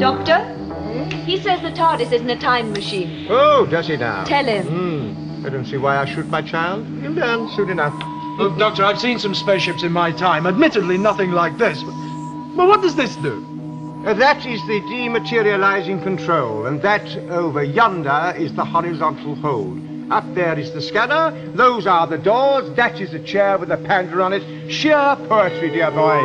[0.00, 0.38] Doctor?
[1.26, 3.26] He says the TARDIS isn't a time machine.
[3.28, 4.24] Oh, does he now?
[4.24, 4.66] Tell him.
[4.66, 5.46] Hmm.
[5.46, 6.86] I don't see why I shoot my child.
[7.02, 7.92] He'll learn soon enough.
[8.38, 10.46] Look, Doctor, I've seen some spaceships in my time.
[10.46, 11.82] Admittedly, nothing like this.
[11.82, 11.92] But,
[12.56, 13.44] but what does this do?
[14.06, 19.91] Uh, that is the dematerializing control, and that over yonder is the horizontal hold.
[20.10, 23.76] Up there is the scanner, those are the doors, that is a chair with a
[23.76, 24.70] panda on it.
[24.70, 26.20] Sheer poetry, dear boy.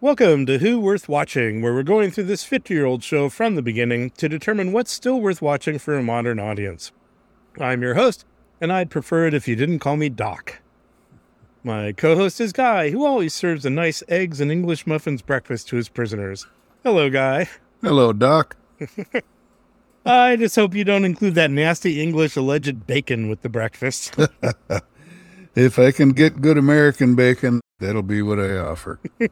[0.00, 3.54] Welcome to Who Worth Watching, where we're going through this 50 year old show from
[3.54, 6.92] the beginning to determine what's still worth watching for a modern audience.
[7.58, 8.24] I'm your host,
[8.60, 10.60] and I'd prefer it if you didn't call me Doc.
[11.64, 15.68] My co host is Guy, who always serves a nice eggs and English muffins breakfast
[15.68, 16.46] to his prisoners.
[16.86, 17.48] Hello, Guy.
[17.82, 18.54] Hello, Doc.
[20.06, 24.16] I just hope you don't include that nasty English alleged bacon with the breakfast.
[25.56, 29.00] If I can get good American bacon, that'll be what I offer.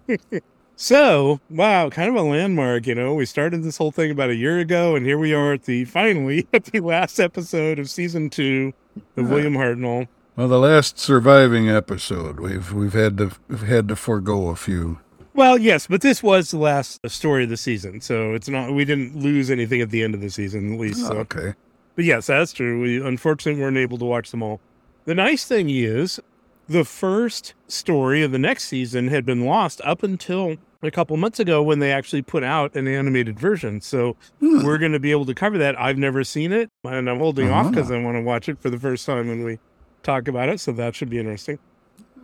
[0.75, 3.15] So, wow, kind of a landmark, you know.
[3.15, 5.85] We started this whole thing about a year ago, and here we are at the
[5.85, 8.73] finally at the last episode of season two
[9.17, 10.09] of William Hartnell.
[10.35, 14.99] Well, the last surviving episode, we've we've had to we've had to forego a few.
[15.35, 18.73] Well, yes, but this was the last uh, story of the season, so it's not
[18.73, 21.01] we didn't lose anything at the end of the season, at least.
[21.01, 21.15] So.
[21.15, 21.55] Oh, okay.
[21.97, 22.81] But yes, that's true.
[22.81, 24.61] We unfortunately weren't able to watch them all.
[25.07, 26.21] The nice thing is,
[26.69, 31.41] the first story of the next season had been lost up until a couple months
[31.41, 33.81] ago when they actually put out an animated version.
[33.81, 34.65] So hmm.
[34.65, 35.79] we're going to be able to cover that.
[35.81, 37.71] I've never seen it, and I'm holding off ah.
[37.71, 39.59] because I want to watch it for the first time when we
[40.03, 40.61] talk about it.
[40.61, 41.59] So that should be interesting.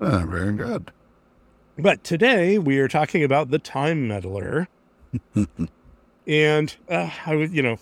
[0.00, 0.92] Ah, very good.
[1.81, 4.69] But today we are talking about the Time Meddler.
[6.27, 7.78] and uh, I would, you know,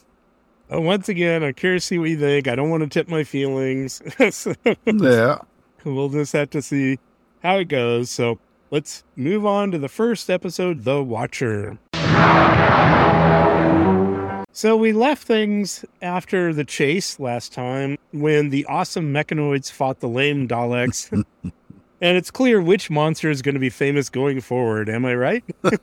[0.73, 2.47] uh, once again, I'm curious to see what you think.
[2.47, 4.01] I don't want to tip my feelings.
[4.31, 4.55] So
[4.87, 5.39] Yeah.
[5.85, 6.99] we'll just have to see
[7.43, 8.11] how it goes.
[8.11, 8.39] So
[8.71, 11.78] let's move on to the first episode, The Watcher.
[14.53, 20.09] So we left things after the chase last time when the awesome mechonoids fought the
[20.09, 21.25] lame Daleks.
[22.00, 24.88] and it's clear which monster is going to be famous going forward.
[24.88, 25.44] Am I right?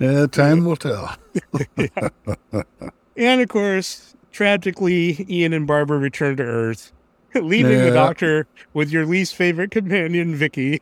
[0.00, 1.16] Uh, time will tell.
[3.16, 6.92] And of course, tragically, Ian and Barbara return to Earth,
[7.34, 10.80] leaving the doctor with your least favorite companion, Vicky.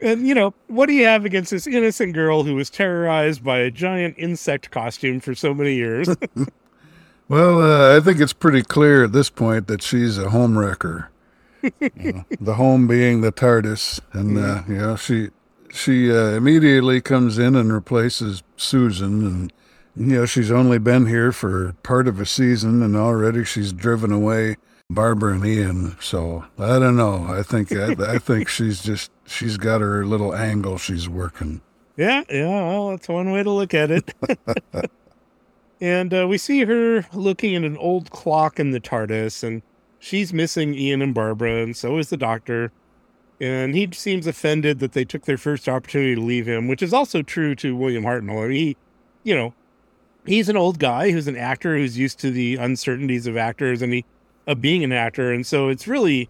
[0.00, 3.58] and, you know, what do you have against this innocent girl who was terrorized by
[3.58, 6.08] a giant insect costume for so many years?
[7.26, 11.10] Well, uh, I think it's pretty clear at this point that she's a home wrecker.
[11.80, 15.30] You know, the home being the TARDIS, and uh, you know she
[15.70, 19.52] she uh, immediately comes in and replaces Susan, and
[19.96, 24.12] you know she's only been here for part of a season, and already she's driven
[24.12, 24.56] away
[24.90, 25.96] Barbara and Ian.
[26.00, 27.26] So I don't know.
[27.28, 31.60] I think I, I think she's just she's got her little angle she's working.
[31.96, 34.12] yeah, yeah, well, that's one way to look at it.
[35.80, 39.62] and uh, we see her looking at an old clock in the TARDIS, and
[40.04, 42.70] she's missing Ian and Barbara, and so is the doctor.
[43.40, 46.92] And he seems offended that they took their first opportunity to leave him, which is
[46.92, 48.44] also true to William Hartnell.
[48.44, 48.76] I mean, he,
[49.24, 49.54] you know,
[50.26, 53.92] he's an old guy who's an actor who's used to the uncertainties of actors and
[53.92, 54.04] he
[54.46, 56.28] of being an actor, and so it's really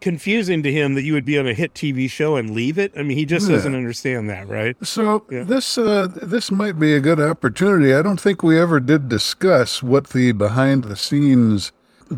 [0.00, 2.92] confusing to him that you would be on a hit TV show and leave it.
[2.98, 3.54] I mean, he just Yeah.
[3.54, 4.76] doesn't understand that, right?
[4.84, 5.44] So Yeah.
[5.44, 7.94] this uh, this might be a good opportunity.
[7.94, 11.70] I don't think we ever did discuss what the behind the scenes,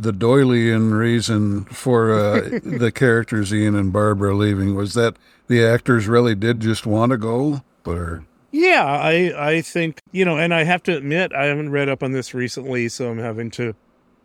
[0.02, 5.16] the Doylean reason for uh, the characters Ian and Barbara leaving was that
[5.46, 10.38] the actors really did just want to go, or Yeah, I I think you know,
[10.38, 13.50] and I have to admit I haven't read up on this recently, so I'm having
[13.52, 13.74] to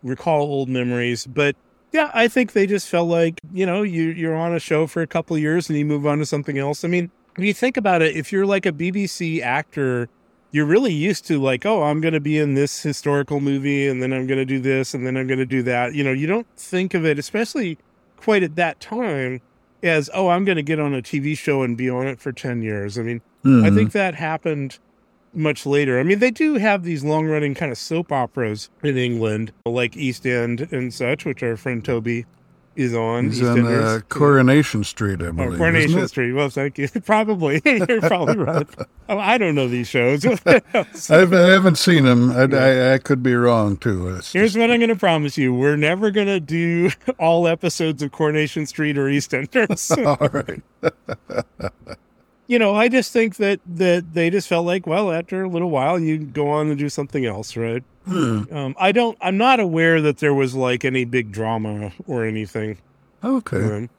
[0.03, 1.25] recall old memories.
[1.25, 1.55] But
[1.91, 5.01] yeah, I think they just felt like you know you you're on a show for
[5.01, 6.83] a couple of years and you move on to something else.
[6.83, 10.09] I mean, when you think about it, if you're like a BBC actor,
[10.51, 14.01] you're really used to like, oh, I'm going to be in this historical movie, and
[14.01, 15.93] then I'm going to do this, and then I'm going to do that.
[15.93, 17.77] You know, you don't think of it, especially
[18.17, 19.41] quite at that time,
[19.83, 22.31] as oh, I'm going to get on a TV show and be on it for
[22.31, 22.97] ten years.
[22.97, 23.21] I mean.
[23.45, 23.75] I Mhm.
[23.75, 24.79] think that happened
[25.33, 25.97] much later.
[25.97, 29.95] I mean, they do have these long running kind of soap operas in England, like
[29.95, 32.25] East End and such, which our friend Toby
[32.79, 33.25] is on.
[33.25, 35.57] he's on uh, Coronation Street, I Or believe.
[35.57, 36.07] Coronation?
[36.07, 36.31] Street.
[36.33, 36.87] Well, thank you.
[37.05, 37.61] Probably.
[37.65, 38.67] You're probably right.
[39.11, 40.23] Oh, I don't know these shows.
[40.23, 42.29] I've, I haven't seen them.
[42.29, 44.07] I, I, I could be wrong too.
[44.09, 45.51] It's Here's just- what I'm going to promise you.
[45.51, 49.97] We're never going to do all episodes of Coronation Street or EastEnders.
[50.05, 50.61] all right.
[52.49, 55.69] You know, I just think that that they just felt like, well, after a little
[55.69, 57.83] while, you go on and do something else, right?
[58.05, 58.43] Hmm.
[58.51, 59.15] Um, I don't.
[59.21, 62.79] I'm not aware that there was like any big drama or anything,
[63.23, 63.61] Okay.
[63.63, 63.89] um,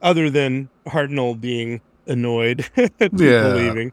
[0.00, 3.48] other than Hartnell being annoyed at people Yeah.
[3.52, 3.92] leaving.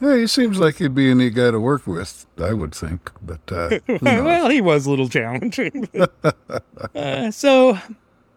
[0.00, 3.10] Yeah, he seems like he'd be a neat guy to work with, I would think.
[3.22, 5.88] But uh, well, he was a little challenging.
[6.94, 7.78] uh, so,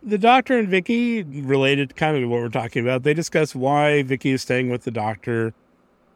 [0.04, 4.04] the doctor and Vicky, related to kind of what we're talking about, they discuss why
[4.04, 5.54] Vicky is staying with the doctor.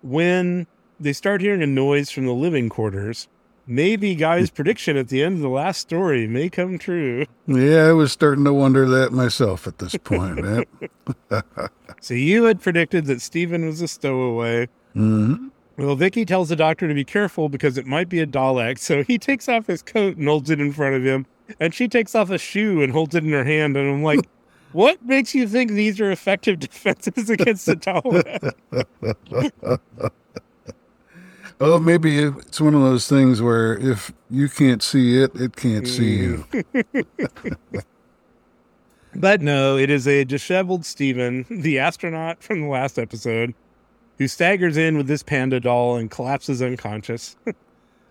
[0.01, 0.67] When
[0.99, 3.27] they start hearing a noise from the living quarters,
[3.67, 7.25] maybe Guy's prediction at the end of the last story may come true.
[7.47, 10.39] yeah, I was starting to wonder that myself at this point.
[12.01, 14.67] So, you had predicted that Stephen was a stowaway.
[14.93, 15.47] hmm
[15.77, 18.77] Well, Vicky tells the doctor to be careful because it might be a Dalek.
[18.77, 21.25] So he takes off his coat and holds it in front of him,
[21.59, 23.77] and she takes off a shoe and holds it in her hand.
[23.77, 24.27] And I'm like,
[24.71, 28.53] what makes you think these are effective defenses against the Dalek?
[31.61, 35.87] Oh, maybe it's one of those things where if you can't see it, it can't
[35.87, 36.45] see you.
[39.15, 43.53] But no, it is a disheveled Stephen, the astronaut from the last episode,
[44.17, 47.37] who staggers in with this panda doll and collapses unconscious.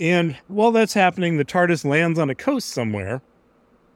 [0.00, 3.23] And while that's happening, the TARDIS lands on a coast somewhere,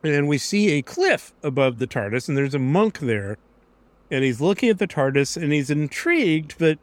[0.02, 3.38] and we see a cliff above the TARDIS, and there's a monk there.
[4.10, 6.78] And he's looking at the TARDIS and he's intrigued, but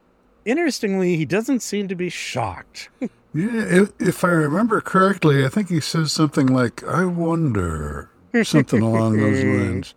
[0.45, 2.89] interestingly, he doesn't seem to be shocked.
[3.35, 8.09] Yeah, if, if I remember correctly, I think he says something like, I wonder,
[8.43, 9.93] something along those lines.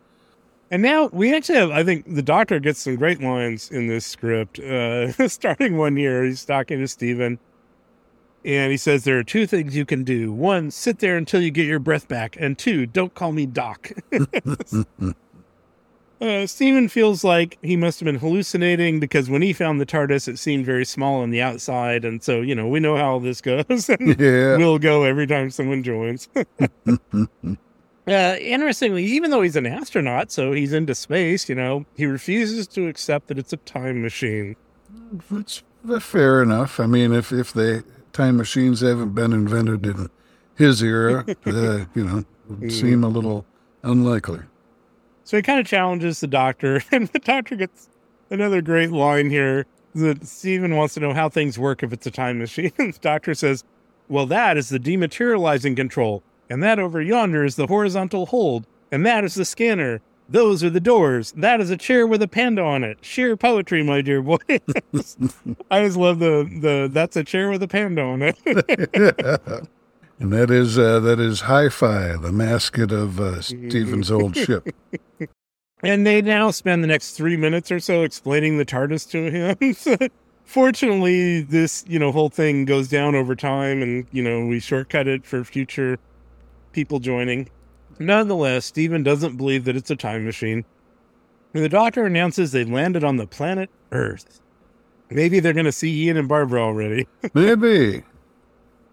[0.73, 4.05] And now we actually have, I think the doctor gets some great lines in this
[4.05, 4.59] script.
[4.59, 7.38] Uh, starting one here, he's talking to Stephen,
[8.44, 10.32] and he says, There are two things you can do.
[10.32, 12.37] One, sit there until you get your breath back.
[12.38, 13.90] And two, don't call me Doc.
[16.20, 20.29] uh, Stephen feels like he must have been hallucinating because when he found the TARDIS,
[20.29, 22.05] it seemed very small on the outside.
[22.05, 23.88] And so, you know, we know how this goes.
[23.88, 24.56] and Yeah.
[24.56, 26.29] will go every time someone joins.
[28.06, 32.67] Uh, interestingly, even though he's an astronaut, so he's into space, you know, he refuses
[32.67, 34.56] to accept that it's a time machine.
[35.31, 35.62] It's
[36.00, 36.81] fair enough.
[36.81, 40.10] I mean, if, if the time machines haven't been invented in
[40.55, 43.46] his era, uh, you know, would seem a little
[43.82, 44.40] unlikely.
[45.25, 47.88] So he kind of challenges the doctor, and the doctor gets
[48.31, 52.10] another great line here that Stephen wants to know how things work if it's a
[52.10, 52.72] time machine.
[52.78, 53.64] the doctor says,
[54.08, 59.05] Well, that is the dematerializing control, and that over yonder is the horizontal hold, and
[59.06, 60.00] that is the scanner.
[60.29, 61.33] Those are the doors.
[61.33, 62.99] That is a chair with a panda on it.
[63.01, 64.37] Sheer poetry, my dear boy.
[65.71, 69.69] I just love the the that's a chair with a panda on it.
[70.21, 74.69] And that is uh, that is Hi-Fi, the mascot of uh, Stephen's old ship.
[75.85, 80.11] And they now spend the next three minutes or so explaining the TARDIS to him.
[80.45, 85.07] Fortunately, this you know whole thing goes down over time, and you know we shortcut
[85.07, 86.01] it for future
[86.73, 87.49] people joining.
[87.99, 90.65] Nonetheless, Stephen doesn't believe that it's a time machine.
[91.55, 94.41] And the doctor announces they landed on the planet Earth.
[95.11, 97.09] Maybe they're going to see Ian and Barbara already.
[97.35, 98.05] Maybe.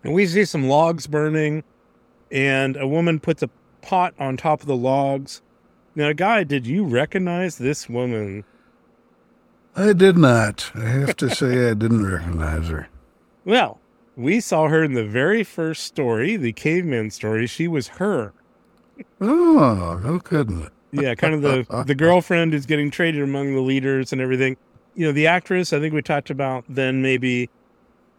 [0.04, 1.64] And we see some logs burning,
[2.32, 3.50] and a woman puts a
[3.82, 5.42] pot on top of the logs.
[5.96, 8.46] Now, guy, did you recognize this woman?
[9.76, 10.72] I did not.
[10.74, 12.88] I have to say I didn't recognize her.
[13.44, 13.80] Well,
[14.16, 17.46] we saw her in the very first story, the caveman story.
[17.48, 18.34] She was her.
[19.22, 20.70] Oh, no kidding.
[20.92, 24.56] Yeah, kind of the the girlfriend who's getting traded among the leaders and everything.
[24.94, 27.50] You know, the actress, I think we talked about then maybe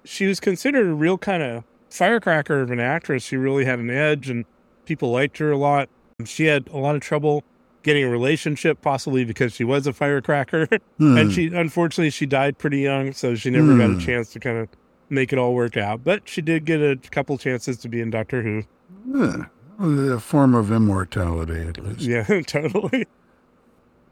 [0.04, 3.22] she was considered a real kind of firecracker of an actress.
[3.22, 4.44] She really had an edge and
[4.84, 5.88] people liked her a lot.
[6.24, 7.44] She had a lot of trouble
[7.82, 10.68] getting a relationship, possibly because she was a firecracker.
[10.98, 11.16] Hmm.
[11.18, 13.96] and she unfortunately she died pretty young, so she never got Hmm.
[13.98, 14.68] a chance to kind of
[15.08, 16.02] make it all work out.
[16.04, 18.64] But she did get a couple chances to be in Doctor Who.
[19.06, 19.44] Yeah,
[19.78, 22.00] a form of immortality, at least.
[22.00, 23.06] Yeah, totally.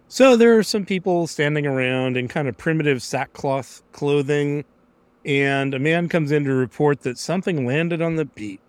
[0.08, 4.64] So there are some people standing around in kind of primitive sackcloth clothing,
[5.24, 8.60] and a man comes in to report that something landed on the beach.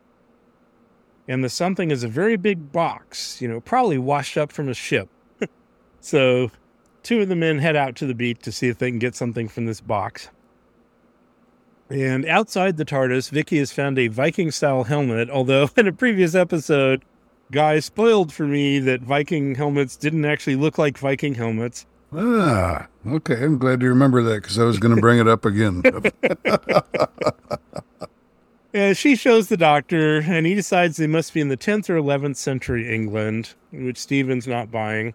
[1.28, 4.74] And the something is a very big box, you know, probably washed up from a
[4.74, 5.10] ship.
[6.00, 6.52] so
[7.04, 9.16] two of the men head out to the beach to see if they can get
[9.16, 10.30] something from this box.
[11.90, 16.36] And outside the TARDIS, Vicky has found a Viking style helmet, although in a previous
[16.36, 17.04] episode,
[17.52, 21.86] Guy spoiled for me that Viking helmets didn't actually look like Viking helmets.
[22.14, 23.44] Ah, okay.
[23.44, 25.84] I'm glad you remember that because I was going to bring it up again.
[28.76, 31.96] Uh, she shows the doctor, and he decides they must be in the 10th or
[31.96, 35.14] 11th century England, which Stephen's not buying.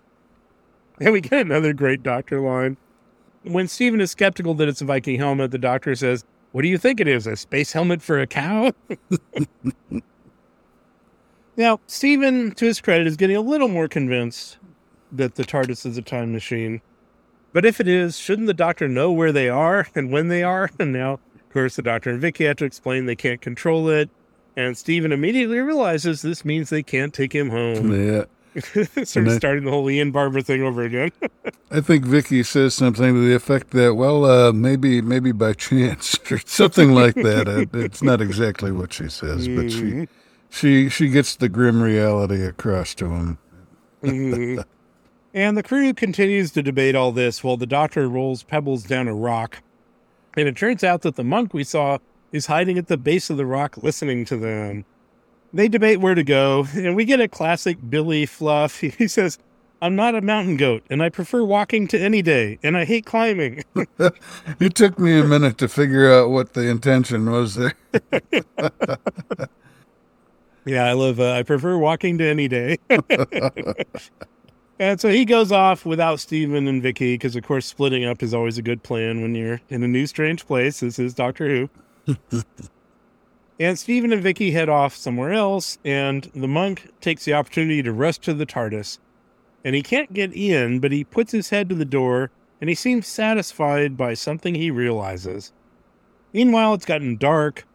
[0.99, 2.79] And we get another great doctor line.
[3.43, 6.79] When Stephen is skeptical that it's a Viking helmet, the doctor says, What do you
[6.79, 7.27] think it is?
[7.27, 8.73] A space helmet for a cow?
[11.57, 14.59] now, Stephen, to his credit, is getting a little more convinced
[15.13, 16.81] that the TARDIS is a time machine.
[17.53, 20.71] But if it is, shouldn't the doctor know where they are and when they are?
[20.79, 24.11] And now, of course, the doctor and Vicky have to explain they can't control it.
[24.57, 27.93] And Stephen immediately realizes this means they can't take him home.
[27.93, 28.25] Yeah.
[29.05, 31.13] sort of I- starting the whole Ian Barbara thing over again.
[31.71, 36.19] I think Vicky says something to the effect that, well, uh, maybe maybe by chance
[36.31, 37.69] or something like that.
[37.73, 40.09] It's not exactly what she says, but she
[40.51, 43.39] she she gets the grim reality across to him.
[44.03, 44.65] Mhm.
[45.35, 49.15] and the crew continues to debate all this while the doctor rolls pebbles down a
[49.15, 49.59] rock.
[50.37, 51.99] And it turns out that the monk we saw
[52.33, 54.85] is hiding at the base of the rock listening to them.
[55.53, 58.81] They debate where to go, and we get a classic Billy fluff.
[58.81, 59.39] He says,
[59.83, 63.07] I'm not a mountain goat, and I prefer walking to any day, and I hate
[63.07, 63.65] climbing.
[64.61, 67.75] It took me a minute to figure out what the intention was there.
[70.67, 71.19] Yeah, I love.
[71.19, 72.79] Uh, I prefer walking to any day.
[74.79, 78.35] and so he goes off without Steven and Vicky because, of course, splitting up is
[78.35, 80.81] always a good plan when you're in a new strange place.
[80.81, 81.69] This is Doctor
[82.07, 82.45] Who.
[83.61, 87.93] And Stephen and Vicky head off somewhere else, and the monk takes the opportunity to
[87.93, 88.99] rush to the TARDIS.
[89.63, 92.75] And he can't get in, but he puts his head to the door, and he
[92.75, 95.53] seems satisfied by something he realizes.
[96.33, 97.67] Meanwhile, it's gotten dark,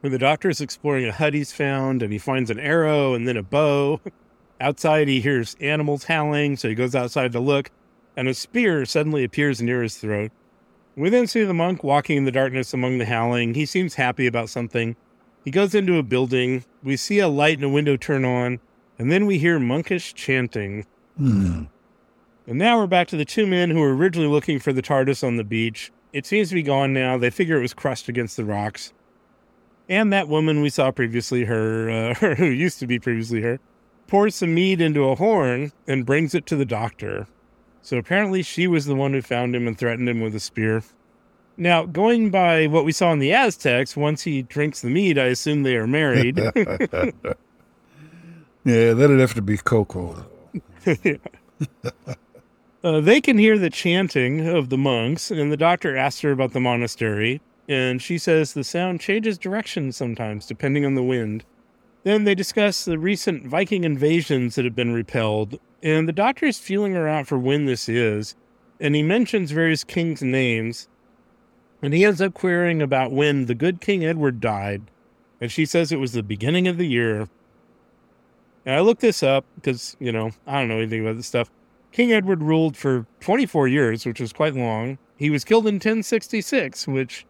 [0.00, 3.26] when the doctor is exploring a hut he's found and he finds an arrow and
[3.26, 4.00] then a bow.
[4.60, 7.70] Outside, he hears animals howling, so he goes outside to look,
[8.16, 10.30] and a spear suddenly appears near his throat.
[10.94, 13.54] We then see the monk walking in the darkness among the howling.
[13.54, 14.96] He seems happy about something.
[15.46, 16.64] He goes into a building.
[16.82, 18.58] We see a light in a window turn on,
[18.98, 20.86] and then we hear monkish chanting.
[21.16, 21.66] Hmm.
[22.48, 25.22] And now we're back to the two men who were originally looking for the TARDIS
[25.22, 25.92] on the beach.
[26.12, 27.16] It seems to be gone now.
[27.16, 28.92] They figure it was crushed against the rocks.
[29.88, 33.60] And that woman we saw previously, her, uh, who used to be previously her,
[34.08, 37.28] pours some mead into a horn and brings it to the doctor.
[37.82, 40.82] So apparently she was the one who found him and threatened him with a spear.
[41.56, 45.26] Now, going by what we saw in the Aztecs, once he drinks the mead, I
[45.26, 46.38] assume they are married.
[48.66, 50.26] Yeah, that'd have to be Coco.
[52.84, 56.52] Uh, they can hear the chanting of the monks, and the doctor asks her about
[56.52, 61.44] the monastery, and she says the sound changes direction sometimes depending on the wind.
[62.04, 66.60] Then they discuss the recent Viking invasions that have been repelled, and the doctor is
[66.60, 68.36] feeling her out for when this is,
[68.78, 70.86] and he mentions various kings' names,
[71.82, 74.82] and he ends up querying about when the good King Edward died,
[75.40, 77.28] and she says it was the beginning of the year.
[78.64, 81.50] And I looked this up because, you know, I don't know anything about this stuff.
[81.92, 84.98] King Edward ruled for 24 years, which was quite long.
[85.16, 87.24] He was killed in 1066, which,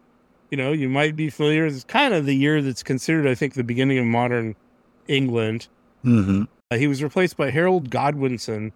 [0.50, 1.67] you know, you might be familiar.
[1.67, 4.57] It's kind of the year that's considered, I think, the beginning of modern
[5.09, 5.69] England.
[6.03, 8.73] hmm Uh, he was replaced by Harold Godwinson,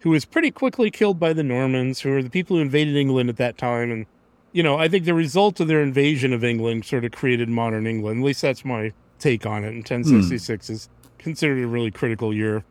[0.00, 3.28] who was pretty quickly killed by the Normans, who were the people who invaded England
[3.28, 3.92] at that time.
[3.92, 4.06] And,
[4.52, 7.86] you know, I think the result of their invasion of England sort of created modern
[7.86, 8.20] England.
[8.20, 9.68] At least that's my take on it.
[9.68, 10.88] And 1066 is
[11.18, 12.64] considered a really critical year.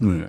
[0.00, 0.28] Yeah.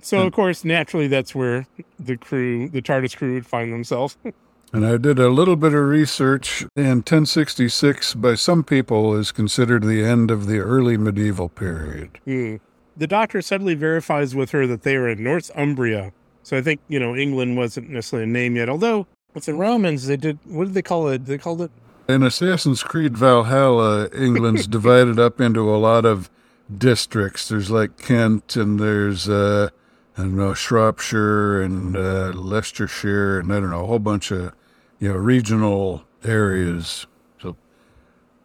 [0.00, 1.66] So, of course, naturally, that's where
[1.98, 4.16] the crew, the TARDIS crew, would find themselves.
[4.74, 9.84] And I did a little bit of research, and 1066 by some people is considered
[9.84, 12.18] the end of the early medieval period.
[12.24, 12.56] Hmm.
[12.96, 16.12] The doctor suddenly verifies with her that they are in Northumbria.
[16.42, 18.68] So I think, you know, England wasn't necessarily a name yet.
[18.68, 21.26] Although, with the Romans, they did, what did they call it?
[21.26, 21.70] They called it,
[22.08, 26.30] In Assassin's Creed Valhalla, England's divided up into a lot of
[26.76, 27.48] districts.
[27.48, 29.70] There's like Kent, and there's, uh,
[30.16, 34.54] I don't know, Shropshire and uh, Leicestershire, and I don't know, a whole bunch of,
[35.00, 37.06] you know, regional areas.
[37.42, 37.56] So,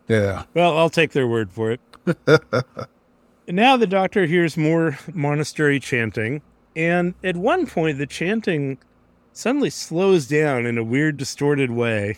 [0.08, 0.43] yeah.
[0.55, 1.81] well, I'll take their word for it.
[2.25, 2.65] and
[3.55, 6.41] now the doctor hears more monastery chanting.
[6.75, 8.77] And at one point, the chanting
[9.33, 12.17] suddenly slows down in a weird, distorted way.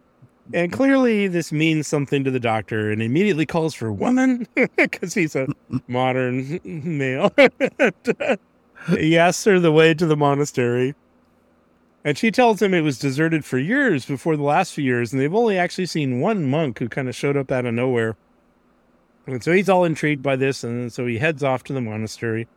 [0.52, 5.36] and clearly, this means something to the doctor and immediately calls for woman because he's
[5.36, 5.46] a
[5.88, 7.32] modern male.
[8.96, 10.94] he asks her the way to the monastery.
[12.04, 15.20] And she tells him it was deserted for years before the last few years, and
[15.20, 18.16] they've only actually seen one monk who kind of showed up out of nowhere.
[19.26, 22.48] And so he's all intrigued by this, and so he heads off to the monastery.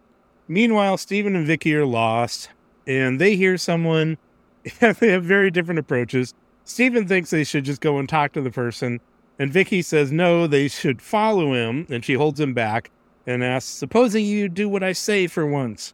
[0.47, 2.49] Meanwhile, Stephen and Vicky are lost,
[2.87, 4.17] and they hear someone.
[4.79, 6.33] they have very different approaches.
[6.63, 8.99] Stephen thinks they should just go and talk to the person,
[9.37, 12.89] and Vicky says no, they should follow him, and she holds him back
[13.27, 15.93] and asks, "Supposing you do what I say for once."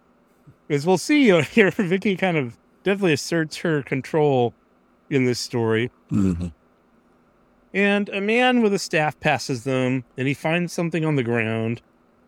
[0.70, 4.54] As we'll see here, Vicky kind of definitely asserts her control
[5.10, 5.92] in this story.
[6.10, 6.54] Mhm.
[7.74, 11.82] And a man with a staff passes them, and he finds something on the ground.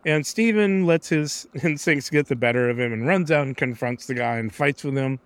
[0.06, 4.06] And Stephen lets his instincts get the better of him and runs out and confronts
[4.06, 5.18] the guy and fights with him.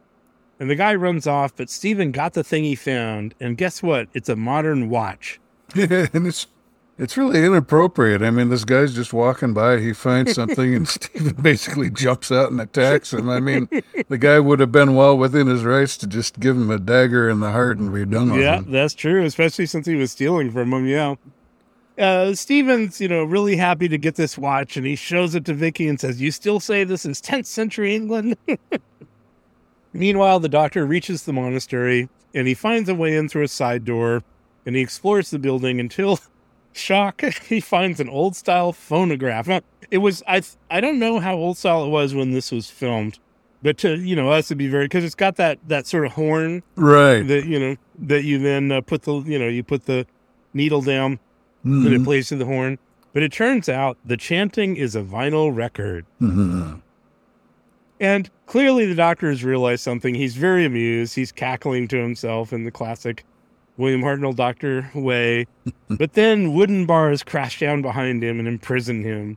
[0.61, 3.35] And the guy runs off, but Stephen got the thing he found.
[3.41, 4.09] And guess what?
[4.13, 5.41] It's a modern watch.
[5.75, 6.47] and it's
[6.99, 8.23] it's really inappropriate.
[8.23, 12.51] I mean, this guy's just walking by, he finds something, and Stephen basically jumps out
[12.51, 13.31] and attacks him.
[13.31, 13.69] I mean,
[14.09, 17.29] the guy would have been well within his rights to just give him a dagger
[17.31, 18.43] in the heart and be done with it.
[18.43, 18.73] Yeah, him.
[18.73, 20.89] that's true, especially since he was stealing from him.
[20.89, 21.15] Yeah.
[21.99, 25.55] Uh, Steven's, you know, really happy to get this watch, and he shows it to
[25.55, 28.37] Vicky and says, "You still say this is 10th century England?"
[29.93, 33.85] Meanwhile, the doctor reaches the monastery, and he finds a way in through a side
[33.85, 34.23] door,
[34.67, 36.21] and he explores the building until,
[36.73, 39.49] shock, he finds an old-style phonograph.
[39.49, 42.71] Now, it was I I don't know how old style it was when this was
[42.71, 43.19] filmed,
[43.63, 46.13] but to you know us to be very because it's got that that sort of
[46.13, 47.27] horn Right.
[47.27, 50.07] that you know that you then uh, put the you know you put the
[50.53, 51.19] needle down
[51.65, 52.05] and it Mhm.
[52.05, 52.79] plays to the horn.
[53.13, 56.05] But it turns out the chanting is a vinyl record.
[56.21, 56.81] Mhm.
[58.01, 60.15] and clearly the doctor has realized something.
[60.15, 61.17] He's very amused.
[61.17, 63.25] He's cackling to himself in the classic
[63.77, 65.47] william hartnell doctor way.
[65.89, 69.37] But then wooden bars crash down behind him and imprison him.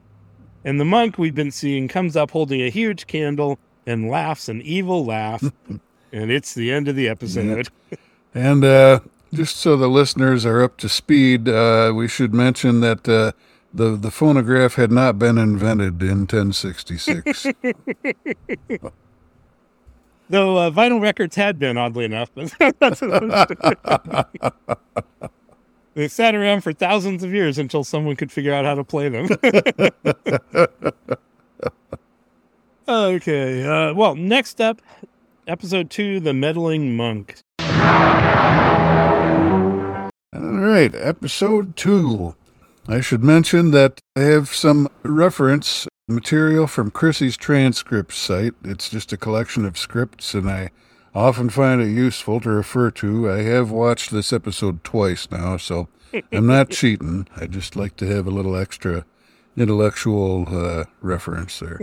[0.63, 4.61] And the monk we've been seeing comes up holding a huge candle and laughs an
[4.61, 5.43] evil laugh.
[6.13, 7.69] And it's the end of the episode.
[8.35, 8.99] And uh,
[9.33, 13.31] just so the listeners are up to speed, uh, we should mention that uh,
[13.73, 17.43] the the phonograph had not been invented in 1066.
[20.29, 22.31] Though uh, vinyl records had been, oddly enough.
[25.93, 29.09] they sat around for thousands of years until someone could figure out how to play
[29.09, 29.27] them.
[32.87, 33.65] okay.
[33.65, 34.81] Uh, well, next up,
[35.47, 37.41] episode two The Meddling Monk.
[40.33, 42.35] All right, episode two.
[42.87, 48.53] I should mention that I have some reference material from Chrissie's transcript site.
[48.63, 50.69] It's just a collection of scripts, and I
[51.13, 53.29] often find it useful to refer to.
[53.29, 55.89] I have watched this episode twice now, so
[56.31, 57.27] I'm not cheating.
[57.35, 59.03] I just like to have a little extra
[59.57, 61.81] intellectual uh, reference there.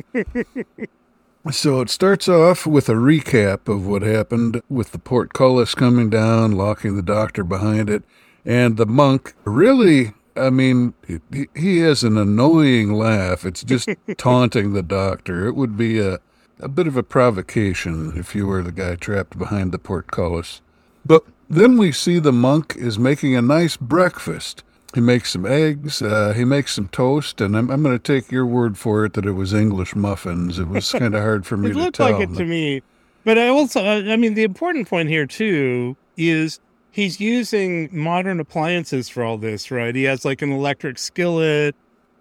[1.51, 6.53] So it starts off with a recap of what happened with the portcullis coming down,
[6.53, 8.05] locking the doctor behind it,
[8.49, 13.45] and the monk really, I mean, he, he has an annoying laugh.
[13.45, 15.47] It's just taunting the doctor.
[15.47, 16.19] It would be a,
[16.59, 20.63] a bit of a provocation if you were the guy trapped behind the portcullis.
[21.05, 24.65] But then we see the monk is making a nice breakfast.
[24.95, 28.33] He makes some eggs, uh, he makes some toast, and I'm, I'm going to take
[28.33, 30.59] your word for it that it was English muffins.
[30.59, 32.11] It was kind of hard for me It to looked tell.
[32.11, 32.83] like it to me.
[33.25, 36.59] But I also, I mean, the important point here, too, is
[36.99, 39.95] he's using modern appliances for all this, right?
[39.95, 41.77] He has like an electric skillet.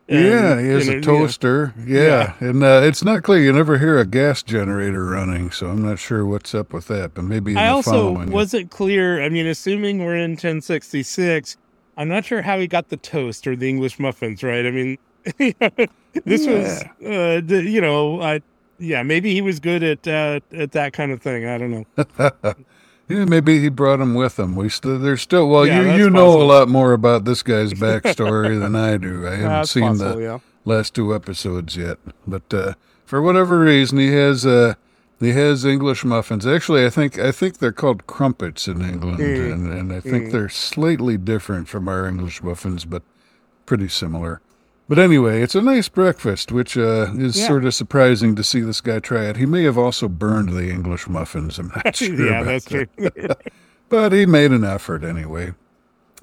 [0.07, 1.73] and, yeah, he has you a know, toaster.
[1.83, 3.41] Yeah, and uh, it's not clear.
[3.41, 7.15] You never hear a gas generator running, so I'm not sure what's up with that.
[7.15, 9.23] But maybe I the also wasn't clear.
[9.23, 11.57] I mean, assuming we're in 1066,
[11.97, 14.63] I'm not sure how he got the toast or the English muffins, right?
[14.63, 14.97] I mean,
[16.23, 18.43] this was, uh, you know, I,
[18.77, 21.47] yeah, maybe he was good at uh, at that kind of thing.
[21.47, 22.53] I don't know.
[23.09, 24.55] Yeah, maybe he brought him with him.
[24.55, 25.47] We still, there's still.
[25.47, 26.43] Well, Yeah, you you know possible.
[26.43, 29.25] a lot more about this guy's backstory than I do.
[29.25, 30.39] I haven't That's seen possible, the yeah.
[30.65, 32.73] last two episodes yet, but uh,
[33.05, 34.73] for whatever reason, he has uh,
[35.21, 36.45] he has English muffins.
[36.45, 39.53] Actually, I think I think they're called crumpets in England, Mm.
[39.53, 40.31] and, and I think Mm.
[40.33, 43.03] they're slightly different from our English muffins, but
[43.65, 44.41] pretty similar.
[44.89, 47.47] But anyway, it's a nice breakfast, which uh, is Yeah.
[47.47, 49.35] sort of surprising to see this guy try it.
[49.37, 51.59] He may have also burned the English muffins.
[51.59, 52.15] I'm not sure.
[52.25, 52.89] yeah, that's that.
[52.97, 53.27] true.
[53.89, 55.53] But he made an effort anyway.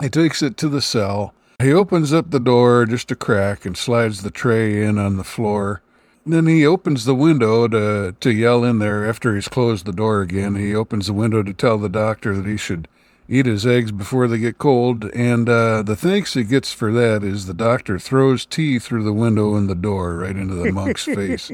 [0.03, 1.33] He takes it to the cell.
[1.59, 5.25] He opens up the door just a crack and slides the tray in on the
[5.25, 5.81] floor.
[6.27, 10.21] Then he opens the window to to yell in there after he's closed the door
[10.21, 10.57] again.
[10.57, 12.87] He opens the window to tell the doctor that he should
[13.29, 15.05] eat his eggs before they get cold.
[15.15, 19.13] And uh, the thanks he gets for that is the doctor throws tea through the
[19.13, 21.51] window and the door right into the monk's face,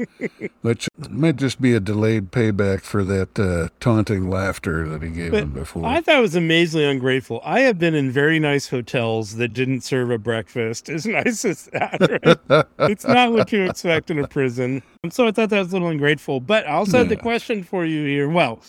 [0.61, 5.31] which might just be a delayed payback for that uh, taunting laughter that he gave
[5.31, 5.85] But him before.
[5.85, 7.41] I thought it was amazingly ungrateful.
[7.43, 11.65] I have been in very nice hotels that didn't serve a breakfast as nice as
[11.67, 12.37] that.
[12.49, 12.65] Right?
[12.91, 14.83] it's not what you expect in a prison.
[15.03, 16.39] And so I thought that was a little ungrateful.
[16.39, 18.29] But I also had the question for you here.
[18.29, 18.61] Well,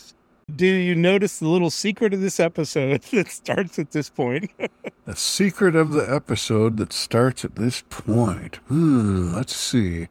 [0.54, 4.50] do you notice the little secret of this episode that starts at this point?
[5.04, 8.60] The secret of the episode that starts at this point.
[8.68, 10.06] Hmm, let's see.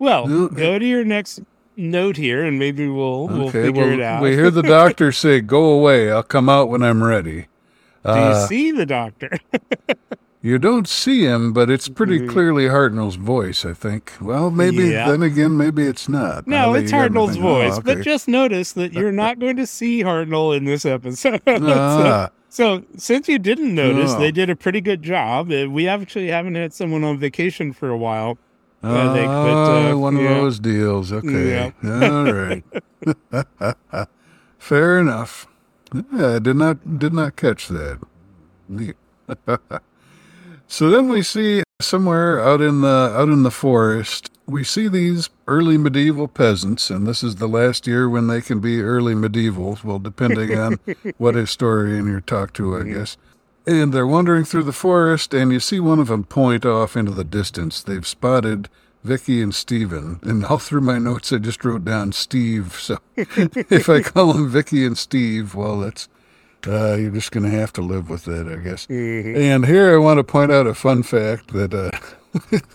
[0.00, 1.40] Well, No, go to your next
[1.76, 4.22] note here, and maybe we'll we'll figure well, it out.
[4.22, 6.10] we hear the doctor say, "Go away.
[6.10, 7.46] I'll come out when I'm ready."
[8.04, 9.30] Do Uh, you see the doctor?
[10.46, 14.12] You don't see him, but it's pretty clearly Hartnell's voice, I think.
[14.20, 15.10] Well, maybe, Yeah.
[15.10, 16.46] then again, maybe it's not.
[16.46, 17.78] No, it's you got me Hartnell's oh, voice.
[17.80, 21.42] But just notice that you're not going to see Hartnell in this episode.
[21.48, 22.30] Ah.
[22.48, 24.20] so, so since you didn't notice, Oh.
[24.20, 25.50] they did a pretty good job.
[25.50, 28.38] Uh, We actually haven't had someone on vacation for a while.
[28.82, 31.12] Think, but, Ah, uh, one of those deals.
[31.12, 31.72] Okay.
[31.84, 32.62] All right.
[34.60, 35.48] Fair enough.
[36.12, 37.98] Yeah, I did not did not catch that.
[38.68, 38.94] Neat.
[40.68, 45.28] So then we see somewhere out in the out in the forest, we see these
[45.46, 49.84] early medieval peasants, and this is the last year when they can be early medievals,
[49.84, 50.78] well, depending on
[51.18, 52.94] what historian you talk to, I mm-hmm.
[52.94, 53.16] guess.
[53.66, 57.10] And they're wandering through the forest, and you see one of them point off into
[57.10, 57.82] the distance.
[57.82, 58.68] They've spotted
[59.06, 60.20] Vicky and Steven.
[60.22, 62.74] And all through my notes, I just wrote down Steve.
[62.78, 66.08] So if I call them Vicky and Steve, well, that's
[66.66, 68.86] uh, you're just going to have to live with it, I guess.
[68.88, 71.90] And here I want to point out a fun fact that uh,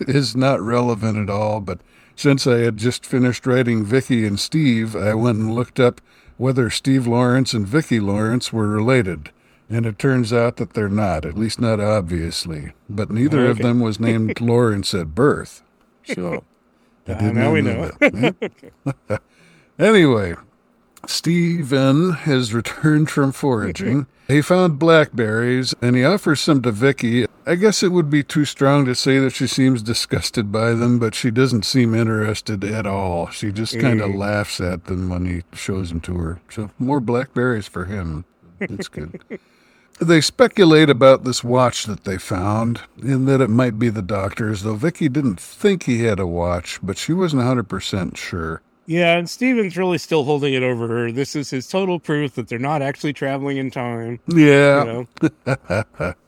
[0.00, 1.60] is not relevant at all.
[1.60, 1.80] But
[2.16, 6.00] since I had just finished writing Vicky and Steve, I went and looked up
[6.36, 9.30] whether Steve Lawrence and Vicki Lawrence were related.
[9.70, 12.72] And it turns out that they're not, at least not obviously.
[12.90, 15.62] But neither of them was named Lawrence at birth.
[16.04, 16.44] So
[17.06, 18.32] did now we know know.
[19.78, 20.34] Anyway,
[21.06, 24.06] Stephen has returned from foraging.
[24.28, 27.26] He found blackberries and he offers some to Vicky.
[27.44, 30.98] I guess it would be too strong to say that she seems disgusted by them,
[30.98, 33.28] but she doesn't seem interested at all.
[33.30, 36.40] She just kind of laughs at them when he shows them to her.
[36.50, 38.24] So more blackberries for him.
[38.58, 39.20] That's good.
[40.00, 44.62] They speculate about this watch that they found and that it might be the doctor's,
[44.62, 48.62] though Vicky didn't think he had a watch, but she wasn't 100% sure.
[48.86, 51.12] Yeah, and Steven's really still holding it over her.
[51.12, 54.18] This is his total proof that they're not actually traveling in time.
[54.26, 54.84] Yeah.
[54.84, 55.08] You
[55.46, 56.14] know?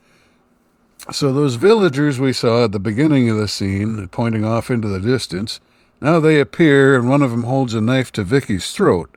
[1.13, 5.01] So those villagers we saw at the beginning of the scene, pointing off into the
[5.01, 5.61] distance,
[6.01, 9.15] now they appear and one of them holds a knife to Vicky's throat,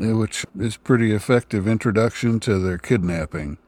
[0.00, 3.58] eh, which is pretty effective introduction to their kidnapping.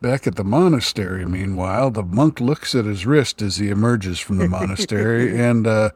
[0.00, 4.38] Back at the monastery, meanwhile, the monk looks at his wrist as he emerges from
[4.38, 5.90] the monastery, and uh,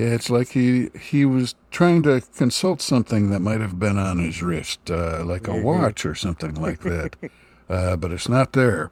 [0.00, 4.42] it's like he he was trying to consult something that might have been on his
[4.42, 7.16] wrist, uh, like a watch or something like that,
[7.68, 8.90] uh, but it's not there.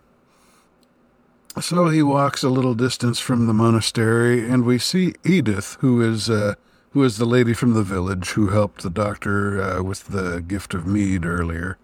[1.61, 6.31] So he walks a little distance from the monastery, and we see Edith, who is
[6.31, 6.55] uh,
[6.91, 10.75] who is the lady from the village who helped the doctor uh, with the gift
[10.75, 11.79] of mead earlier.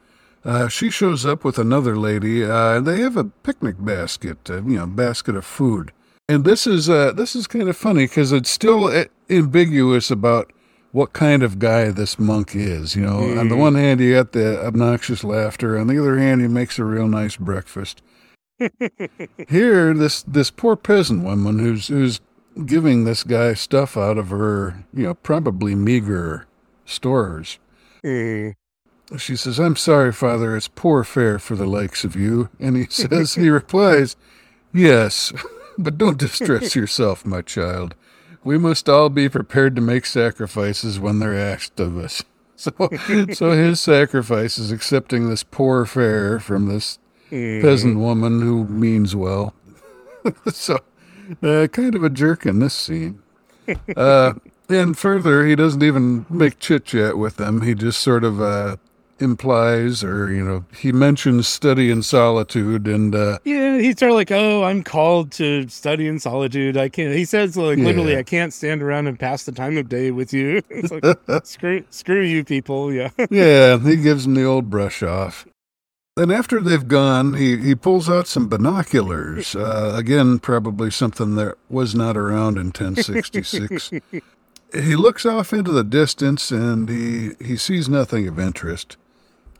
[0.44, 4.62] Uh, she shows up with another lady, uh, and they have a picnic basket, uh,
[4.62, 5.90] you know, basket of food.
[6.28, 10.52] And this is uh, this is kind of funny because it's still ambiguous about
[10.92, 12.96] what kind of guy this monk is.
[12.96, 15.78] You know, on the one hand, you got the obnoxious laughter.
[15.78, 18.02] On the other hand, he makes a real nice breakfast.
[19.48, 22.20] Here, this this poor peasant woman who's who's
[22.64, 26.46] giving this guy stuff out of her, you know, probably meager
[26.86, 27.58] stores.
[28.02, 28.54] Mm.
[29.18, 32.48] She says, I'm sorry, Father, it's poor fare for the likes of you.
[32.58, 34.16] And he says, he replies,
[34.72, 35.32] Yes,
[35.78, 37.94] but don't distress yourself, my child.
[38.44, 42.22] We must all be prepared to make sacrifices when they're asked of us.
[42.58, 42.72] So,
[43.34, 49.52] so his sacrifice is accepting this poor fare from this peasant woman who means well.
[50.50, 50.78] so,
[51.42, 53.20] uh, kind of a jerk in this scene.
[53.94, 54.32] Uh,
[54.70, 57.60] and further, he doesn't even make chit chat with them.
[57.60, 58.76] He just sort of uh,
[59.18, 64.16] implies, or you know, he mentions study in solitude, and uh, Yeah, he's sort of
[64.16, 66.76] like, oh, I'm called to study in solitude.
[66.76, 67.14] I can't.
[67.14, 70.32] He says like literally, I can't stand around and pass the time of day with
[70.32, 70.62] you.
[70.70, 72.92] It's like screw, screw you people.
[72.92, 73.10] Yeah.
[73.30, 75.46] yeah, he gives him the old brush off.
[76.16, 79.54] Then after they've gone, he, he pulls out some binoculars.
[79.54, 83.90] Uh, again, probably something that was not around in 1066.
[84.72, 88.96] he looks off into the distance and he, he sees nothing of interest.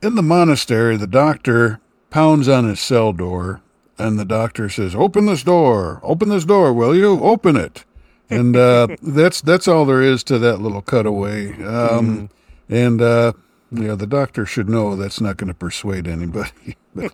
[0.06, 3.60] In the monastery, the doctor pounds on his cell door,
[3.98, 5.98] and the doctor says, "Open this door!
[6.04, 7.18] Open this door, will you?
[7.20, 7.84] Open it!"
[8.30, 11.60] And uh, that's that's all there is to that little cutaway.
[11.60, 12.30] Um,
[12.68, 13.32] And uh,
[13.72, 16.76] yeah, the doctor should know that's not going to persuade anybody.
[16.94, 17.12] But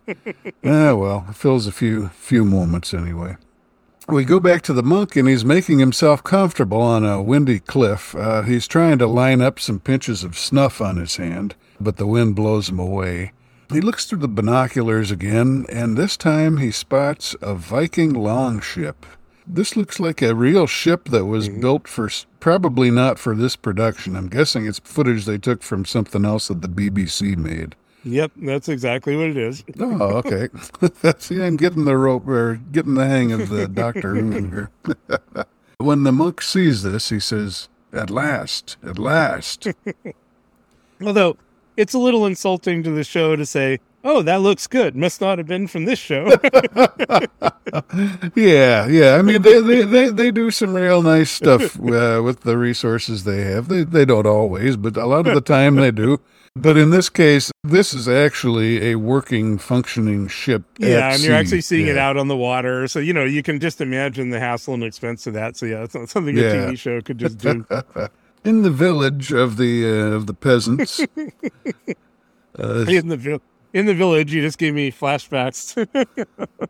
[0.62, 3.38] ah, well, it fills a few few moments anyway.
[4.07, 8.14] We go back to the monk, and he's making himself comfortable on a windy cliff.
[8.14, 12.07] Uh, he's trying to line up some pinches of snuff on his hand, but the
[12.07, 13.33] wind blows him away.
[13.73, 19.07] He looks through the binoculars again, and this time he spots a Viking longship.
[19.47, 21.61] This looks like a real ship that was hmm.
[21.61, 24.14] built for probably not for this production.
[24.14, 27.75] I'm guessing it's footage they took from something else that the BBC made.
[28.05, 29.64] Yep, that's exactly what it is.
[29.79, 30.49] Oh, okay.
[31.18, 34.71] See, I'm getting the rope or getting the hang of the Doctor Who here.
[35.79, 39.68] when the monk sees this, he says, "At last, at last."
[41.01, 41.37] Although
[41.76, 44.94] it's a little insulting to the show to say, "Oh, that looks good.
[44.96, 46.30] Must not have been from this show."
[48.35, 49.16] Yeah, yeah.
[49.16, 53.24] I mean, they they, they, they do some real nice stuff uh, with the resources
[53.24, 53.68] they have.
[53.68, 56.20] They they don't always, but a lot of the time they do.
[56.54, 60.64] But in this case, this is actually a working, functioning ship.
[60.78, 63.58] yeah, and you're actually seeing it out on the water, so you know you can
[63.58, 65.56] just imagine the hassle and expense of that.
[65.56, 66.44] So yeah, it's not something Yeah.
[66.44, 67.64] a TV show could just do.
[68.44, 71.00] in the village of the uh, of the peasants.
[72.59, 74.33] uh, in the vil- in the village.
[74.33, 75.74] You just gave me flashbacks.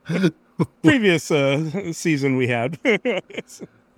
[0.06, 0.32] to
[0.82, 2.78] Previous uh, season we had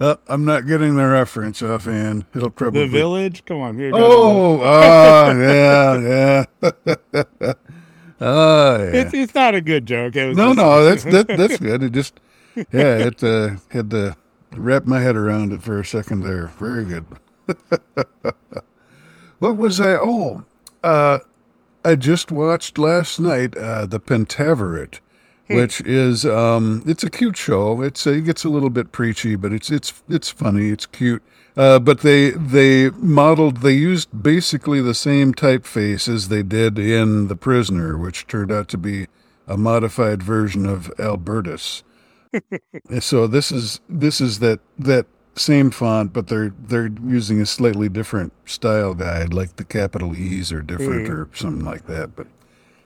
[0.01, 2.27] uh, I'm not getting the reference offhand.
[2.35, 3.45] It'll probably the village.
[3.45, 3.91] Come on, here.
[3.95, 7.53] Oh, ah, yeah, yeah.
[8.21, 8.91] oh, yeah.
[8.93, 10.17] it's it's not a good joke.
[10.17, 11.83] It was No, just- no, that's that, that's good.
[11.83, 12.19] It just,
[12.57, 14.17] yeah, it uh, had to
[14.53, 16.49] wrap my head around it for a second there.
[16.59, 17.07] Very good.
[19.39, 19.95] what was I?
[19.95, 20.45] Oh,
[20.83, 21.19] uh,
[21.85, 25.01] I just watched last night uh, the Pentaverate,
[25.49, 27.83] which is um, it's a cute show.
[27.83, 30.71] It's uh, it gets a little bit preachy, but it's it's it's funny.
[30.71, 31.23] It's cute.
[31.57, 37.29] Uh, but they they modeled they used basically the same typeface as they did in
[37.29, 39.07] The Prisoner, which turned out to be
[39.47, 41.83] a modified version of Albertus.
[43.01, 47.89] So this is this is that that same font, but they're they're using a slightly
[47.89, 52.15] different style guide, like the capital E's are different or something like that.
[52.15, 52.29] But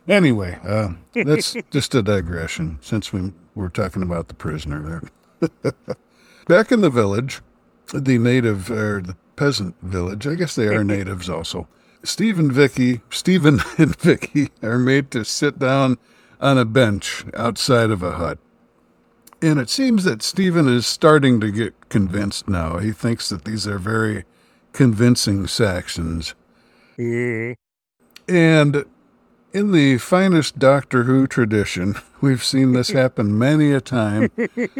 [0.06, 5.02] anyway, uh, that's just a digression since we were talking about the prisoner
[5.40, 5.72] there.
[6.48, 7.40] Back in the village,
[7.92, 11.68] the native or the peasant village, I guess they are natives also.
[12.04, 15.98] Steve and Vicky, Stephen and Vicky are made to sit down
[16.40, 18.38] on a bench outside of a hut.
[19.40, 22.78] And it seems that Stephen is starting to get convinced now.
[22.78, 24.24] He thinks that these are very
[24.72, 26.34] convincing Saxons.
[26.98, 27.54] Mm.
[28.28, 28.84] And
[29.52, 34.30] in the finest Doctor Who tradition, we've seen this happen many a time.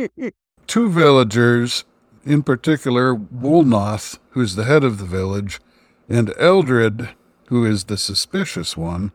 [0.67, 1.85] Two villagers,
[2.25, 5.61] in particular Woolnoth, who's the head of the village,
[6.09, 7.11] and Eldred,
[7.47, 9.13] who is the suspicious one,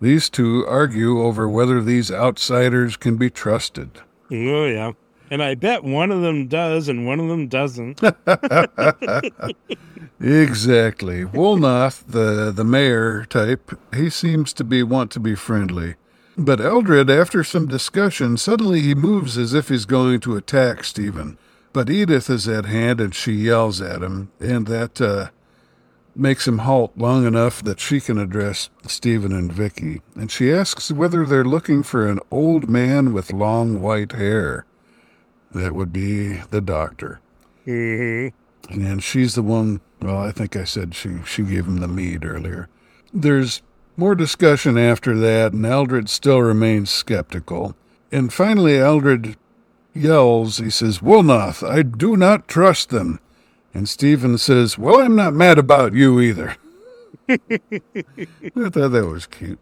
[0.00, 4.00] these two argue over whether these outsiders can be trusted.
[4.30, 4.92] Oh yeah,
[5.30, 8.00] and I bet one of them does and one of them doesn't.
[10.18, 11.24] Exactly.
[11.24, 15.96] Woolnoth, the the mayor type, he seems to be want to be friendly.
[16.38, 21.38] But Eldred, after some discussion, suddenly he moves as if he's going to attack Stephen.
[21.72, 25.28] But Edith is at hand and she yells at him, and that uh,
[26.18, 30.00] makes him halt long enough that she can address Stephen and Vicky.
[30.14, 34.64] And she asks whether they're looking for an old man with long white hair.
[35.52, 37.20] That would be the doctor.
[37.66, 38.32] Mhm.
[38.70, 42.24] And she's the one, well, I think I said she, she gave him the mead
[42.24, 42.68] earlier.
[43.12, 43.62] There's
[43.96, 47.74] more discussion after that, and Eldred still remains skeptical.
[48.12, 49.36] And finally, Eldred
[49.94, 53.20] yells, he says, Woolnoth, I do not trust them.
[53.76, 56.56] And Stephen says, Well, I'm not mad about you either.
[57.28, 59.58] I thought that was cute.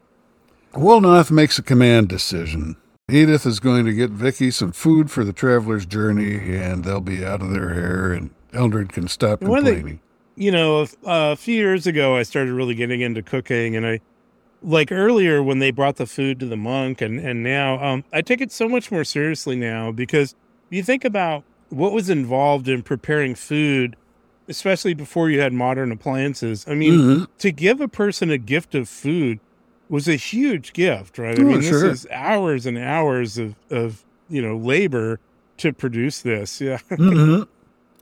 [0.73, 2.77] Woolnoth makes a command decision.
[3.11, 7.25] Edith is going to get Vicky some food for the traveler's journey, and they'll be
[7.25, 9.99] out of their hair, and Eldred can stop the- complaining.
[10.37, 14.01] You know, a, a few years ago, I started really getting into cooking, and I
[14.63, 18.23] like earlier when they brought the food to the monk, and and now um, I
[18.23, 20.37] take it so much more seriously now because
[20.71, 23.97] you think about what was involved in preparing food,
[24.49, 26.65] especially before you had modern appliances.
[26.69, 27.27] I mean, Mhm.
[27.39, 29.41] to give a person a gift of food
[29.89, 31.39] was a huge gift, right?
[31.39, 31.89] I Oh, mean, sure.
[31.89, 35.21] this is hours and hours of, of you know labor
[35.59, 36.61] to produce this.
[36.61, 36.79] Yeah.
[36.91, 37.47] Mhm.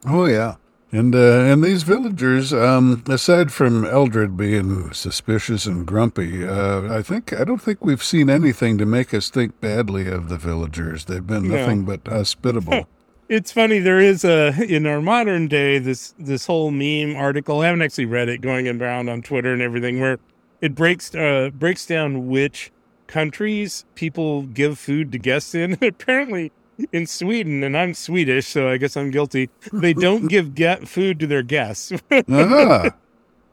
[0.07, 0.55] Oh yeah,
[0.91, 7.03] and uh, and these villagers, um, aside from Eldred being suspicious and grumpy, uh, I
[7.03, 11.05] think I don't think we've seen anything to make us think badly of the villagers.
[11.05, 11.57] They've been No.
[11.57, 12.87] nothing but hospitable.
[13.33, 13.79] It's funny.
[13.79, 17.61] There is a in our modern day this this whole meme article.
[17.61, 20.19] I haven't actually read it, going around on Twitter and everything, where
[20.61, 22.71] it breaks uh, breaks down which
[23.07, 25.79] countries people give food to guests in.
[25.83, 26.53] Apparently,
[26.93, 29.49] in Sweden, and I'm Swedish, so I guess I'm guilty.
[29.73, 31.91] They don't give get food to their guests.
[32.29, 32.91] ah,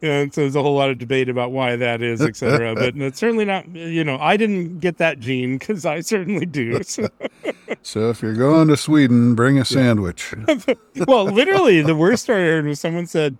[0.01, 2.73] and so there's a whole lot of debate about why that is, etc.
[2.75, 3.67] but uh, it's certainly not.
[3.73, 6.81] You know, I didn't get that gene because I certainly do.
[6.83, 7.09] So-
[7.81, 10.33] so if you're going to Sweden, bring a sandwich.
[11.07, 13.37] well, literally, the worst story I heard was someone said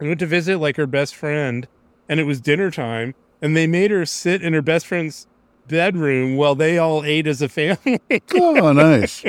[0.00, 1.68] I went to visit like her best friend,
[2.08, 5.26] and it was dinner time, and they made her sit in her best friend's
[5.68, 8.00] bedroom while they all ate as a family.
[8.34, 9.24] oh, nice.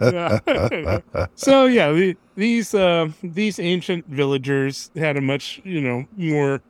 [1.34, 6.62] so yeah, the, these uh, these ancient villagers had a much you know more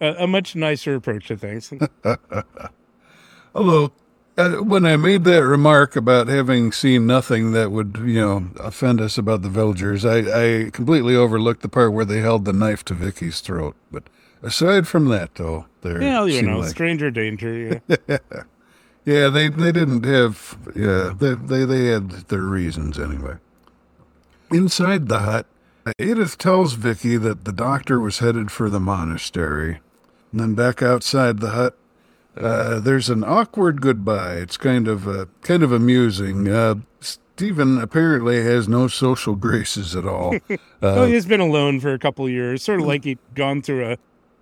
[0.00, 1.72] a, a much nicer approach to things.
[3.54, 3.92] Although,
[4.36, 9.00] uh, when I made that remark about having seen nothing that would, you know, offend
[9.00, 12.84] us about the villagers, I, I completely overlooked the part where they held the knife
[12.86, 13.76] to Vicky's throat.
[13.90, 14.04] But
[14.42, 17.80] aside from that, though, there yeah, you know, like- stranger danger.
[17.88, 17.98] Yeah.
[19.04, 23.36] yeah, they they didn't have, yeah, they they they had their reasons anyway.
[24.50, 25.46] Inside the hut,
[25.98, 29.80] Edith tells Vicki that the doctor was headed for the monastery.
[30.32, 31.78] And then back outside the hut,
[32.36, 34.34] uh, there's an awkward goodbye.
[34.34, 36.48] It's kind of uh, kind of amusing.
[36.48, 40.36] Uh, Steven apparently has no social graces at all.
[40.82, 43.92] oh, he's been alone for a couple of years, sort of like he'd gone through
[43.92, 43.98] a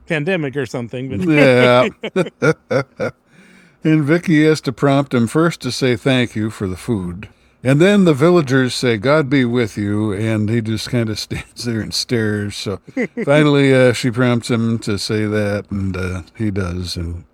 [0.09, 1.09] pandemic or something.
[1.11, 1.89] But yeah.
[3.85, 7.29] and Vicki has to prompt him first to say thank you for the food.
[7.63, 10.13] And then the villagers say, God be with you.
[10.13, 12.57] And he just kind of stands there and stares.
[12.57, 12.81] So
[13.25, 16.97] finally, uh, she prompts him to say that, and uh, he does.
[16.97, 17.25] And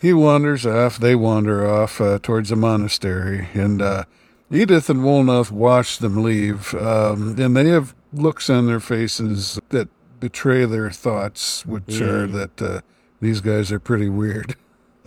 [0.00, 0.98] he wanders off.
[0.98, 3.48] They wander off uh, towards the monastery.
[3.52, 4.04] And uh,
[4.50, 6.74] Edith and Wulnoth watch them leave.
[6.74, 9.88] Um, and they have looks on their faces that
[10.22, 12.80] betray their thoughts, which are that uh,
[13.20, 14.54] these guys are pretty weird.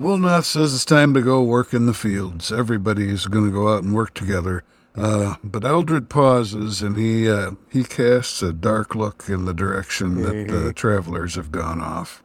[0.00, 2.52] Wulnoth says it's time to go work in the fields.
[2.52, 4.62] Everybody's going to go out and work together.
[4.94, 10.22] Uh, but Eldred pauses and he uh, he casts a dark look in the direction
[10.22, 12.22] that the travelers have gone off.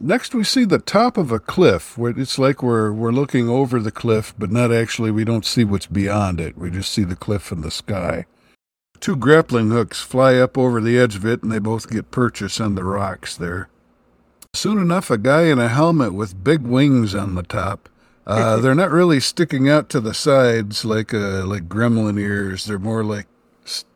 [0.00, 1.96] Next, we see the top of a cliff.
[1.96, 5.12] Where it's like we're we're looking over the cliff, but not actually.
[5.12, 6.58] We don't see what's beyond it.
[6.58, 8.26] We just see the cliff and the sky.
[9.00, 12.60] Two grappling hooks fly up over the edge of it, and they both get purchase
[12.60, 13.68] on the rocks there.
[14.52, 17.88] Soon enough, a guy in a helmet with big wings on the top.
[18.26, 22.66] Uh, they're not really sticking out to the sides like uh, like gremlin ears.
[22.66, 23.26] They're more like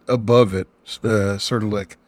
[0.08, 0.68] above it,
[1.02, 1.98] uh, sort of like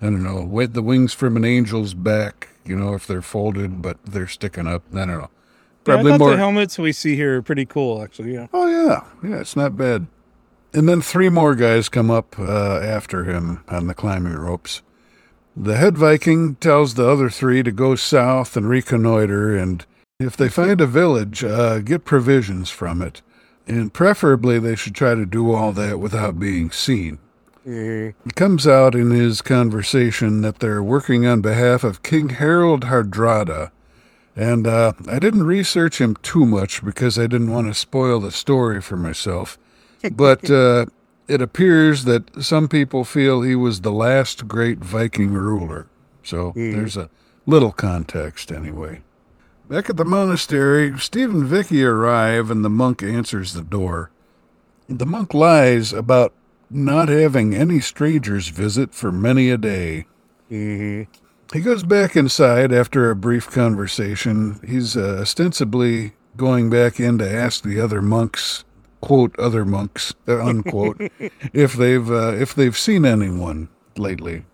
[0.00, 2.48] I don't know, with the wings from an angel's back.
[2.64, 4.82] You know, if they're folded but they're sticking up.
[4.94, 5.20] I don't know.
[5.20, 5.28] Yeah,
[5.84, 6.30] Probably thought more.
[6.30, 8.32] the helmets we see here are pretty cool, actually.
[8.34, 8.46] Yeah.
[8.52, 10.06] Oh yeah, yeah, it's not bad.
[10.76, 14.82] And then three more guys come up uh, after him on the climbing ropes.
[15.56, 19.86] The head Viking tells the other three to go south and reconnoiter, and
[20.20, 23.22] if they find a village, uh, get provisions from it.
[23.66, 27.20] And preferably, they should try to do all that without being seen.
[28.26, 33.70] It comes out in his conversation that they're working on behalf of King Harold Hardrada,
[34.36, 38.30] and uh, I didn't research him too much because I didn't want to spoil the
[38.30, 39.56] story for myself.
[40.12, 40.86] But uh,
[41.28, 45.86] it appears that some people feel he was the last great Viking ruler.
[46.22, 47.08] So there's a
[47.46, 49.02] little context anyway.
[49.68, 54.10] Back at the monastery, Steve and Vicki arrive and the monk answers the door.
[54.88, 56.32] The monk lies about
[56.70, 60.06] not having any strangers visit for many a day.
[61.52, 64.60] He goes back inside after a brief conversation.
[64.66, 68.64] He's uh, ostensibly going back in to ask the other monks,
[69.06, 71.00] quote other monks, uh, unquote,
[71.52, 74.44] if they've uh, if they've seen anyone lately.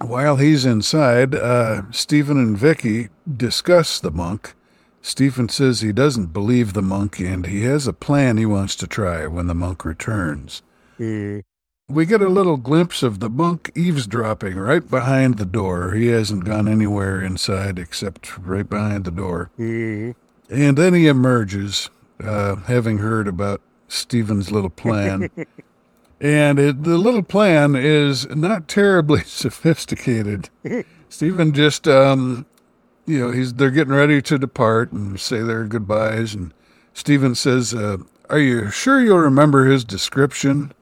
[0.00, 4.54] While he's inside, uh, Steven and Vicki discuss the monk.
[5.02, 8.86] Steven says he doesn't believe the monk and he has a plan he wants to
[8.86, 10.62] try when the monk returns.
[11.88, 15.92] We get a little glimpse of the monk eavesdropping right behind the door.
[15.92, 19.50] He hasn't gone anywhere inside except right behind the door.
[20.48, 21.90] And then he emerges,
[22.22, 25.30] uh, having heard about Steven's little plan.
[26.20, 30.50] and it, the little plan is not terribly sophisticated.
[31.08, 32.46] Steven just, um,
[33.06, 36.34] you know, he's they're getting ready to depart and say their goodbyes.
[36.34, 36.52] And
[36.92, 37.98] Steven says, uh,
[38.30, 40.72] "Are you sure you'll remember his description?"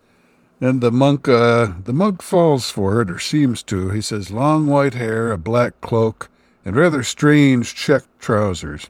[0.62, 3.90] And the monk, uh, the monk falls for it, or seems to.
[3.90, 6.30] He says, long white hair, a black cloak,
[6.64, 8.88] and rather strange check trousers.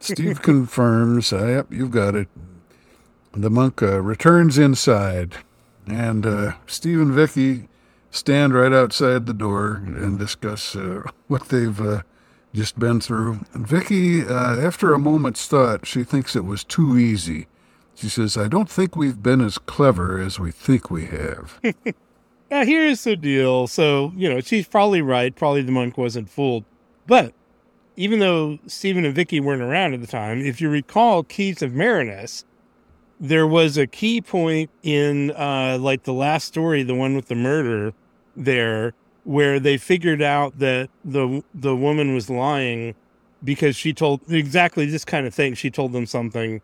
[0.00, 2.28] Steve confirms, uh, yep, you've got it.
[3.32, 5.36] The monk uh, returns inside,
[5.86, 7.68] and uh, Steve and Vicki
[8.10, 12.02] stand right outside the door and discuss uh, what they've uh,
[12.54, 13.40] just been through.
[13.52, 17.48] And Vicki, uh, after a moment's thought, she thinks it was too easy.
[17.96, 21.60] She says, I don't think we've been as clever as we think we have.
[22.50, 23.66] Now, here's the deal.
[23.66, 25.34] So, you know, she's probably right.
[25.34, 26.64] Probably the monk wasn't fooled.
[27.06, 27.34] But
[27.96, 31.72] even though Steven and Vicki weren't around at the time, if you recall Keys of
[31.72, 32.44] Marinus,
[33.20, 37.34] there was a key point in uh, like the last story, the one with the
[37.34, 37.92] murder
[38.36, 42.94] there, where they figured out that the the woman was lying
[43.42, 45.54] because she told exactly this kind of thing.
[45.54, 46.60] She told them something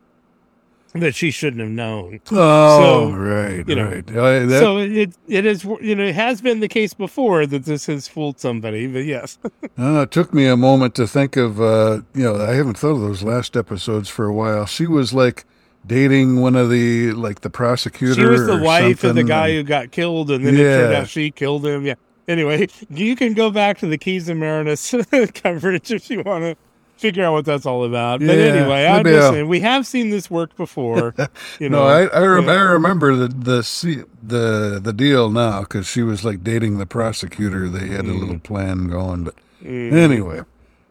[0.95, 2.20] that she shouldn't have known.
[2.32, 4.11] Oh, So, right, you know, right.
[4.11, 7.64] Uh, that- so it it is you know it has been the case before that
[7.64, 9.38] this has fooled somebody, but yes,
[9.78, 12.91] Uh, it took me a moment to think of, uh, you know, I haven't thought
[12.97, 14.66] of those last episodes for a while.
[14.66, 15.45] She was like
[15.86, 18.14] dating one of the, like the prosecutor.
[18.14, 21.09] she was the wife of the guy who got killed, and then it turned out
[21.09, 21.86] she killed him.
[21.86, 21.95] Yeah.
[22.28, 24.95] Anyway, you can go back to the Keys of Marinus
[25.43, 26.57] coverage if you want to
[27.01, 28.21] figure out what that's all about.
[28.21, 29.49] But anyway, I listen.
[29.49, 31.15] We have seen this work before.
[31.59, 32.53] You No, know, I I, rem- yeah.
[32.53, 37.69] I remember the the the the deal now because she was like dating the prosecutor.
[37.69, 38.43] They had a little Mm.
[38.43, 39.35] plan going, but
[39.65, 40.43] anyway,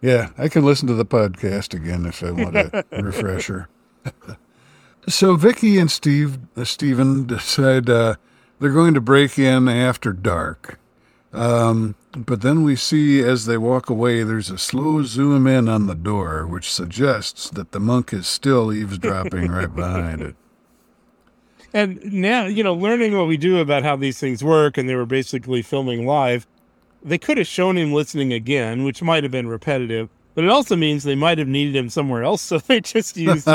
[0.02, 3.68] yeah, I can listen to the podcast again if I want a refresher.
[5.08, 8.16] so Vicki and Steve uh, Steven decide uh,
[8.60, 10.80] they're going to break in after dark.
[11.34, 15.88] Um, but then we see as they walk away, there's a slow zoom in on
[15.88, 20.36] the door, which suggests that the monk is still eavesdropping right behind it.
[21.72, 24.96] And now, you know, learning what we do about how these things work, and they
[24.96, 26.48] were basically filming live,
[27.04, 30.10] they could have shown him listening again, which might have been repetitive.
[30.34, 33.48] But it also means they might have needed him somewhere else, so they just used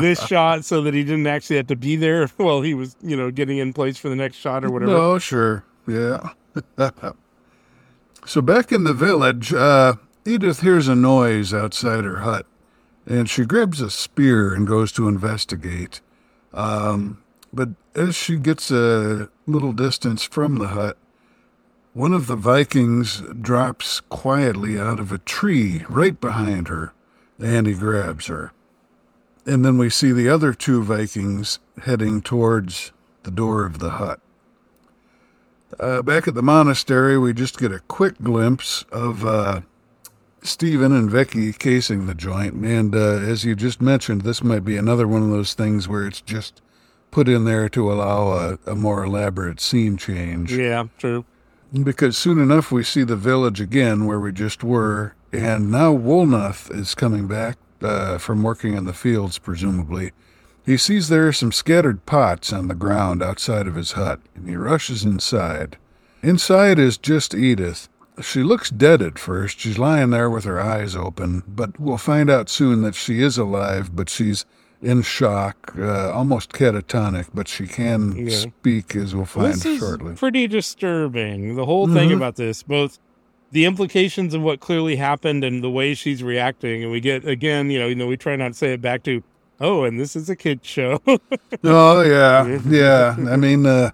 [0.00, 3.16] this shot so that he didn't actually have to be there while he was, you
[3.16, 4.90] know, getting in place for the next shot or whatever.
[4.90, 5.64] No, sure.
[5.86, 6.30] Yeah.
[8.24, 9.94] So back in the village, uh,
[10.24, 12.46] Edith hears a noise outside her hut,
[13.06, 16.00] and she grabs a spear and goes to investigate.
[16.54, 20.96] Um, but as she gets a little distance from the hut,
[21.94, 26.94] one of the Vikings drops quietly out of a tree right behind her,
[27.38, 28.52] and he grabs her.
[29.44, 32.92] And then we see the other two Vikings heading towards
[33.24, 34.20] the door of the hut.
[35.80, 39.62] Uh, back at the monastery, we just get a quick glimpse of uh,
[40.42, 42.54] Steven and Vicki casing the joint.
[42.64, 46.06] And uh, as you just mentioned, this might be another one of those things where
[46.06, 46.60] it's just
[47.10, 50.52] put in there to allow a, a more elaborate scene change.
[50.52, 51.24] Yeah, true.
[51.82, 55.14] Because soon enough, we see the village again where we just were.
[55.32, 60.12] And now Wulnoth is coming back uh, from working in the fields, presumably.
[60.64, 64.48] He sees there are some scattered pots on the ground outside of his hut, and
[64.48, 65.76] he rushes inside.
[66.22, 67.88] Inside is just Edith.
[68.20, 69.58] She looks dead at first.
[69.58, 73.38] She's lying there with her eyes open, but we'll find out soon that she is
[73.38, 74.44] alive, but she's
[74.80, 78.36] in shock, uh, almost catatonic, but she can Yeah.
[78.36, 80.14] speak, as we'll find this is shortly.
[80.14, 81.56] pretty disturbing.
[81.56, 82.16] The whole thing Mhm.
[82.16, 82.98] about this, both
[83.52, 87.70] the implications of what clearly happened and the way she's reacting, and we get again,
[87.70, 89.22] you know, you know, we try not to say it back to,
[89.62, 91.00] oh, and this is a kid show.
[91.64, 93.16] Oh yeah, yeah.
[93.30, 93.92] I mean, uh,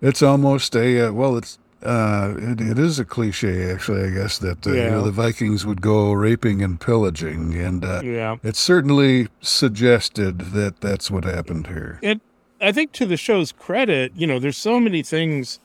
[0.00, 1.36] it's almost a uh, well.
[1.36, 4.04] It's uh, it, it is a cliche, actually.
[4.04, 8.02] I guess that uh, you know, the Vikings would go raping and pillaging, and uh,
[8.04, 8.36] yeah.
[8.44, 11.98] it's certainly suggested that that's what happened here.
[12.02, 12.20] it
[12.60, 15.60] i think to the show's credit you know there's so many things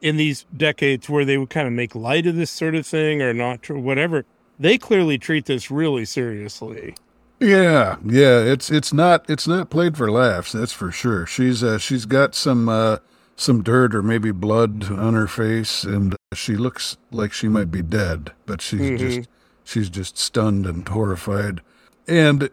[0.00, 3.22] in these decades where they would kind of make light of this sort of thing
[3.22, 4.24] or not tr- whatever
[4.58, 6.94] they clearly treat this really seriously
[7.38, 8.38] Yeah, yeah.
[8.40, 10.52] It's it's not it's not played for laughs.
[10.52, 11.26] That's for sure.
[11.26, 12.98] She's uh, she's got some uh,
[13.36, 17.82] some dirt or maybe blood on her face, and she looks like she might be
[17.82, 18.98] dead, but she's Mhm.
[18.98, 19.28] just
[19.64, 21.60] she's just stunned and horrified.
[22.08, 22.48] And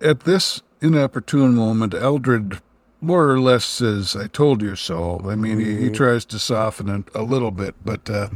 [0.00, 2.60] at this inopportune moment, Eldred
[3.02, 6.88] more or less says, "I told you so." I mean, he, he tries to soften
[6.88, 8.28] it a little bit, but uh,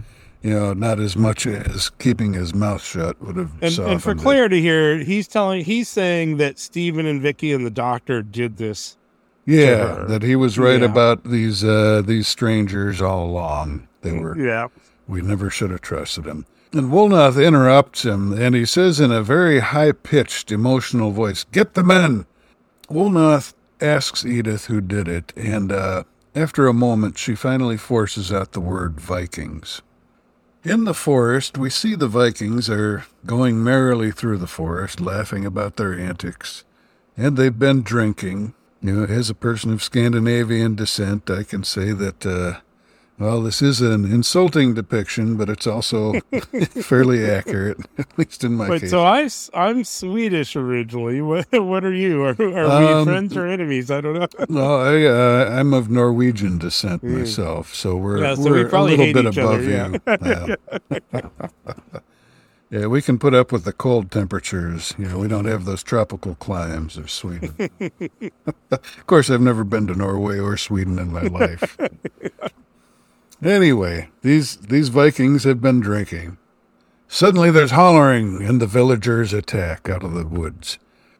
[0.42, 4.12] you know, not as much as keeping his mouth shut would have and, and for
[4.12, 4.18] it.
[4.18, 8.96] clarity here he's telling he's saying that steven and vicki and the doctor did this
[9.46, 10.86] Yeah, that he was right Yeah.
[10.86, 13.88] about these uh, these strangers all along.
[14.02, 14.68] They were yeah
[15.08, 16.44] we never should have trusted him.
[16.70, 21.72] And Wulnoth interrupts him, and he says in a very high pitched, emotional voice, "Get
[21.72, 22.26] the men."
[22.90, 28.52] Wulnoth asks Edith who did it, and uh, after a moment, she finally forces out
[28.52, 29.80] the word Vikings.
[30.64, 35.76] In the forest, we see the Vikings are going merrily through the forest, laughing about
[35.76, 36.64] their antics.
[37.16, 38.54] And they've been drinking.
[38.82, 42.60] You know, as a person of Scandinavian descent, I can say that, uh,
[43.18, 46.20] well, this is an insulting depiction, but it's also
[46.82, 48.90] fairly accurate, at least in my wait case.
[48.90, 49.04] so
[49.54, 54.00] I'm swedish originally what, what are you are, are Um, we friends or enemies i
[54.00, 58.18] don't know no, I, uh, I'm of Norwegian descent myself, so we're.
[58.18, 60.60] Yeah, so we're we probably a little bit above other, you.
[61.12, 61.28] Yeah.
[62.70, 64.94] Yeah, we can put up with the cold temperatures.
[64.98, 67.70] You know, we don't have those tropical climes of Sweden.
[68.70, 71.78] of course, I've never been to Norway or Sweden in my life.
[73.42, 76.38] Anyway, these these Vikings have been drinking.
[77.08, 80.78] Suddenly, there's hollering, and the villagers attack out of the woods.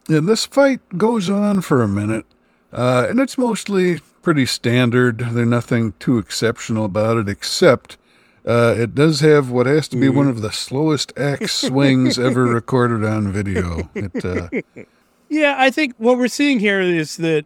[0.09, 2.27] And this fight goes on for a minute,
[2.73, 5.19] uh, and it's mostly pretty standard.
[5.19, 7.97] There's nothing too exceptional about it, except
[8.45, 12.45] uh, it does have what has to be one of the slowest axe swings ever
[12.61, 13.89] recorded on video.
[13.95, 14.49] It, uh,
[15.29, 17.45] Yeah, I think what we're seeing here is that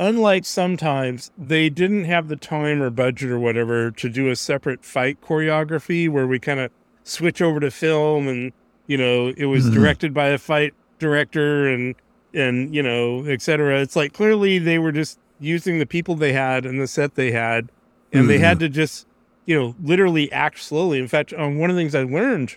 [0.00, 4.82] unlike sometimes they didn't have the time or budget or whatever to do a separate
[4.84, 6.70] fight choreography where we kind of
[7.04, 8.50] switch over to film and
[8.86, 9.74] you know it was Mhm.
[9.74, 11.94] directed by a fight director and
[12.32, 13.80] and you know et cetera.
[13.80, 17.30] It's like clearly they were just using the people they had and the set they
[17.32, 17.70] had
[18.12, 19.06] and they had to just
[19.46, 20.98] you know literally act slowly.
[20.98, 22.56] In fact, um, one of the things I learned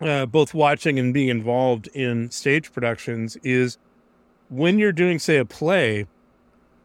[0.00, 3.76] uh, both watching and being involved in stage productions is
[4.48, 6.06] when you're doing, say, a play,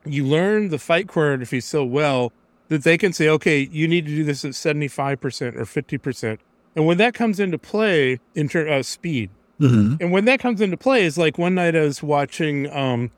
[0.07, 2.31] you learn the fight choreography so well
[2.69, 6.39] that they can say, okay, you need to do this at 75% or 50%.
[6.75, 9.29] And when that comes into play in terms of speed,
[9.59, 9.99] mhm.
[9.99, 13.11] and when that comes into play, is like one night I was watching um,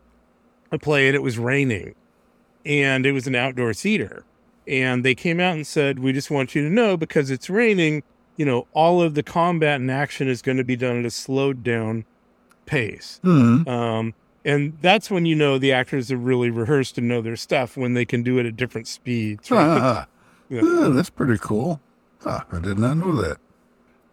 [0.71, 1.95] a play and it was raining
[2.65, 4.23] and it was an outdoor theater.
[4.67, 8.03] And they came out and said, We just want you to know because it's raining,
[8.37, 11.09] you know, all of the combat and action is going to be done at a
[11.11, 12.05] slowed down
[12.67, 13.19] pace.
[13.23, 13.67] Mhm.
[13.67, 14.13] Um,
[14.45, 17.93] and that's when you know the actors have really rehearsed and know their stuff when
[17.93, 19.49] they can do it at different speeds.
[19.51, 19.79] right?
[19.81, 20.07] Ah,
[20.49, 20.61] Yeah.
[20.63, 21.79] ah, that's pretty cool.
[22.25, 23.37] Ah, I did not know that.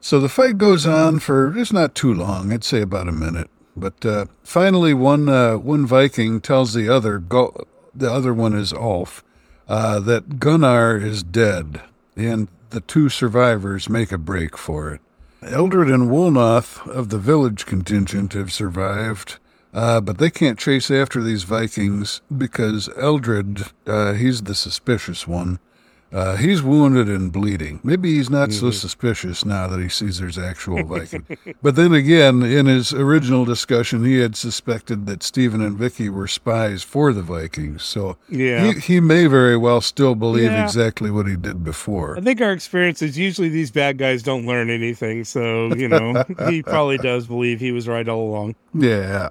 [0.01, 2.53] So the fight goes on for it's not too long.
[2.53, 3.51] I'd say about a minute.
[3.77, 8.73] But uh, finally, one uh, one Viking tells the other, go, the other one is
[8.73, 9.23] Ulf,
[9.69, 11.83] uh, that Gunnar is dead,
[12.17, 15.01] and the two survivors make a break for it.
[15.43, 19.39] Eldred and Wulnoth of the village contingent have survived,
[19.77, 25.61] uh, but they can't chase after these Vikings because Eldred, uh, he's the suspicious one.
[26.13, 27.81] Uh, he's wounded and bleeding.
[27.83, 31.27] Maybe he's not so suspicious now that he sees there's actual Viking.
[31.63, 36.29] but then again, in his original discussion, he had suspected that Steven and Vicki were
[36.29, 37.83] spies for the Vikings.
[37.83, 38.73] So Yeah.
[38.73, 40.63] he, he may very well still believe Yeah.
[40.65, 42.17] exactly what he did before.
[42.17, 45.25] I think our experience is usually these bad guys don't learn anything.
[45.25, 48.55] So, you know, he probably does believe he was right all along.
[48.73, 49.31] Yeah.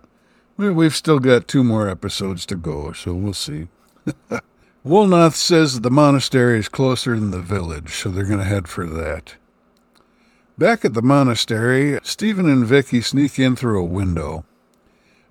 [0.58, 3.68] We- We've still got two more episodes to go, so we'll see.
[4.86, 8.86] Wulnoth says the monastery is closer than the village, so they're going to head for
[8.86, 9.36] that.
[10.58, 14.46] Back at the monastery, Steven and Vicki sneak in through a window.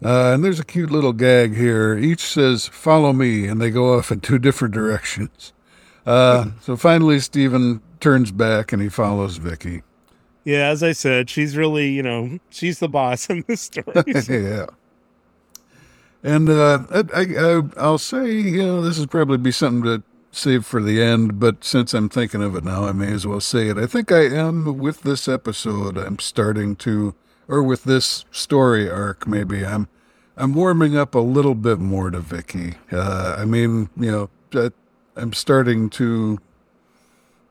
[0.05, 1.97] Uh, and there's a cute little gag here.
[1.97, 5.53] Each says, Follow me, and they go off in two different directions.
[6.05, 9.83] Uh, so finally, Steven turns back and he follows Vicki.
[10.45, 14.03] Yeah, as I said, she's really, you know, she's the boss in this story.
[14.29, 14.67] yeah.
[16.25, 20.03] And uh, I, I, I'll say, you know, this would probably be something to
[20.33, 23.41] save for the end, but since I'm thinking of it now, I may as well
[23.41, 23.77] say it.
[23.77, 27.15] I think I am, with this episode, I'm starting to,
[27.47, 29.87] or with this story arc, maybe, I'm
[30.37, 32.75] I'm warming up a little bit more to Vicki.
[32.91, 34.73] Uh, I mean, you know, that
[35.15, 36.41] I'm starting to,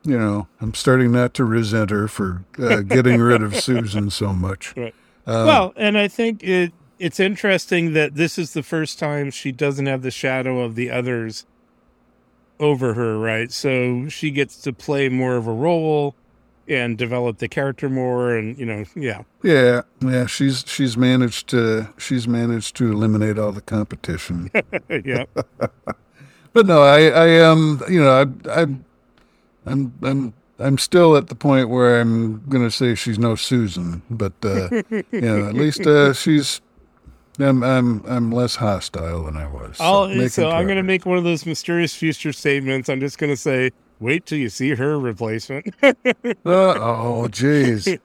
[0.02, 4.34] you know, I'm starting not to resent her for uh, getting rid of Susan so
[4.34, 4.76] much.
[4.76, 4.94] Right.
[5.26, 9.52] Um, well, and I think it it's interesting that this is the first time she
[9.52, 11.46] doesn't have the shadow of the others
[12.60, 13.50] over her, right?
[13.50, 16.14] So she gets to play more of a role
[16.66, 19.22] and develop the character more and you know, yeah.
[19.42, 24.50] Yeah, yeah, she's she's managed to she's managed to eliminate all the competition.
[25.04, 25.24] yeah.
[26.52, 28.66] but no, I I am you know I I
[29.66, 34.32] I'm I'm I'm still at the point where I'm gonna say she's no Susan, but
[34.44, 34.68] uh,
[35.10, 36.60] you know at least uh, she's
[37.38, 39.76] I'm I'm I'm less hostile than I was.
[39.80, 42.88] I'll, so I'm going to make one of those mysterious future statements.
[42.88, 45.74] I'm just going to say, wait till you see her replacement.
[46.46, 47.98] Uh, oh, jeez.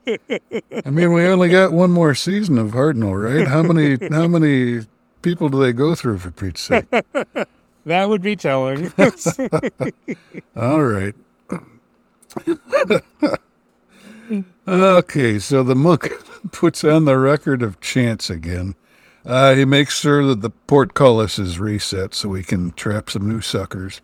[0.86, 3.46] I mean, we only got one more season of Hartnell, right?
[3.46, 4.86] How many how many
[5.22, 6.86] people do they go through for Pete's sake?
[7.84, 8.92] that would be telling.
[10.56, 11.14] All right.
[14.66, 16.10] okay, so the monk
[16.52, 18.74] puts on the record of chants again.
[19.24, 23.40] Uh, he makes sure that the portcullis is reset so we can trap some new
[23.40, 24.00] suckers.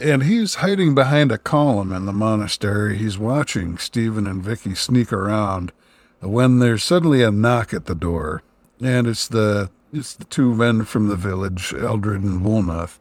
[0.00, 2.96] And he's hiding behind a column in the monastery.
[2.96, 5.72] He's watching Steven and Vicki sneak around
[6.20, 8.42] when there's suddenly a knock at the door.
[8.80, 12.98] And it's the it's the two men from the village, Eldred and Wulnoth.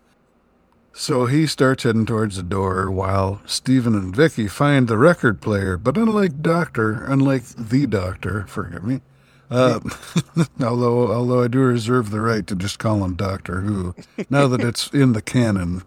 [0.96, 5.76] So he starts heading towards the door while Steven and Vicki find the record player.
[5.76, 9.02] But unlike Doctor, unlike the Doctor, forgive me,
[9.50, 9.80] uh,
[10.62, 13.96] although although I do reserve the right to just call him Doctor Who,
[14.30, 15.84] now that it's in the canon.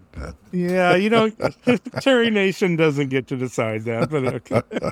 [0.52, 1.30] Yeah, you know,
[2.00, 4.90] Terry Nation doesn't get to decide that, but okay.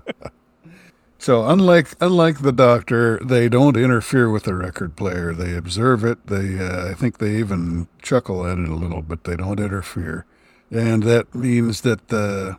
[1.19, 5.33] So unlike unlike the Doctor, they don't interfere with the record player.
[5.33, 6.27] They observe it.
[6.27, 10.27] They uh, I think they even chuckle at it a little, but they don't interfere,
[10.71, 12.59] and that means that the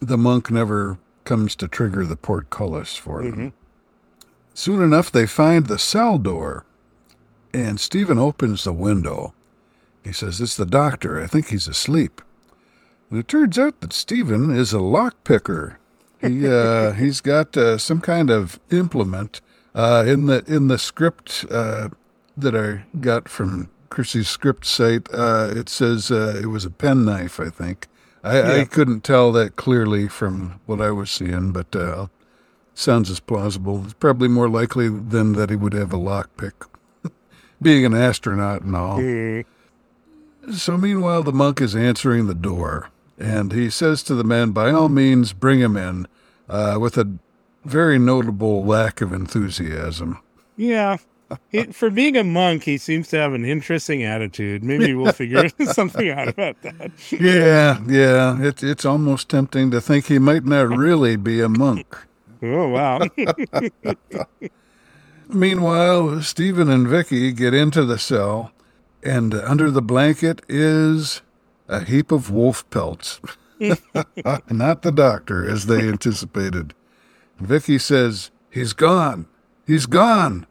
[0.00, 3.52] the monk never comes to trigger the portcullis for them.
[4.56, 6.64] Soon enough, they find the cell door,
[7.52, 9.34] and Steven opens the window.
[10.02, 11.22] He says, "It's the doctor.
[11.22, 12.22] I think he's asleep."
[13.10, 15.76] And it turns out that Steven is a lockpicker.
[16.22, 19.42] He uh, he's got uh, some kind of implement
[19.74, 21.90] uh, in the in the script uh,
[22.34, 25.06] that I got from Chrissie's script site.
[25.12, 27.38] Uh, it says uh, it was a penknife.
[27.38, 27.88] I think
[28.24, 32.06] I, I couldn't tell that clearly from what I was seeing, but uh,
[32.78, 33.84] sounds as plausible.
[33.84, 36.68] It's probably more likely than that he would have a lockpick,
[37.62, 38.98] being an astronaut and all.
[40.54, 44.70] So meanwhile, the monk is answering the door, and he says to the men, by
[44.70, 46.06] all means, bring him in,
[46.48, 47.18] uh, with a
[47.64, 50.20] very notable lack of enthusiasm.
[50.56, 50.98] Yeah.
[51.48, 54.62] He, for being a monk, he seems to have an interesting attitude.
[54.62, 56.92] Maybe we'll figure something out about that.
[57.10, 61.96] Yeah, yeah, it, it's almost tempting to think he might not really be a monk.
[62.54, 63.00] Oh, wow.
[65.28, 68.52] Meanwhile, Steven and Vicki get into the cell,
[69.02, 71.22] and under the blanket is
[71.68, 73.20] a heap of wolf pelts.
[73.60, 76.74] Not the doctor, as they anticipated.
[77.38, 79.26] Vicki says, He's gone.
[79.66, 80.46] He's gone.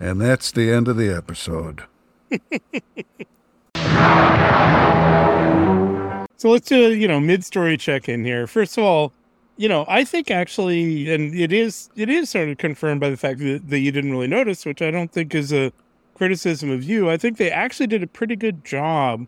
[0.00, 1.84] And that's the end of the episode.
[6.42, 8.48] So let's do a, you know, mid-story check-in here.
[8.48, 9.12] First of all,
[9.56, 13.16] you know, I think actually, and it is, it is sort of confirmed by the
[13.16, 15.72] fact that, that you didn't really notice, which I don't think is a
[16.14, 17.10] criticism of you.
[17.10, 19.26] I think they actually did a pretty good job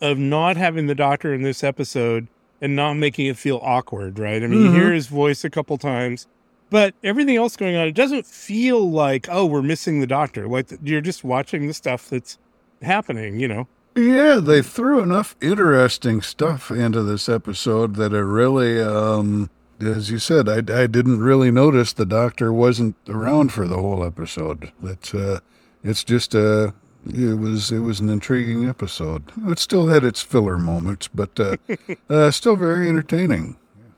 [0.00, 2.26] of not having the doctor in this episode
[2.60, 4.42] and not making it feel awkward, right?
[4.42, 6.26] I mean, you hear his voice a couple times,
[6.70, 10.46] but everything else going on, it doesn't feel like, oh, we're missing the doctor.
[10.46, 12.38] Like you're just watching the stuff that's
[12.82, 13.68] happening, you know?
[13.94, 19.50] Yeah, they threw enough interesting stuff into this episode that it really, um,
[19.82, 24.04] as you said, I, I didn't really notice the doctor wasn't around for the whole
[24.04, 24.72] episode.
[24.82, 25.40] It's, uh,
[25.82, 26.72] it's just, uh,
[27.06, 29.24] it was, it was an intriguing episode.
[29.46, 31.56] It still had its filler moments, but, uh,
[32.10, 33.56] uh still very entertaining.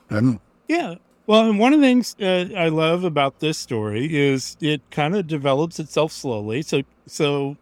[0.09, 0.97] And Yeah.
[1.27, 5.17] Well, and one of the things uh, I love about this story is it kind
[5.17, 6.61] of develops itself slowly.
[6.61, 7.57] So, so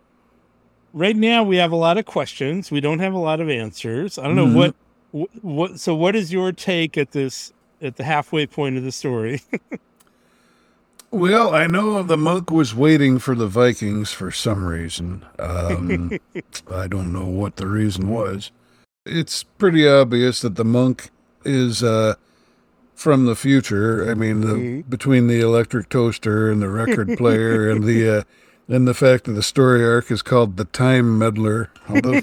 [0.93, 2.71] right now we have a lot of questions.
[2.71, 4.19] We don't have a lot of answers.
[4.19, 4.75] I don't know what,
[5.13, 5.81] what, what.
[5.81, 7.53] So, what is your take at this
[7.83, 9.43] at the halfway point of the story?
[11.13, 15.27] Well, I know the monk was waiting for the Vikings for some reason.
[15.39, 16.19] Um,
[16.71, 18.51] I don't know what the reason was.
[19.05, 21.11] It's pretty obvious that the monk
[21.45, 22.15] is uh,
[22.95, 24.11] from the future.
[24.11, 28.23] I mean, the, between the electric toaster and the record player and the uh,
[28.69, 32.23] and the fact that the story arc is called the Time Meddler, although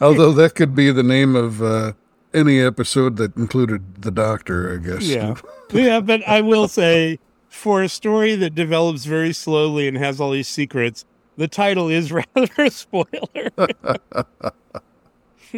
[0.00, 1.94] although that could be the name of uh,
[2.32, 5.02] any episode that included the Doctor, I guess.
[5.02, 5.34] yeah,
[5.72, 6.00] yeah.
[6.00, 7.18] But I will say,
[7.48, 11.04] for a story that develops very slowly and has all these secrets,
[11.36, 13.50] the title is rather a spoiler.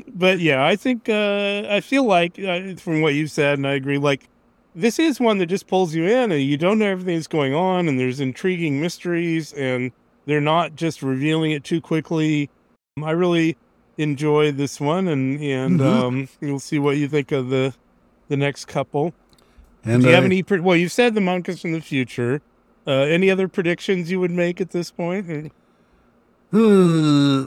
[0.08, 3.72] but yeah, I think uh, I feel like uh, from what you said, and I
[3.72, 3.98] agree.
[3.98, 4.28] Like
[4.74, 7.54] this is one that just pulls you in, and you don't know everything that's going
[7.54, 9.92] on, and there's intriguing mysteries, and
[10.26, 12.48] they're not just revealing it too quickly.
[13.02, 13.56] I really
[13.98, 15.86] enjoy this one, and and Mhm.
[15.86, 17.74] um, you'll see what you think of the
[18.28, 19.12] the next couple.
[19.84, 20.42] And Do you have I- any?
[20.42, 22.40] pre- Well, you said the monk is from the future.
[22.86, 25.50] Uh, any other predictions you would make at this point?
[26.50, 27.46] Hmm,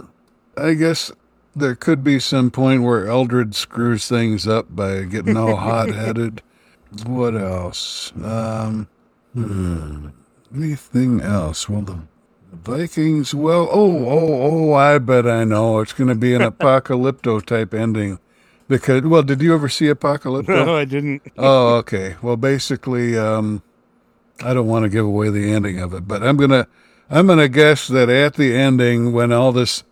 [0.57, 1.11] I guess
[1.55, 6.41] there could be some point where Eldred screws things up by getting all hot headed.
[7.05, 8.13] What else?
[8.23, 8.87] Um,
[9.33, 10.07] hmm,
[10.55, 11.67] anything else?
[11.69, 11.99] Well, the
[12.63, 13.33] Vikings.
[13.33, 14.73] Well, oh, oh, oh!
[14.73, 15.79] I bet I know.
[15.79, 18.19] It's going to be an apocalypto type ending.
[18.67, 20.65] Because, well, did you ever see Apocalypto?
[20.65, 21.21] No, I didn't.
[21.37, 22.15] Oh, okay.
[22.21, 23.61] Well, basically, um,
[24.41, 26.67] I don't want to give away the ending of it, but I'm gonna,
[27.09, 29.83] I'm gonna guess that at the ending, when all this,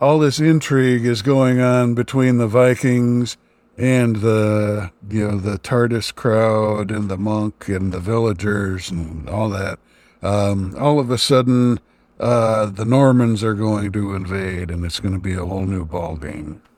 [0.00, 3.36] all this intrigue is going on between the Vikings
[3.76, 9.48] and the, you know, the TARDIS crowd and the monk and the villagers and all
[9.48, 9.78] that,
[10.22, 11.80] um, all of a sudden,
[12.20, 15.84] uh, the Normans are going to invade, and it's going to be a whole new
[15.84, 16.62] ball game.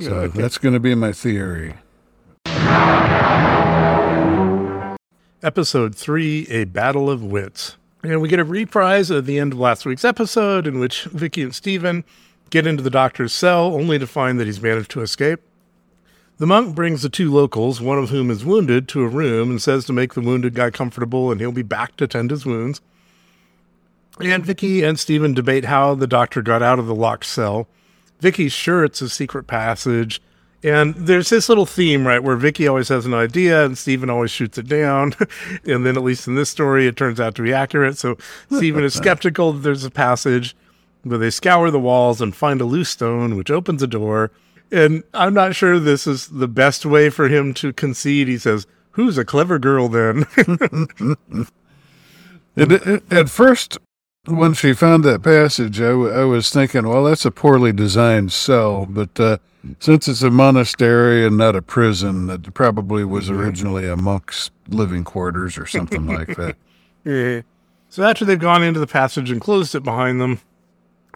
[0.00, 1.74] So that's going to be my theory.
[5.42, 7.76] Episode 3 A Battle of Wits.
[8.02, 11.42] And we get a reprise of the end of last week's episode in which Vicki
[11.42, 12.04] and Steven
[12.48, 15.40] get into the doctor's cell only to find that he's managed to escape.
[16.38, 19.60] The monk brings the two locals, one of whom is wounded, to a room and
[19.60, 22.80] says to make the wounded guy comfortable and he'll be back to tend his wounds.
[24.20, 27.66] And Vicki and Steven debate how the doctor got out of the locked cell.
[28.20, 30.22] Vicki's sure it's a secret passage.
[30.62, 34.30] And there's this little theme, right, where Vicki always has an idea and Steven always
[34.30, 35.14] shoots it down.
[35.66, 37.98] and then, at least in this story, it turns out to be accurate.
[37.98, 38.16] So
[38.50, 40.56] Steven is skeptical that there's a passage,
[41.04, 44.30] but they scour the walls and find a loose stone, which opens a door.
[44.72, 48.28] And I'm not sure this is the best way for him to concede.
[48.28, 50.24] He says, Who's a clever girl then?
[52.56, 53.78] It, it, at first,
[54.26, 58.32] when she found that passage, I, w- I was thinking, well, that's a poorly designed
[58.32, 58.86] cell.
[58.86, 59.38] But uh,
[59.80, 65.04] since it's a monastery and not a prison, that probably was originally a monk's living
[65.04, 66.56] quarters or something like that.
[67.06, 67.42] Yeah.
[67.90, 70.40] So after they've gone into the passage and closed it behind them,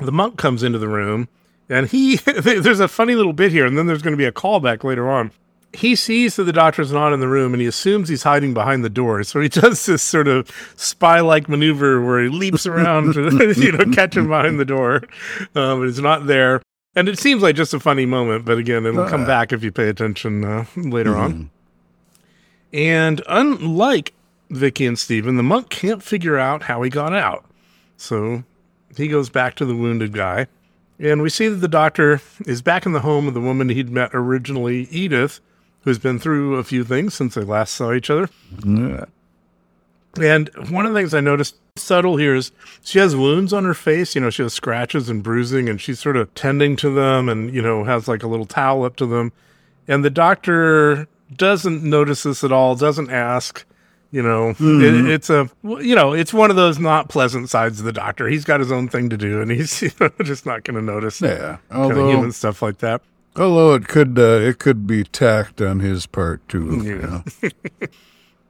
[0.02, 1.28] the monk comes into the room,
[1.70, 4.30] and he there's a funny little bit here, and then there's going to be a
[4.30, 5.32] callback later on.
[5.74, 8.84] He sees that the doctor's not in the room, and he assumes he's hiding behind
[8.84, 9.22] the door.
[9.24, 13.84] So he does this sort of spy-like maneuver where he leaps around to you know
[13.92, 15.02] catch him behind the door,
[15.54, 16.62] um, but he's not there.
[16.94, 19.70] And it seems like just a funny moment, but again, it'll come back if you
[19.70, 21.50] pay attention uh, later on.
[22.72, 24.14] And unlike
[24.50, 27.44] Vicki and Steven, the monk can't figure out how he got out.
[27.96, 28.42] So
[28.96, 30.48] he goes back to the wounded guy.
[30.98, 33.90] And we see that the doctor is back in the home of the woman he'd
[33.90, 35.40] met originally, Edith,
[35.88, 38.28] who's been through a few things since they last saw each other.
[38.64, 39.06] Yeah.
[40.20, 43.74] And one of the things I noticed subtle here is she has wounds on her
[43.74, 44.14] face.
[44.14, 47.54] You know, she has scratches and bruising, and she's sort of tending to them and,
[47.54, 49.32] you know, has like a little towel up to them.
[49.86, 53.64] And the doctor doesn't notice this at all, doesn't ask.
[54.10, 54.82] You know, hmm.
[54.82, 58.26] it, it's a, you know, it's one of those not pleasant sides of the doctor.
[58.26, 60.82] He's got his own thing to do, and he's you know, just not going to
[60.82, 61.58] notice Yeah.
[61.70, 63.02] Although, human stuff like that.
[63.36, 66.82] Although it could, uh, it could be tact on his part too.
[66.84, 67.24] you know.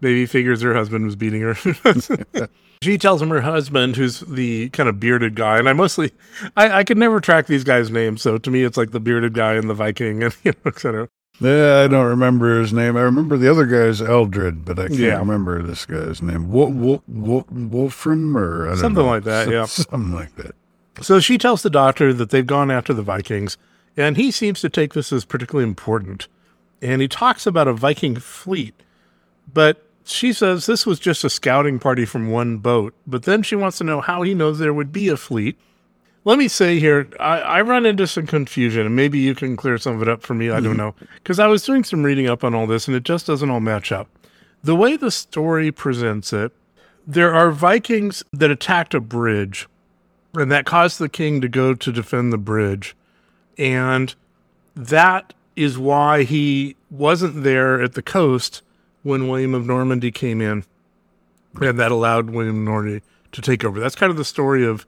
[0.01, 1.55] Maybe figures her husband was beating her.
[2.83, 6.12] she tells him her husband, who's the kind of bearded guy, and I mostly,
[6.57, 9.35] I, I could never track these guys' names, so to me it's like the bearded
[9.35, 11.09] guy and the Viking, and you know, et cetera.
[11.41, 12.97] Yeah, I don't remember his name.
[12.97, 15.18] I remember the other guy's Eldred, but I can't Yeah.
[15.18, 16.51] remember this guy's name.
[16.51, 19.11] Wolf, Wolf, Wolf, Wolfram or I don't Something know.
[19.11, 19.64] like that, yeah.
[19.66, 20.55] something like that.
[21.01, 23.57] So she tells the doctor that they've gone after the Vikings,
[23.99, 26.28] and he seems to take this as particularly important.
[26.80, 28.74] And he talks about a Viking fleet,
[29.53, 32.94] but she says this was just a scouting party from one boat.
[33.07, 35.59] But then she wants to know how he knows there would be a fleet.
[36.24, 39.78] Let me say here, I, I run into some confusion, and maybe you can clear
[39.78, 40.51] some of it up for me.
[40.51, 40.94] I don't know.
[41.16, 43.61] Because I was doing some reading up on all this, and it just doesn't all
[43.61, 44.09] match up.
[44.62, 46.53] The way the story presents it,
[47.07, 49.66] there are Vikings that attacked a bridge
[50.34, 52.94] and that caused the king to go to defend the bridge.
[53.59, 54.15] And
[54.75, 58.63] that is why he wasn't there at the coast
[59.03, 60.65] when William of Normandy came in.
[61.61, 63.03] And that allowed William of Normandy
[63.33, 63.81] to take over.
[63.81, 64.87] That's kind of the story of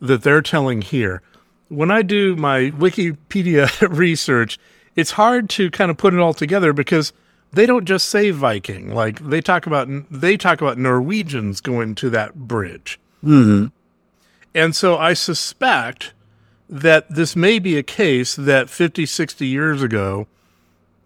[0.00, 1.20] that they're telling here.
[1.68, 4.58] When I do my Wikipedia research,
[4.94, 7.12] it's hard to kind of put it all together because
[7.52, 8.94] they don't just say Viking.
[8.94, 12.98] Like they talk about they talk about Norwegians going to that bridge.
[13.24, 13.66] Mm-hmm.
[14.54, 16.12] And so I suspect
[16.68, 20.26] that this may be a case that 50, 60 years ago,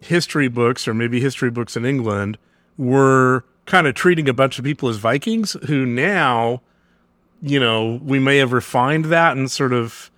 [0.00, 2.38] history books, or maybe history books in England,
[2.78, 6.62] were kind of treating a bunch of people as Vikings who now,
[7.42, 10.10] you know, we may have refined that and sort of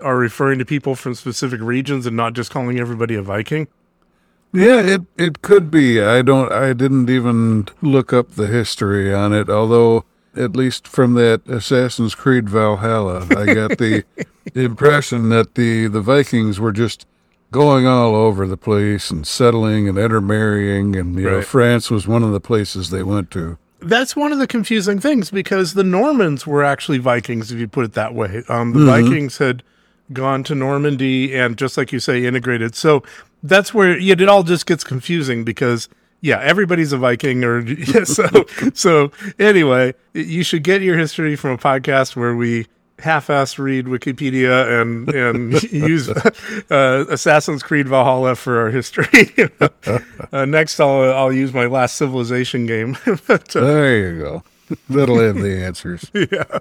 [0.00, 3.68] are referring to people from specific regions and not just calling everybody a Viking.
[4.52, 6.00] Yeah, it it could be.
[6.00, 6.50] I don't.
[6.50, 9.50] I didn't even look up the history on it.
[9.50, 10.04] Although,
[10.38, 14.04] at least from that Assassin's Creed Valhalla, I got the
[14.54, 17.06] impression that the the Vikings were just
[17.50, 22.22] going all over the place and settling and intermarrying, and you know, France was one
[22.22, 23.58] of the places they went to.
[23.80, 27.84] That's one of the confusing things because the Normans were actually Vikings, if you put
[27.84, 28.42] it that way.
[28.48, 29.62] Um, the Vikings had
[30.12, 32.74] gone to Normandy and, just like you say, integrated.
[32.74, 33.04] So
[33.42, 35.88] that's where it all just gets confusing because
[36.20, 38.26] yeah, everybody's a Viking, or yeah, so
[38.74, 39.12] so.
[39.38, 42.66] Anyway, you should get your history from a podcast where we
[43.00, 49.32] half-ass read Wikipedia and and use uh, Assassin's Creed Valhalla for our history.
[50.32, 52.96] uh, next, I'll I'll use my last Civilization game.
[53.26, 54.42] but, uh, There you go.
[54.90, 56.10] That'll have the answers.
[56.12, 56.58] yeah.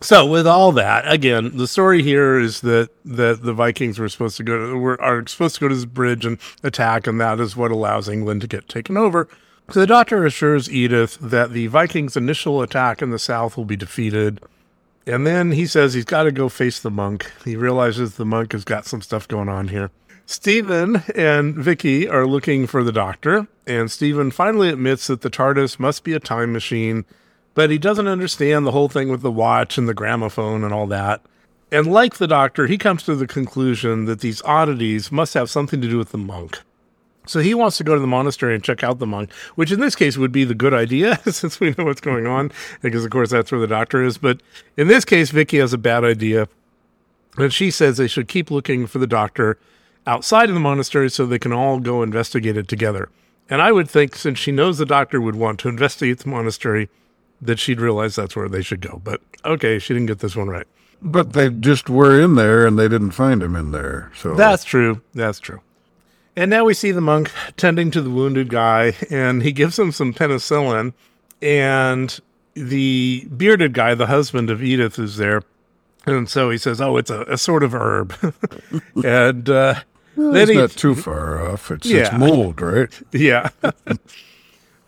[0.00, 4.36] So with all that, again, the story here is that that the Vikings were supposed
[4.36, 7.56] to go were, are supposed to go to this bridge and attack, and that is
[7.56, 9.28] what allows England to get taken over.
[9.70, 13.76] So the doctor assures Edith that the Vikings' initial attack in the south will be
[13.76, 14.40] defeated.
[15.06, 17.30] And then he says he's got to go face the monk.
[17.44, 19.90] He realizes the monk has got some stuff going on here.
[20.26, 25.80] Steven and Vicki are looking for the doctor, and Steven finally admits that the TARDIS
[25.80, 27.06] must be a time machine,
[27.58, 30.86] but he doesn't understand the whole thing with the watch and the gramophone and all
[30.86, 31.20] that.
[31.72, 35.80] And like the doctor, he comes to the conclusion that these oddities must have something
[35.80, 36.60] to do with the monk.
[37.26, 39.80] So he wants to go to the monastery and check out the monk, which in
[39.80, 43.10] this case would be the good idea since we know what's going on, because of
[43.10, 44.18] course that's where the doctor is.
[44.18, 44.40] But
[44.76, 46.46] in this case, Vicki has a bad idea.
[47.38, 49.58] And she says they should keep looking for the doctor
[50.06, 53.08] outside of the monastery so they can all go investigate it together.
[53.50, 56.88] And I would think since she knows the doctor would want to investigate the monastery,
[57.40, 59.00] that she'd realize that's where they should go.
[59.02, 60.66] But okay, she didn't get this one right.
[61.00, 64.10] But they just were in there and they didn't find him in there.
[64.16, 65.00] So That's true.
[65.14, 65.60] That's true.
[66.34, 69.90] And now we see the monk tending to the wounded guy, and he gives him
[69.90, 70.92] some penicillin.
[71.42, 72.16] And
[72.54, 75.42] the bearded guy, the husband of Edith, is there.
[76.06, 78.14] And so he says, Oh, it's a, a sort of herb.
[79.04, 79.80] and uh,
[80.16, 81.72] Well, then it's he, not too far off.
[81.72, 82.96] It's, it's mold, right?
[83.12, 83.50] yeah.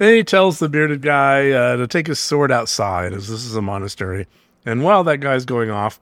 [0.00, 3.54] then he tells the bearded guy uh, to take his sword outside, as this is
[3.54, 4.26] a monastery.
[4.64, 6.00] And while that guy's going off,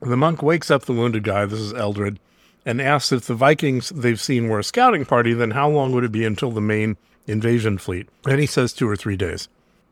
[0.00, 2.18] the monk wakes up the wounded guy, this is Eldred,
[2.64, 6.04] and asks if the Vikings they've seen were a scouting party, then how long would
[6.04, 8.08] it be until the main invasion fleet?
[8.26, 9.46] And he says two or three days.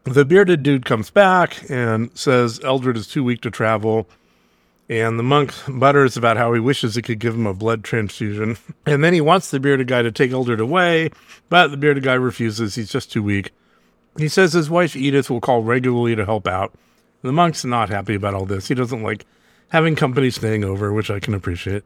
[0.05, 4.09] The bearded dude comes back and says Eldred is too weak to travel.
[4.89, 8.57] And the monk mutters about how he wishes he could give him a blood transfusion.
[8.87, 11.11] And then he wants the bearded guy to take Eldred away,
[11.49, 12.76] but the bearded guy refuses.
[12.76, 13.51] He's just too weak.
[14.16, 16.72] He says his wife Edith will call regularly to help out.
[17.22, 18.68] The monk's not happy about all this.
[18.68, 19.26] He doesn't like
[19.70, 21.82] having company staying over, which I can appreciate.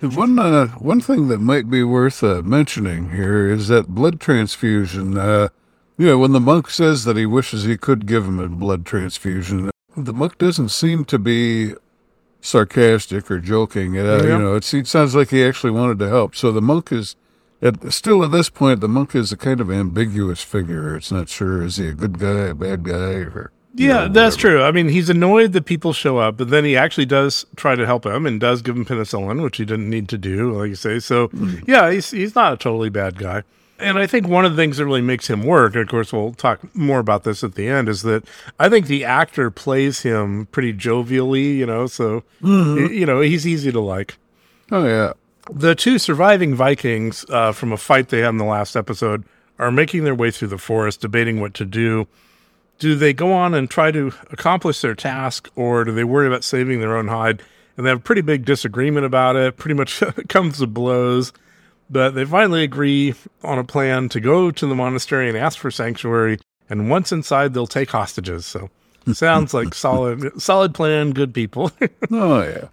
[0.00, 5.16] One uh, one thing that might be worth uh, mentioning here is that blood transfusion.
[5.16, 5.48] Uh,
[5.96, 8.84] you know, when the monk says that he wishes he could give him a blood
[8.84, 11.74] transfusion, the monk doesn't seem to be
[12.44, 13.98] sarcastic or joking.
[13.98, 14.22] Uh, Yeah.
[14.22, 16.36] You know, it, it sounds like he actually wanted to help.
[16.36, 17.16] So the monk is,
[17.62, 20.94] at, still at this point, the monk is a kind of ambiguous figure.
[20.96, 24.36] It's not sure is he a good guy, a bad guy, or Yeah, know, that's
[24.36, 24.62] true.
[24.62, 27.86] I mean, he's annoyed that people show up, but then he actually does try to
[27.86, 30.74] help him and does give him penicillin, which he didn't need to do, like you
[30.76, 30.98] say.
[30.98, 31.30] So,
[31.66, 33.42] yeah, he's he's not a totally bad guy.
[33.78, 36.12] And I think one of the things that really makes him work, and of course,
[36.12, 38.24] we'll talk more about this at the end, is that
[38.58, 43.46] I think the actor plays him pretty jovially, you know, so, y- you know, he's
[43.46, 44.16] easy to like.
[44.70, 45.12] Oh yeah.
[45.52, 49.24] The two surviving Vikings uh, from a fight they had in the last episode
[49.58, 52.06] are making their way through the forest, debating what to do.
[52.78, 56.44] Do they go on and try to accomplish their task, or do they worry about
[56.44, 57.42] saving their own hide?
[57.76, 59.56] And they have a pretty big disagreement about it.
[59.56, 61.32] Pretty much comes to blows.
[61.90, 65.70] But they finally agree on a plan to go to the monastery and ask for
[65.70, 66.38] sanctuary.
[66.68, 68.46] And once inside, they'll take hostages.
[68.46, 68.70] So
[69.12, 71.12] sounds like solid, solid plan.
[71.12, 71.70] Good people.
[72.10, 72.68] Oh yeah.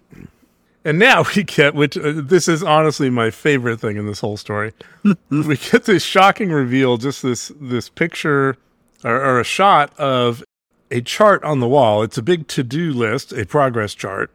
[0.84, 4.36] And now we get, which uh, this is honestly my favorite thing in this whole
[4.36, 4.72] story.
[5.30, 8.56] we get this shocking reveal, just this this picture
[9.04, 10.42] or, or a shot of
[10.90, 12.02] a chart on the wall.
[12.02, 14.30] It's a big to do list, a progress chart,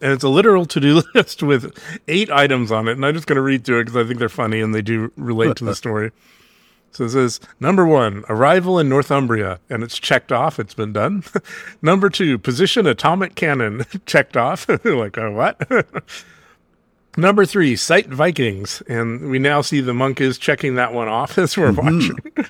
[0.00, 1.78] and it's a literal to do list with
[2.08, 2.92] eight items on it.
[2.92, 4.82] And I'm just going to read through it because I think they're funny and they
[4.82, 6.12] do relate to the story.
[6.92, 10.58] So it says number one, arrival in Northumbria, and it's checked off.
[10.58, 11.22] It's been done.
[11.82, 14.68] number two, position atomic cannon, checked off.
[14.84, 16.04] like, oh, what?
[17.16, 21.38] number three, sight Vikings, and we now see the monk is checking that one off
[21.38, 22.24] as we're mm-hmm.
[22.36, 22.48] watching.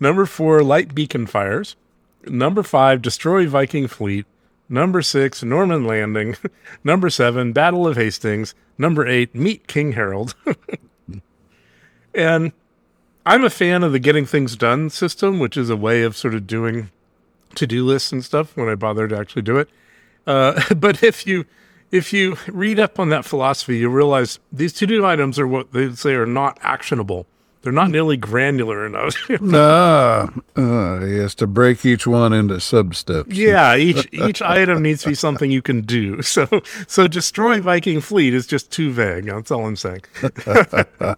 [0.00, 1.76] number four, light beacon fires.
[2.24, 4.24] Number five, destroy Viking fleet.
[4.68, 6.36] Number six, Norman landing.
[6.84, 8.54] Number seven, Battle of Hastings.
[8.78, 10.34] Number eight, meet King Harold.
[12.14, 12.52] and
[13.24, 16.34] I'm a fan of the getting things done system, which is a way of sort
[16.34, 16.90] of doing
[17.54, 19.68] to do lists and stuff when I bother to actually do it.
[20.26, 21.44] Uh, but if you
[21.92, 25.72] if you read up on that philosophy, you realize these to do items are what
[25.72, 27.26] they say are not actionable.
[27.62, 29.14] They're not nearly granular enough.
[29.40, 33.34] Nah, uh, he has to break each one into sub steps.
[33.36, 36.22] yeah, each each item needs to be something you can do.
[36.22, 36.46] So
[36.86, 39.26] so destroy Viking fleet is just too vague.
[39.26, 40.02] That's all I'm saying.
[41.00, 41.16] Well,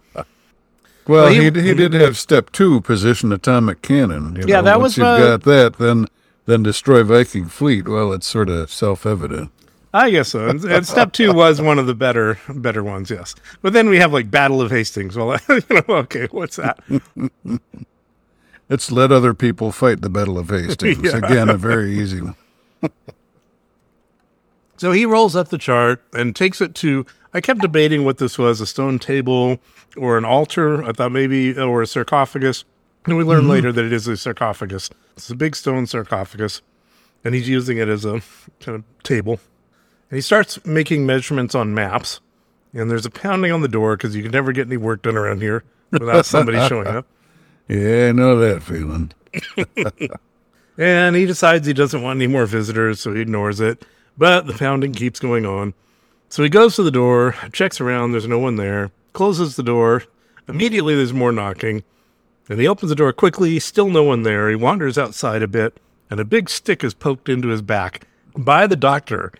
[1.07, 4.35] Well, he, he- he did have step two, position atomic cannon.
[4.35, 4.61] you Yeah, know.
[4.63, 6.07] that Once was, you've uh, got that, then
[6.45, 7.87] then destroy Viking fleet.
[7.87, 9.51] Well, it's sort of self evident.
[9.93, 10.47] I guess so.
[10.47, 13.33] And, and step two was one of the better better ones, yes.
[13.61, 15.15] But then we have like Battle of Hastings.
[15.15, 16.79] Well, you know, okay, what's that?
[18.69, 20.99] It's let other people fight the Battle of Hastings.
[21.03, 21.17] Yeah.
[21.17, 22.35] Again, a very easy one.
[24.77, 27.05] So he rolls up the chart and takes it to.
[27.33, 29.59] I kept debating what this was a stone table
[29.97, 30.83] or an altar.
[30.83, 32.63] I thought maybe, or a sarcophagus.
[33.05, 33.49] And we learn mm-hmm.
[33.49, 34.89] later that it is a sarcophagus.
[35.17, 36.61] It's a big stone sarcophagus.
[37.25, 38.21] And he's using it as a
[38.61, 39.39] kind of table.
[40.09, 42.19] And he starts making measurements on maps.
[42.73, 45.17] And there's a pounding on the door because you can never get any work done
[45.17, 47.05] around here without somebody showing up.
[47.67, 49.11] Yeah, I know that feeling.
[50.79, 53.85] And he decides he doesn't want any more visitors, so he ignores it.
[54.17, 55.73] But the pounding keeps going on.
[56.29, 60.03] So he goes to the door, checks around, there's no one there, closes the door.
[60.47, 61.83] Immediately, there's more knocking.
[62.47, 64.49] And he opens the door quickly, still no one there.
[64.49, 65.77] He wanders outside a bit,
[66.09, 68.07] and a big stick is poked into his back
[68.37, 69.33] by the doctor,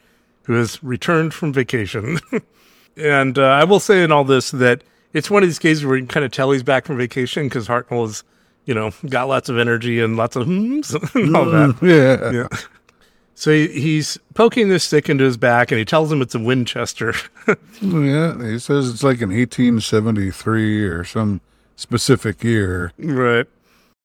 [0.50, 2.18] who has returned from vacation.
[2.97, 4.82] and uh, I will say in all this that
[5.14, 7.45] it's one of these cases where you can kind of tell he's back from vacation
[7.45, 8.24] because Hartnell has,
[8.66, 11.78] you know, got lots of energy and lots of hmms and all that.
[11.84, 12.32] Yeah.
[12.32, 12.47] Yeah.
[13.36, 16.39] So he, he's poking this stick into his back, and he tells him it's a
[16.39, 17.14] Winchester.
[17.80, 18.43] Yeah.
[18.43, 21.41] He says it's like an 1873 or some
[21.76, 22.91] specific year.
[22.97, 23.45] right.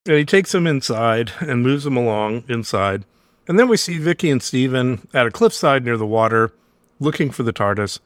[0.07, 3.07] And he takes him inside and moves him along inside.
[3.47, 6.53] And then we see Vicki and Steven at a cliffside near the water,
[6.99, 8.01] looking for the TARDIS.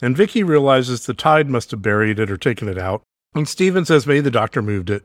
[0.00, 3.02] And Vicki realizes the tide must have buried it or taken it out.
[3.34, 5.04] And Steven says maybe the doctor moved it.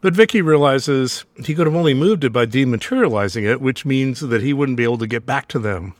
[0.00, 4.42] But Vicki realizes he could have only moved it by dematerializing it, which means that
[4.42, 5.94] he wouldn't be able to get back to them.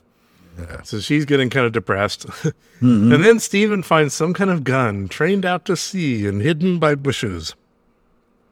[0.83, 2.25] So she's getting kind of depressed.
[2.81, 3.13] Mm-hmm.
[3.13, 6.95] And then Steven finds some kind of gun trained out to sea and hidden by
[6.95, 7.55] bushes.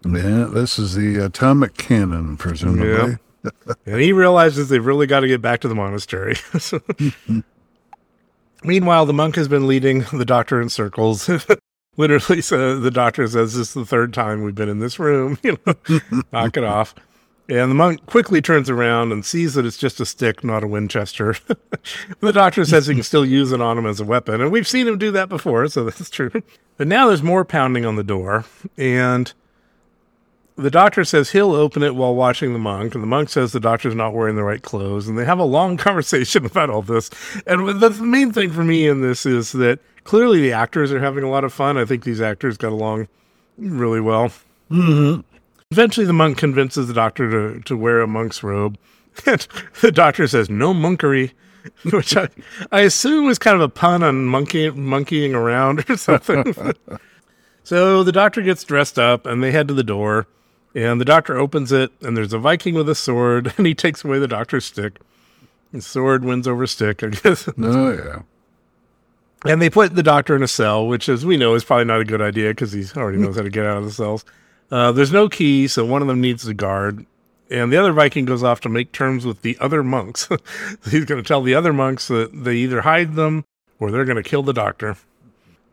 [0.06, 0.46] Yeah.
[0.46, 3.18] This is the atomic cannon, presumably.
[3.86, 6.36] And he realizes they've really got to get back to the monastery.
[6.60, 6.82] So-
[8.64, 11.30] Meanwhile, the monk has been leading the doctor in circles.
[11.98, 15.38] Literally, so the doctor says, This is the third time we've been in this room.
[15.44, 15.76] You know,
[16.32, 16.94] knock it off.
[17.50, 20.68] And the monk quickly turns around and sees that it's just a stick, not a
[20.68, 21.36] Winchester.
[22.22, 24.40] the doctor says he can still use it on him as a weapon.
[24.40, 26.32] And we've seen him do that before, so that's true.
[26.78, 28.46] But now there's more pounding on the door.
[28.78, 29.34] And
[30.62, 33.60] the doctor says he'll open it while watching the monk, and the monk says the
[33.60, 37.10] doctor's not wearing the right clothes, and they have a long conversation about all this.
[37.46, 41.24] And the main thing for me in this is that clearly the actors are having
[41.24, 41.78] a lot of fun.
[41.78, 43.08] I think these actors got along
[43.58, 44.32] really well.
[44.70, 45.22] Mm-hmm.
[45.72, 48.78] Eventually, the monk convinces the doctor to, to wear a monk's robe.
[49.26, 49.46] And
[49.82, 51.34] the doctor says, no monkery,
[51.92, 52.30] which I,
[52.72, 56.56] I assume was kind of a pun on monkey, monkeying around or something.
[57.64, 60.28] So the doctor gets dressed up and they head to the door.
[60.74, 64.04] And the doctor opens it, and there's a Viking with a sword, and he takes
[64.04, 65.00] away the doctor's stick.
[65.72, 67.48] The sword wins over stick, I guess.
[67.62, 68.22] Oh, yeah.
[69.44, 72.00] And they put the doctor in a cell, which, as we know, is probably not
[72.00, 74.24] a good idea because he already knows how to get out of the cells.
[74.70, 77.06] Uh, there's no key, so one of them needs a guard.
[77.50, 80.30] And the other Viking goes off to make terms with the other monks.
[80.90, 83.44] He's going to tell the other monks that they either hide them
[83.80, 84.96] or they're going to kill the doctor.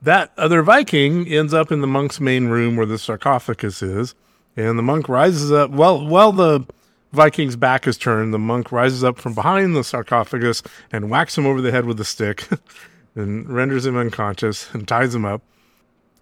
[0.01, 4.15] That other Viking ends up in the monk's main room where the sarcophagus is.
[4.59, 5.71] And the monk rises up.
[5.71, 6.67] Well, while the
[7.13, 11.47] Viking's back is turned, the monk rises up from behind the sarcophagus and whacks him
[11.47, 12.49] over the head with a stick
[13.15, 15.43] and renders him unconscious and ties him up.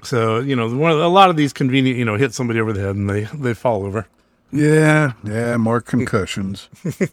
[0.03, 2.75] So, you know, one of, a lot of these convenient, you know, hit somebody over
[2.75, 4.07] the head and they, they fall over.
[4.53, 5.13] Yeah.
[5.25, 5.57] Yeah.
[5.57, 6.69] More concussions.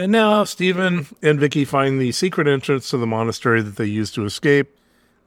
[0.00, 4.14] And now Steven and Vicki find the secret entrance to the monastery that they used
[4.14, 4.74] to escape.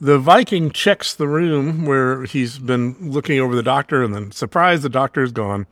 [0.03, 4.81] The Viking checks the room where he's been looking over the doctor, and then, surprise,
[4.81, 5.65] the doctor is gone.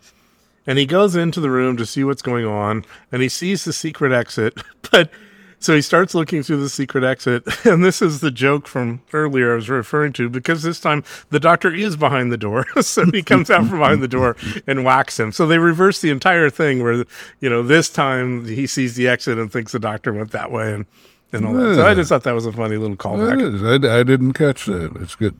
[0.65, 3.73] And he goes into the room to see what's going on, and he sees the
[3.73, 4.57] secret exit.
[4.89, 5.11] But
[5.59, 9.51] so he starts looking through the secret exit, and this is the joke from earlier
[9.51, 12.65] I was referring to because this time the doctor is behind the door.
[12.82, 15.34] so he comes out from behind the door and whacks him.
[15.34, 17.05] So they reverse the entire thing where,
[17.41, 20.73] you know, this time he sees the exit and thinks the doctor went that way
[20.73, 20.86] and,
[21.32, 21.75] and all that.
[21.75, 23.89] So I just thought that was a funny little It callback.
[23.89, 24.95] I, I didn't catch that.
[24.99, 25.36] It's good.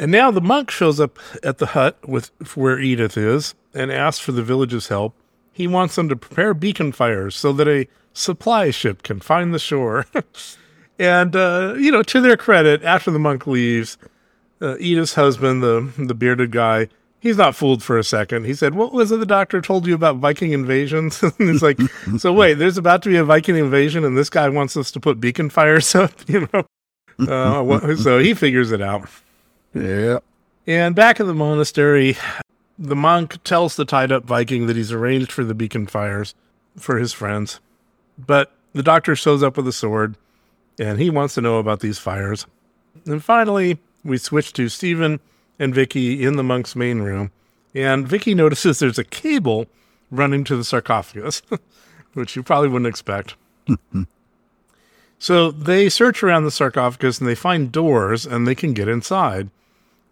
[0.00, 4.20] And now the monk shows up at the hut with where Edith is and asks
[4.20, 5.14] for the village's help.
[5.52, 9.58] He wants them to prepare beacon fires so that a supply ship can find the
[9.58, 10.06] shore.
[11.00, 13.98] and uh, you know, to their credit, after the monk leaves,
[14.62, 16.88] uh, Edith's husband, the the bearded guy,
[17.20, 18.44] he's not fooled for a second.
[18.44, 21.78] He said, "What was it the doctor told you about Viking invasions?" and he's like,
[22.18, 25.00] "So wait, there's about to be a Viking invasion, and this guy wants us to
[25.00, 26.64] put beacon fires up." You know,
[27.28, 29.08] uh, so he figures it out.
[29.74, 30.18] Yeah.
[30.66, 32.16] And back in the monastery,
[32.78, 36.34] the monk tells the tied up Viking that he's arranged for the beacon fires
[36.76, 37.60] for his friends.
[38.18, 40.16] But the doctor shows up with a sword
[40.78, 42.46] and he wants to know about these fires.
[43.06, 45.20] And finally, we switch to Steven
[45.58, 47.30] and Vicki in the monk's main room.
[47.74, 49.66] And Vicki notices there's a cable
[50.10, 51.42] running to the sarcophagus,
[52.14, 53.36] which you probably wouldn't expect.
[55.18, 59.50] So they search around the sarcophagus and they find doors and they can get inside.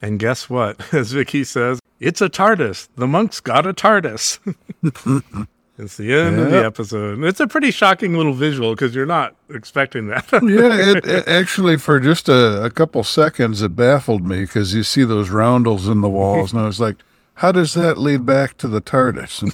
[0.03, 0.80] And guess what?
[0.92, 2.88] As Vicki says, it's a TARDIS.
[2.97, 5.47] The monk's got a TARDIS.
[5.79, 7.22] It's the end of the episode.
[7.24, 10.27] It's a pretty shocking little visual because you're not expecting that.
[10.33, 14.83] yeah, it, it actually for just a, a couple seconds it baffled me because you
[14.83, 16.97] see those roundels in the walls, and I was like,
[17.35, 19.45] "How does that lead back to the TARDIS?"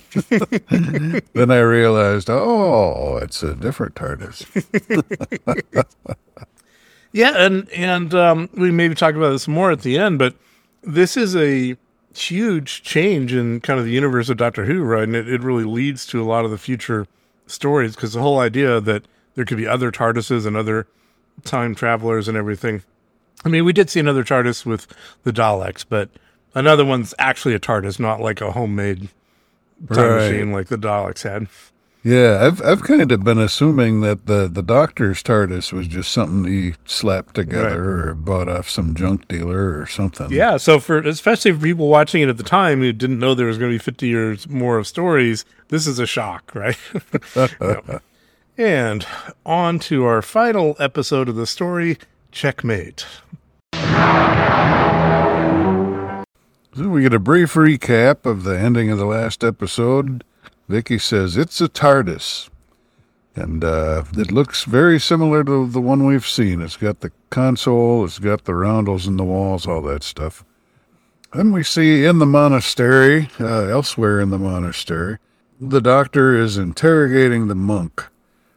[1.33, 4.47] then I realized, oh, it's a different TARDIS.
[7.13, 10.35] Yeah, and and um, we maybe talk about this more at the end, but
[10.83, 11.77] this is a
[12.15, 15.05] huge change in kind of the universe of Doctor Who, right?
[15.05, 17.07] And it, it really leads to a lot of the future
[17.47, 19.05] stories because the whole idea that
[19.35, 20.87] there could be other TARDISes and other
[21.45, 22.83] time travelers and everything.
[23.45, 24.87] I mean, we did see another TARDIS with
[25.25, 26.11] the Daleks, but
[26.55, 29.09] another one's actually a TARDIS, not like a homemade
[29.93, 30.31] time Right.
[30.31, 31.49] machine like the Daleks had.
[32.05, 35.95] Yeah, I've I've kind of been assuming that the the Doctor's TARDIS was mm-hmm.
[35.95, 40.33] just something he slapped together or bought off some junk dealer or something.
[40.33, 43.47] Yeah, so for especially for people watching it at the time who didn't know there
[43.47, 46.79] was going to be 50 years more of stories, this is a shock, right?
[48.59, 49.07] And
[49.47, 51.97] on to our final episode of the story,
[52.33, 53.07] Checkmate.
[56.75, 60.23] So we get a brief recap of the ending of the last episode.
[60.73, 62.49] Vicki says it's a TARDIS,
[63.37, 66.63] and uh, it looks very similar to the one we've seen.
[66.63, 70.47] It's got the console, it's got the roundels in the walls, all that stuff.
[71.35, 75.19] Then we see in the monastery, uh, elsewhere in the monastery,
[75.61, 78.07] the doctor is interrogating the monk.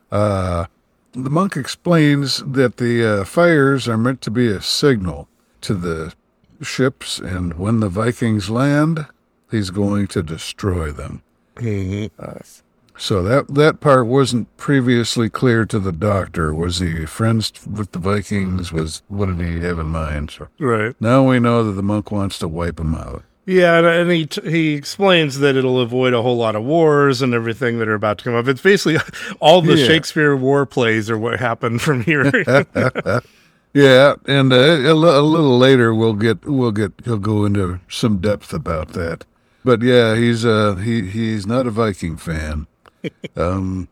[0.09, 0.67] Uh,
[1.11, 5.27] the monk explains that the uh, fires are meant to be a signal
[5.59, 6.13] to the
[6.61, 9.05] ships, and when the Vikings land,
[9.51, 11.21] he's going to destroy them.
[12.97, 16.53] So that that part wasn't previously clear to the doctor.
[16.53, 18.71] Was he friends with the Vikings?
[18.71, 20.31] Was what did he have in mind?
[20.31, 20.95] So Right.
[21.01, 23.23] now we know that the monk wants to wipe them out.
[23.47, 27.21] Yeah, and, and he t- he explains that it'll avoid a whole lot of wars
[27.21, 28.47] and everything that are about to come up.
[28.47, 28.97] It's basically
[29.39, 29.85] all the Yeah.
[29.85, 32.31] Shakespeare war plays are what happened from here.
[33.73, 38.19] Yeah, and uh, a, a little later we'll get we'll get he'll go into some
[38.19, 39.25] depth about that.
[39.65, 42.67] But yeah, he's uh he he's not a Viking fan.
[43.35, 43.87] um,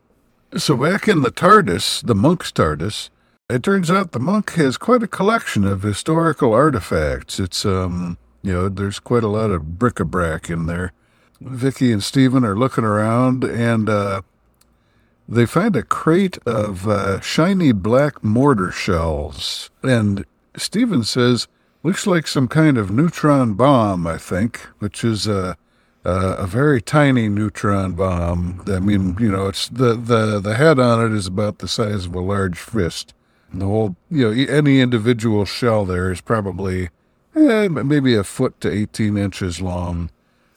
[0.56, 3.10] so back in the TARDIS, the monk's TARDIS,
[3.50, 7.40] it turns out the monk has quite a collection of historical artifacts.
[7.40, 10.94] It's um you know there's quite a lot of bric-a-brac in there.
[11.42, 14.22] Vicki and Steven are looking around and uh,
[15.28, 19.72] they find a crate of uh, shiny black mortar shells.
[19.82, 20.24] And
[20.56, 21.48] Steven says,
[21.82, 25.58] looks like some kind of neutron bomb, I think, which is a,
[26.04, 28.64] a, a very tiny neutron bomb.
[28.68, 32.06] I mean, you know, it's the, the, the head on it is about the size
[32.06, 33.14] of a large fist.
[33.52, 36.90] And the whole, you know, any individual shell there is probably
[37.36, 40.10] eh, maybe a foot to 18 inches long.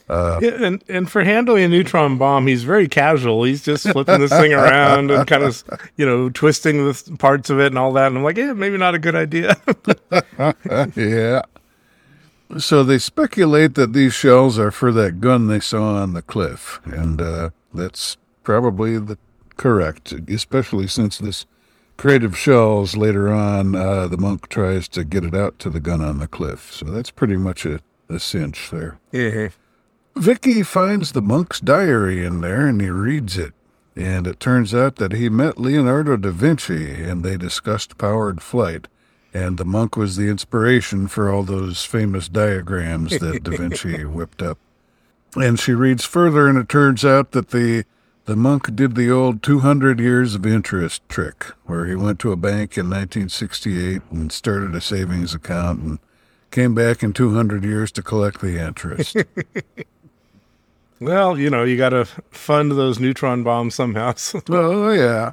[0.08, 3.42] Yeah, and and for handling a neutron bomb, he's very casual.
[3.42, 5.64] He's just flipping this thing around and kind of,
[5.96, 8.06] you know, twisting the parts of it and all that.
[8.06, 9.56] And I'm like, yeah, maybe not a good idea.
[10.96, 11.42] yeah.
[12.58, 16.80] So they speculate that these shells are for that gun they saw on the cliff,
[16.84, 19.18] and uh, that's probably the
[19.56, 21.46] correct, especially since this
[21.96, 25.80] crate of shells later on, uh, the monk tries to get it out to the
[25.80, 26.72] gun on the cliff.
[26.72, 28.98] So that's pretty much a, a cinch there.
[29.12, 29.48] yeah.
[30.14, 33.52] Vicki finds the monk's diary in there and he reads it.
[33.94, 38.88] And it turns out that he met Leonardo da Vinci and they discussed powered flight.
[39.36, 44.40] And the monk was the inspiration for all those famous diagrams that da Vinci whipped
[44.40, 44.56] up.
[45.34, 47.84] And she reads further and it turns out that the
[48.24, 52.36] the monk did the old 200 years of interest trick where he went to a
[52.36, 55.98] bank in 1968 and started a savings account and
[56.50, 59.16] came back in 200 years to collect the interest.
[60.98, 64.14] Well, you know, you got to fund those neutron bombs somehow.
[64.48, 65.32] Oh, yeah.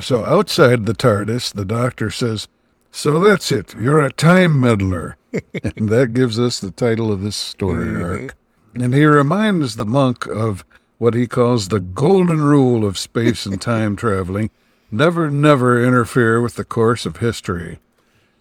[0.00, 2.48] So outside the TARDIS, the doctor says,
[2.90, 3.74] So that's it.
[3.78, 5.16] You're a time meddler.
[5.76, 8.04] and that gives us the title of this story mm-hmm.
[8.04, 8.36] arc.
[8.74, 10.64] And he reminds the monk of
[10.98, 14.50] what he calls the golden rule of space and time traveling
[14.90, 17.78] never, never interfere with the course of history.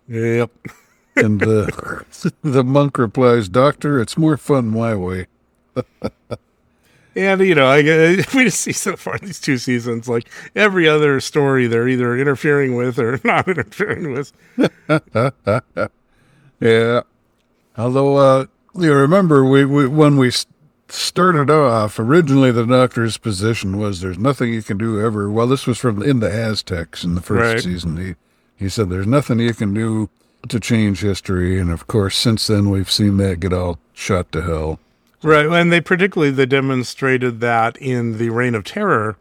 [0.07, 0.51] yep.
[1.15, 5.25] And the, uh, the monk replies, Doctor, it's more fun my way.
[7.17, 7.77] And you know, I
[8.35, 12.75] we just see so far these two seasons, like every other story, they're either interfering
[12.75, 14.31] with or not interfering with.
[16.59, 17.01] Yeah.
[17.77, 18.45] Although, uh,
[18.75, 20.31] you remember we, we when we
[20.87, 25.29] started off, originally the doctor's position was there's nothing you can do ever.
[25.29, 27.61] Well, this was from in the Aztecs in the first Right.
[27.63, 27.97] season.
[27.97, 28.15] He,
[28.55, 30.09] he said there's nothing you can do
[30.47, 31.59] to change history.
[31.59, 34.79] And of course, since then, we've seen that get all shot to hell.
[35.23, 39.17] Right, and they particularly they demonstrated that in the Reign of Terror,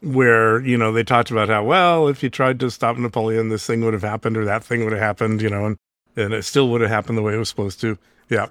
[0.00, 3.66] where you know they talked about how well if you tried to stop Napoleon, this
[3.66, 5.76] thing would have happened or that thing would have happened, you know, and
[6.16, 7.98] and it still would have happened the way it was supposed to.
[8.28, 8.46] Yeah,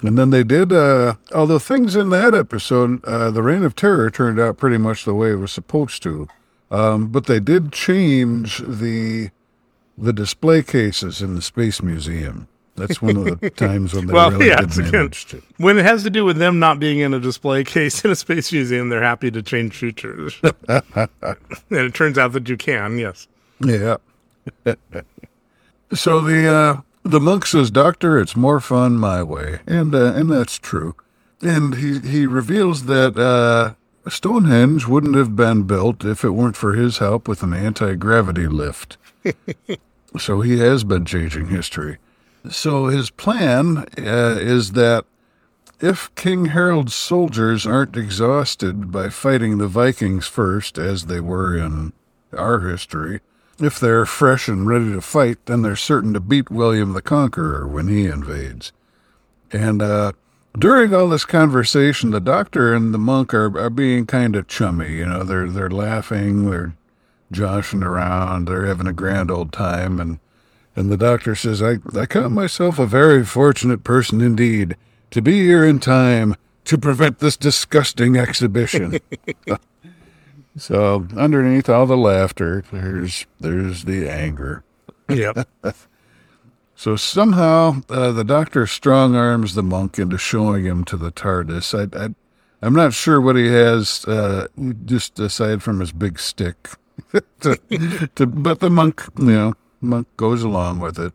[0.00, 4.10] And then they did, uh, although things in that episode, uh, the Reign of Terror
[4.10, 6.28] turned out pretty much the way it was supposed to.
[6.70, 9.30] Um, but they did change the
[9.96, 12.46] the display cases in the Space Museum.
[12.78, 15.42] That's one of the times when they Well, really yeah, did it's again- manage to.
[15.58, 18.16] when it has to do with them not being in a display case in a
[18.16, 21.08] space museum, they're happy to change features, and
[21.70, 22.98] it turns out that you can.
[22.98, 23.28] Yes.
[23.60, 23.96] Yeah.
[25.92, 30.30] so the uh, the monk says, "Doctor, it's more fun my way," and uh, and
[30.30, 30.94] that's true.
[31.40, 33.74] And he he reveals that uh,
[34.10, 38.46] Stonehenge wouldn't have been built if it weren't for his help with an anti gravity
[38.46, 38.96] lift.
[40.16, 41.98] so he has been changing history.
[42.50, 45.04] So his plan uh, is that
[45.80, 51.92] if King Harold's soldiers aren't exhausted by fighting the Vikings first, as they were in
[52.36, 53.20] our history,
[53.60, 57.66] if they're fresh and ready to fight, then they're certain to beat William the Conqueror
[57.66, 58.72] when he invades.
[59.52, 60.12] And uh,
[60.58, 64.94] during all this conversation, the doctor and the monk are, are being kind of chummy.
[64.94, 66.74] You know, they're they're laughing, they're
[67.30, 70.18] joshing around, they're having a grand old time, and
[70.78, 74.76] and the doctor says, I, I count myself a very fortunate person indeed
[75.10, 76.36] to be here in time
[76.66, 79.00] to prevent this disgusting exhibition.
[80.56, 84.62] so underneath all the laughter, there's there's the anger.
[85.08, 85.48] Yep.
[86.74, 91.74] So somehow uh, the doctor strong arms the monk into showing him to the TARDIS.
[91.74, 92.14] I, I,
[92.62, 94.46] I'm not sure what he has, uh,
[94.84, 96.68] just aside from his big stick.
[97.40, 101.12] to, to, but the monk, you know, monk goes along with it.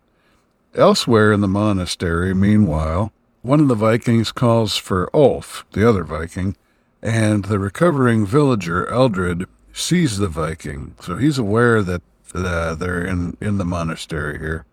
[0.76, 3.11] Elsewhere in the monastery, meanwhile,
[3.41, 6.56] one of the Vikings calls for Ulf, the other Viking,
[7.02, 12.02] and the recovering villager Eldred sees the Viking, so he's aware that
[12.34, 14.65] uh, they're in, in the monastery here.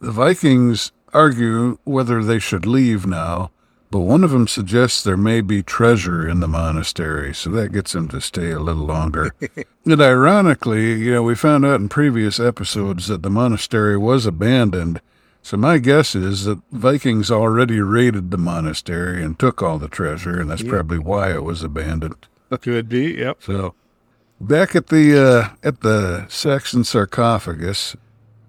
[0.00, 3.50] The Vikings argue whether they should leave now,
[3.90, 7.94] but one of them suggests there may be treasure in the monastery, so that gets
[7.94, 9.34] him to stay a little longer.
[9.84, 15.00] and ironically, you know, we found out in previous episodes that the monastery was abandoned,
[15.42, 20.40] so my guess is that Vikings already raided the monastery and took all the treasure,
[20.40, 22.28] and that's probably why it was abandoned.
[22.60, 23.14] Could be.
[23.14, 23.42] Yep.
[23.42, 23.74] So,
[24.40, 27.96] back at the uh, at the Saxon sarcophagus,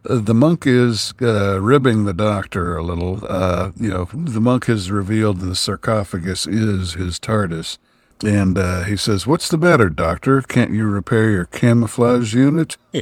[0.04, 3.26] the monk is uh, ribbing the doctor a little.
[3.28, 7.78] Uh, you know, the monk has revealed the sarcophagus is his TARDIS,
[8.24, 10.42] and uh, he says, "What's the matter, doctor?
[10.42, 12.78] Can't you repair your camouflage unit?"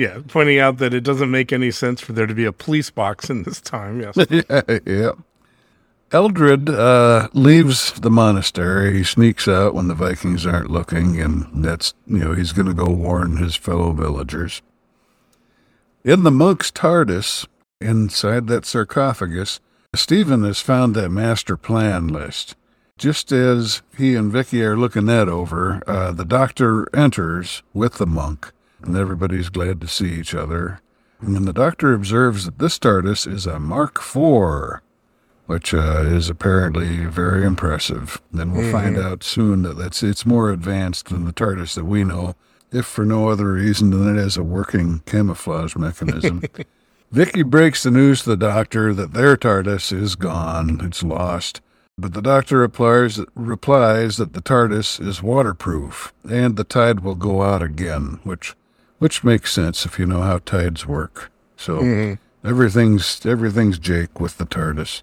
[0.00, 0.20] Yeah.
[0.28, 3.28] Pointing out that it doesn't make any sense for there to be a police box
[3.28, 4.00] in this time.
[4.00, 4.16] Yes.
[4.86, 5.10] yeah.
[6.10, 8.94] Eldred uh, leaves the monastery.
[8.96, 12.72] He sneaks out when the Vikings aren't looking, and that's, you know, he's going to
[12.72, 14.62] go warn his fellow villagers.
[16.02, 17.46] In the monk's TARDIS,
[17.78, 19.60] inside that sarcophagus,
[19.94, 22.56] Steven has found that master plan list.
[22.96, 28.06] Just as he and Vicki are looking that over, uh, the doctor enters with the
[28.06, 28.50] monk,
[28.82, 30.80] and everybody's glad to see each other.
[31.20, 34.80] And the doctor observes that this TARDIS is a Mark IV,
[35.44, 38.22] which uh, is apparently very impressive.
[38.32, 42.36] Then we'll find out soon that it's more advanced than the TARDIS that we know,
[42.72, 46.42] if for no other reason than it has a working camouflage mechanism.
[47.10, 51.60] Vicki breaks the news to the doctor that their TARDIS is gone, it's lost.
[51.98, 57.42] But the doctor replies, replies that the TARDIS is waterproof and the tide will go
[57.42, 58.54] out again, which
[58.98, 61.32] which makes sense if you know how tides work.
[61.56, 62.46] So mm-hmm.
[62.46, 65.02] everything's everything's Jake with the TARDIS.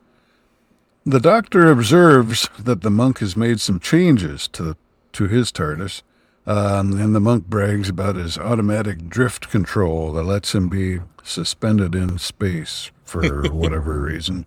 [1.05, 4.77] The doctor observes that the monk has made some changes to
[5.13, 6.03] to his TARDIS,
[6.47, 11.93] um, and the monk brags about his automatic drift control that lets him be suspended
[11.93, 14.45] in space for whatever reason.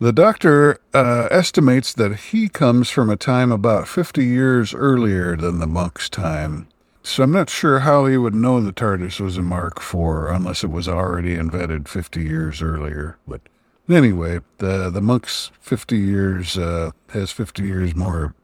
[0.00, 5.58] The doctor uh, estimates that he comes from a time about 50 years earlier than
[5.58, 6.68] the monk's time.
[7.02, 10.62] So I'm not sure how he would know the TARDIS was a Mark IV unless
[10.62, 13.16] it was already invented 50 years earlier.
[13.26, 13.40] But
[13.88, 18.34] anyway, the the monk's 50 years uh, has 50 years more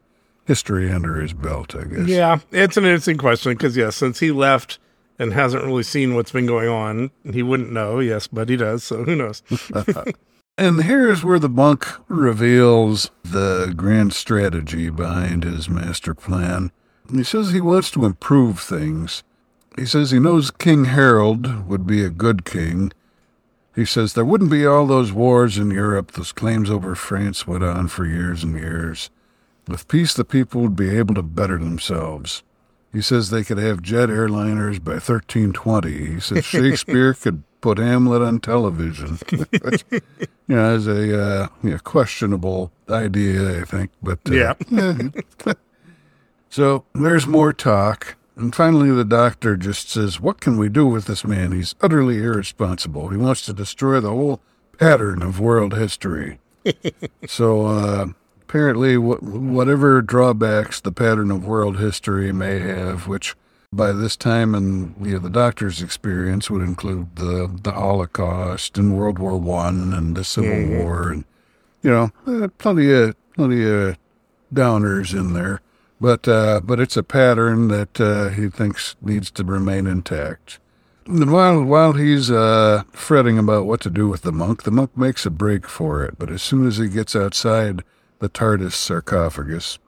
[0.45, 2.07] history under his belt, I guess.
[2.07, 4.79] Yeah, it's an interesting question because yes, since he left
[5.19, 8.01] and hasn't really seen what's been going on, he wouldn't know.
[8.01, 8.85] Yes, but he does.
[8.85, 9.43] So who knows?
[10.57, 16.71] And here's where the monk reveals the grand strategy behind his master plan.
[17.12, 19.25] He says he wants to improve things.
[19.77, 22.93] He says he knows King Harold would be a good king.
[23.75, 27.65] He says there wouldn't be all those wars in Europe, those claims over France went
[27.65, 29.11] on for years and years.
[29.66, 32.43] With peace, the people would be able to better themselves.
[32.93, 35.91] He says they could have jet airliners by 1320.
[35.91, 39.19] He says Shakespeare could put Hamlet on television.
[39.62, 40.01] Which, you
[40.47, 43.91] know, is a uh, you know, questionable idea, I think.
[44.03, 44.55] But uh, Yeah.
[46.51, 48.16] so there's more talk.
[48.36, 51.53] And finally, the doctor just says, What can we do with this man?
[51.53, 53.09] He's utterly irresponsible.
[53.09, 54.41] He wants to destroy the whole
[54.78, 56.39] pattern of world history.
[57.27, 58.07] so, uh,
[58.55, 63.35] apparently, wh- whatever drawbacks the pattern of world history may have, which
[63.72, 68.97] by this time in you know, the doctor's experience would include the, the Holocaust and
[68.97, 71.24] World War One and the Civil War, and
[71.82, 73.98] you know, plenty of plenty of
[74.55, 75.60] downers in there.
[76.01, 80.60] But uh, but it's a pattern that uh, he thinks needs to remain intact.
[81.06, 84.97] And while while he's uh, fretting about what to do with the monk, the monk
[84.97, 86.20] makes a break for it.
[86.20, 87.82] But as soon as he gets outside
[88.19, 89.78] the TARDIS sarcophagus,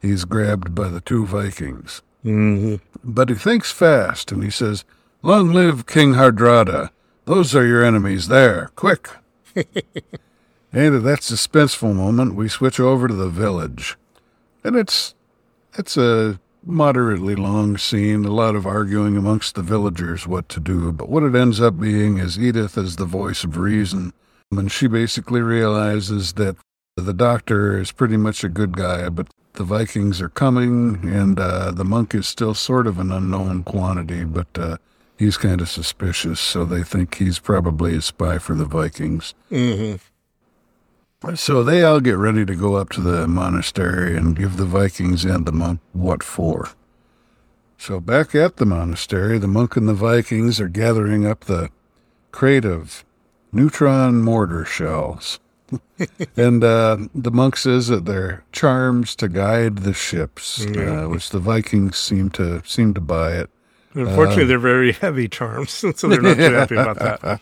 [0.00, 2.02] he's grabbed by the two Vikings.
[2.22, 4.84] hmm But he thinks fast, and he says,
[5.22, 6.90] "Long live King Hardrada!
[7.24, 8.28] Those are your enemies.
[8.28, 9.08] There, quick!"
[9.54, 13.96] and at that suspenseful moment, we switch over to the village,
[14.62, 15.14] and it's
[15.78, 20.92] it's a moderately long scene, a lot of arguing amongst the villagers what to do.
[20.92, 24.12] But what it ends up being is Edith as the voice of reason,
[24.50, 26.56] and she basically realizes that
[26.96, 31.70] the doctor is pretty much a good guy, but the Vikings are coming, and uh,
[31.70, 34.78] the monk is still sort of an unknown quantity, but uh,
[35.18, 39.34] he's kind of suspicious, so they think he's probably a spy for the Vikings.
[39.50, 39.96] Mm-hmm.
[41.34, 45.24] So they all get ready to go up to the monastery and give the Vikings
[45.24, 46.70] and the monk what for.
[47.78, 51.70] So back at the monastery, the monk and the Vikings are gathering up the
[52.32, 53.04] crate of
[53.52, 55.40] neutron mortar shells.
[56.36, 61.38] and uh, the monk says that they're charms to guide the ships, uh, which the
[61.38, 63.50] Vikings seem to seem to buy it.
[63.94, 67.40] Unfortunately, they're very heavy charms, so they're not too happy about that.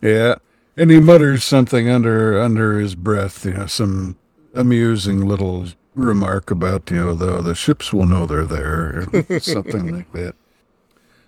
[0.00, 0.36] Yeah,
[0.76, 4.16] and he mutters something under under his breath, you know, some
[4.54, 9.94] amusing little remark about you know the the ships will know they're there, or something
[9.96, 10.34] like that.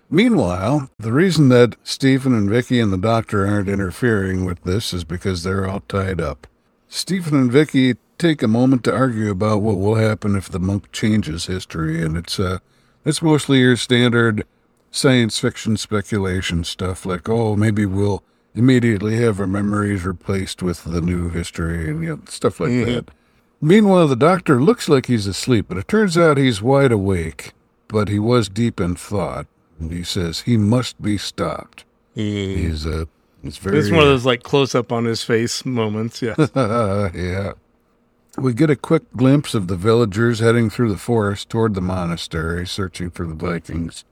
[0.09, 5.03] Meanwhile, the reason that Steven and Vicki and the doctor aren't interfering with this is
[5.03, 6.47] because they're all tied up.
[6.87, 10.91] Steven and Vicki take a moment to argue about what will happen if the monk
[10.91, 12.57] changes history, and it's uh,
[13.05, 14.45] it's mostly your standard
[14.89, 18.23] science fiction speculation stuff, like oh maybe we'll
[18.55, 23.11] immediately have our memories replaced with the new history and you know, stuff like that.
[23.61, 27.53] Meanwhile, the doctor looks like he's asleep, but it turns out he's wide awake,
[27.87, 29.45] but he was deep in thought.
[29.79, 31.85] And he says he must be stopped.
[32.13, 33.05] He's uh,
[33.43, 36.21] it's very It's one of those like close up on his face moments.
[36.21, 36.35] Yeah.
[36.55, 37.53] yeah.
[38.37, 42.65] We get a quick glimpse of the villagers heading through the forest toward the monastery,
[42.67, 44.05] searching for the Vikings.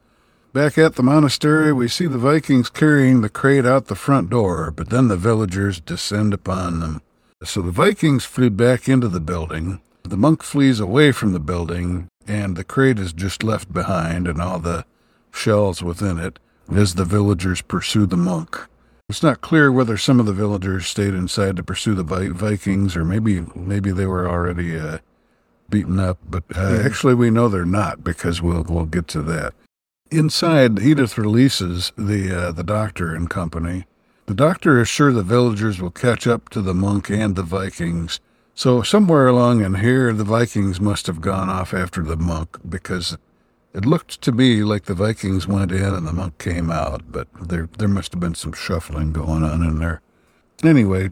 [0.53, 4.71] Back at the monastery, we see the Vikings carrying the crate out the front door,
[4.71, 7.01] but then the villagers descend upon them.
[7.43, 9.81] So the Vikings flee back into the building.
[10.03, 14.41] The monk flees away from the building, and the crate is just left behind and
[14.41, 14.85] all the
[15.31, 16.39] shells within it
[16.73, 18.67] as the villagers pursue the monk.
[19.09, 22.97] It's not clear whether some of the villagers stayed inside to pursue the Vi- Vikings,
[22.97, 24.97] or maybe maybe they were already uh,
[25.69, 26.17] beaten up.
[26.29, 29.53] But uh, actually, we know they're not because we'll we'll get to that.
[30.11, 33.85] Inside, Edith releases the uh, the doctor and company.
[34.25, 38.19] The doctor is sure the villagers will catch up to the monk and the Vikings.
[38.55, 43.17] So somewhere along in here, the Vikings must have gone off after the monk because
[43.77, 47.27] it looked to me like the Vikings went in and the monk came out, but
[47.39, 50.01] there there must have been some shuffling going on in there.
[50.63, 51.11] Anyway,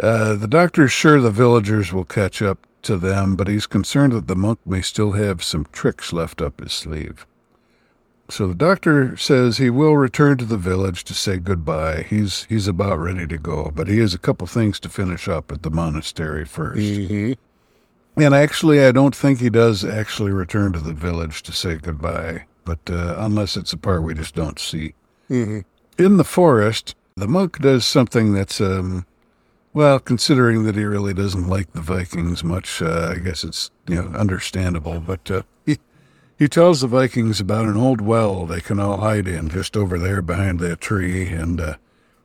[0.00, 4.26] uh, the doctor's sure the villagers will catch up to them, but he's concerned that
[4.26, 7.26] the monk may still have some tricks left up his sleeve.
[8.30, 12.06] So the doctor says he will return to the village to say goodbye.
[12.08, 15.52] He's he's about ready to go, but he has a couple things to finish up
[15.52, 17.47] at the monastery 1st hmm
[18.18, 22.44] and actually, I don't think he does actually return to the village to say goodbye,
[22.64, 24.94] but uh, unless it's a part we just don't see.
[25.28, 25.60] hmm
[25.98, 29.06] In the forest, the monk does something that's, um,
[29.72, 33.96] well, considering that he really doesn't like the Vikings much, uh, I guess it's, you
[33.96, 35.78] know, understandable, but uh, he,
[36.38, 39.98] he tells the Vikings about an old well they can all hide in just over
[39.98, 41.74] there behind that tree, and uh,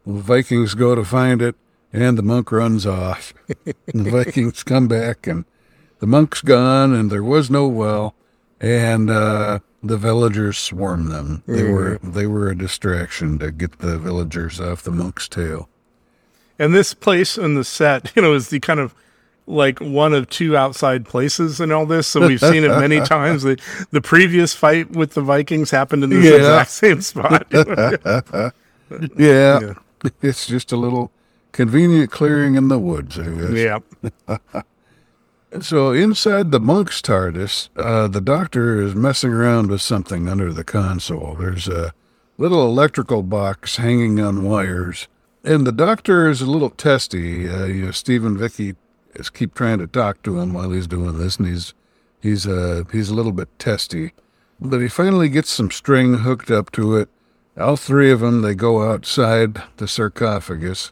[0.06, 1.56] the Vikings go to find it,
[1.92, 3.34] and the monk runs off.
[3.66, 5.46] and the Vikings come back, and
[6.04, 8.14] the monk's gone, and there was no well,
[8.60, 11.44] and uh, the villagers swarmed them.
[11.48, 15.70] They were they were a distraction to get the villagers off the monk's tail.
[16.60, 18.94] And this place in the set, you know, is the kind of
[19.48, 22.06] like one of two outside places in all this.
[22.06, 23.44] So we've seen it many times.
[23.44, 23.58] The,
[23.92, 26.36] the previous fight with the Vikings happened in this Yeah.
[26.36, 27.48] exact same spot.
[29.18, 29.74] Yeah, Yeah.
[30.22, 31.12] it's just a little
[31.54, 33.52] convenient clearing in the woods, I guess.
[33.52, 33.80] yeah.
[35.62, 40.64] So inside the monk's TARDIS, uh, the doctor is messing around with something under the
[40.64, 41.36] console.
[41.36, 41.94] There's a
[42.40, 45.08] little electrical box hanging on wires,
[45.44, 47.48] and the doctor is a little testy.
[47.48, 48.76] Uh, you know, Vicki
[49.14, 51.76] is keep trying to talk to him while he's doing this, and he's
[52.20, 54.14] he's uh he's a little bit testy.
[54.60, 57.10] But he finally gets some string hooked up to it.
[57.60, 60.92] All three of them they go outside the sarcophagus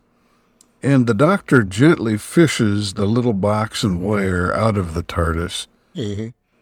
[0.84, 5.68] and the doctor gently fishes the little box and wire out of the TARDIS.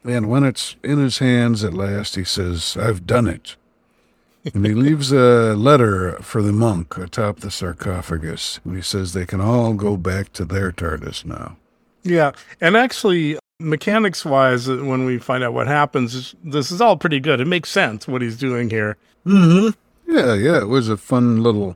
[0.04, 3.56] And when it's in his hands at last, he says, I've done it.
[4.54, 8.60] and he leaves a letter for the monk atop the sarcophagus.
[8.64, 11.58] And he says they can all go back to their TARDIS now.
[12.04, 12.32] Yeah.
[12.62, 17.20] And actually, mechanics wise, uh, when we find out what happens, this is all pretty
[17.20, 17.42] good.
[17.42, 18.96] It makes sense what he's doing here.
[19.26, 21.76] Yeah, yeah, it was a fun little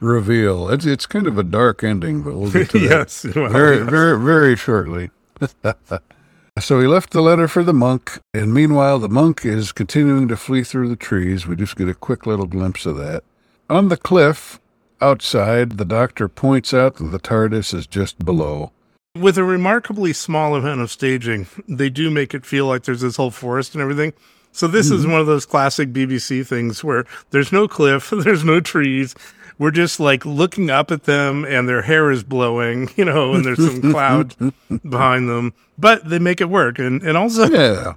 [0.00, 0.68] reveal.
[0.68, 3.24] It's it's kind of a dark ending, but we'll get to that yes.
[3.34, 3.88] Well, very, yes.
[3.88, 5.10] very, very shortly.
[6.58, 10.36] so he left the letter for the monk, and meanwhile, the monk is continuing to
[10.36, 11.46] flee through the trees.
[11.46, 13.22] We just get a quick little glimpse of that.
[13.68, 14.58] On the cliff
[15.00, 18.72] outside, the doctor points out that the TARDIS is just below.
[19.16, 23.16] With a remarkably small amount of staging, they do make it feel like there's this
[23.16, 24.12] whole forest and everything.
[24.52, 25.12] So this is mm-hmm.
[25.12, 29.14] one of those classic BBC things where there's no cliff, there's no trees.
[29.60, 33.44] We're just like looking up at them and their hair is blowing, you know, and
[33.44, 34.34] there's some cloud
[34.88, 35.52] behind them.
[35.76, 36.78] But they make it work.
[36.78, 37.94] And and also Yeah.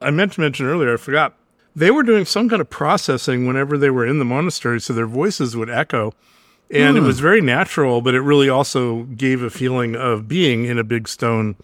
[0.00, 1.34] I meant to mention earlier, I forgot.
[1.74, 5.06] They were doing some kind of processing whenever they were in the monastery, so their
[5.06, 6.14] voices would echo.
[6.70, 7.06] And it hmm.
[7.06, 11.08] was very natural, but it really also gave a feeling of being in a big
[11.08, 11.56] stone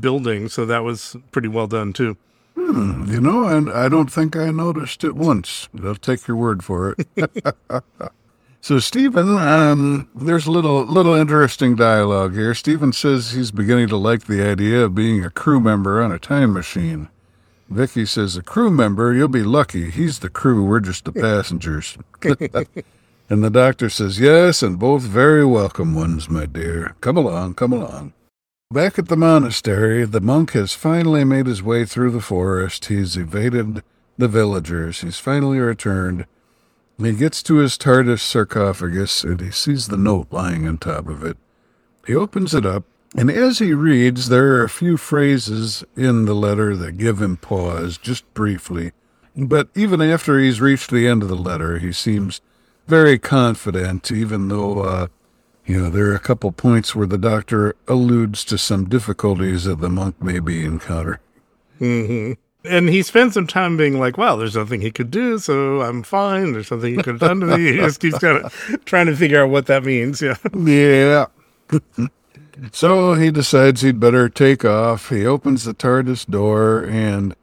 [0.00, 0.48] building.
[0.48, 2.16] So that was pretty well done, too.
[2.54, 3.04] Hmm.
[3.12, 5.68] You know, and I don't think I noticed it once.
[5.84, 7.06] I'll take your word for it.
[8.66, 12.52] so, Steven, um, there's a little little interesting dialogue here.
[12.52, 16.18] Steven says he's beginning to like the idea of being a crew member on a
[16.18, 17.08] time machine.
[17.70, 19.14] Vicki says, "A crew member?
[19.14, 19.92] You'll be lucky.
[19.92, 20.64] He's the crew.
[20.64, 21.96] We're just the passengers."
[23.30, 26.96] and the doctor says, "Yes, and both very welcome ones, my dear.
[27.00, 28.14] Come along, come along."
[28.72, 32.86] Back at the monastery, the monk has finally made his way through the forest.
[32.86, 33.84] He's evaded
[34.18, 35.02] the villagers.
[35.02, 36.26] He's finally returned.
[36.98, 41.22] He gets to his TARDIS sarcophagus and he sees the note lying on top of
[41.22, 41.36] it.
[42.06, 42.84] He opens it up,
[43.16, 47.36] and as he reads, there are a few phrases in the letter that give him
[47.36, 48.92] pause, just briefly.
[49.36, 52.40] But even after he's reached the end of the letter, he seems
[52.86, 55.06] very confident, even though uh,
[55.66, 59.80] you know, there are a couple points where the doctor alludes to some difficulties that
[59.80, 61.18] the monk may be encountering.
[62.66, 66.02] And he spends some time being like, well, there's nothing he could do, so I'm
[66.02, 66.52] fine.
[66.52, 67.72] There's something he could have done to me.
[67.72, 70.22] He just keeps kind of trying to figure out what that means.
[70.22, 70.36] Yeah.
[70.54, 71.26] Yeah.
[72.72, 75.10] so he decides he'd better take off.
[75.10, 77.34] He opens the TARDIS door, and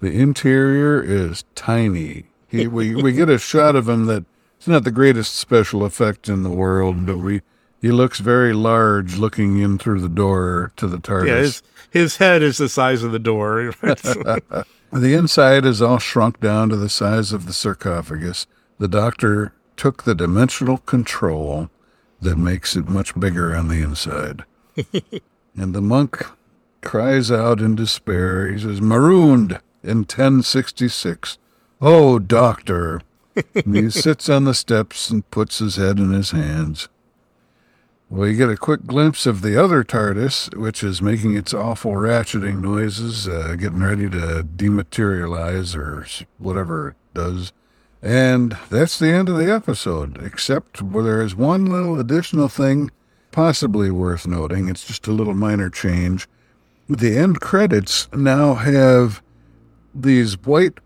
[0.00, 2.26] the interior is tiny.
[2.48, 4.24] He, we, we get a shot of him that
[4.58, 7.42] it's not the greatest special effect in the world, but we
[7.80, 11.26] he looks very large looking in through the door to the TARDIS.
[11.26, 11.36] Yeah.
[11.38, 13.72] His, his head is the size of the door.
[14.92, 18.48] The inside is all shrunk down to the size of the sarcophagus.
[18.78, 21.70] The doctor took the dimensional control
[22.20, 24.44] that makes it much bigger on the inside.
[25.56, 26.26] and the monk
[26.82, 28.50] cries out in despair.
[28.50, 31.38] He says, Marooned in 1066.
[31.80, 33.00] Oh, doctor.
[33.54, 36.88] and he sits on the steps and puts his head in his hands.
[38.12, 41.92] Well, you get a quick glimpse of the other TARDIS, which is making its awful
[41.92, 46.04] ratcheting noises, uh, getting ready to dematerialize or
[46.38, 47.52] whatever it does.
[48.02, 52.90] And that's the end of the episode, except where there is one little additional thing
[53.30, 54.68] possibly worth noting.
[54.68, 56.26] It's just a little minor change.
[56.88, 59.22] The end credits now have
[59.94, 60.80] these white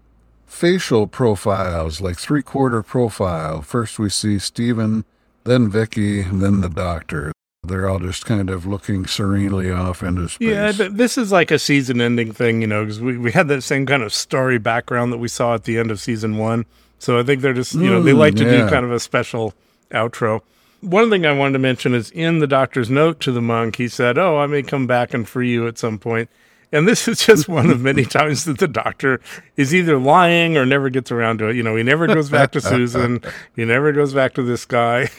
[0.45, 3.63] facial profiles, like three quarter profile.
[3.63, 5.07] First we see Steven,
[5.45, 7.33] then Vicki, then the doctor.
[7.66, 10.49] They're all just kind of looking serenely off into space.
[10.49, 13.49] Yeah, th- this is like a season ending thing, you know, because we, we had
[13.49, 16.66] that same kind of story background that we saw at the end of season one.
[16.99, 18.65] So I think they're just, you know, they Mm, like to yeah.
[18.65, 19.55] do kind of a special
[19.91, 20.43] outro.
[20.83, 23.89] one thing I wanted to mention is in the doctor's note to the monk, he
[23.89, 26.29] said, "Oh, I may come back and free you at some point."
[26.75, 29.21] And this is just one of many times that the doctor
[29.57, 31.57] is either lying or never gets around to it.
[31.57, 33.23] You know, he never goes back to Susan.
[33.57, 35.09] He never goes back to this guy.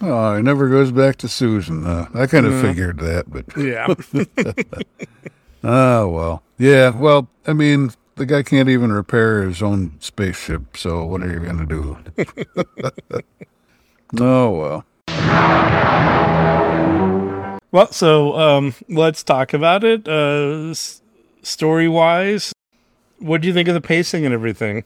[0.00, 1.86] Oh, he never goes back to Susan.
[1.86, 2.60] Uh, I kind of Mhm.
[2.62, 3.86] figured that, but yeah.
[5.62, 6.42] oh well.
[6.58, 11.30] Yeah, well, I mean, the guy can't even repair his own spaceship, so what are
[11.30, 11.98] you going to do?
[14.18, 14.84] oh well.
[17.72, 20.06] Well, so um, let's talk about it.
[20.06, 20.74] Uh,
[21.42, 22.52] story wise,
[23.18, 24.84] what do you think of the pacing and everything?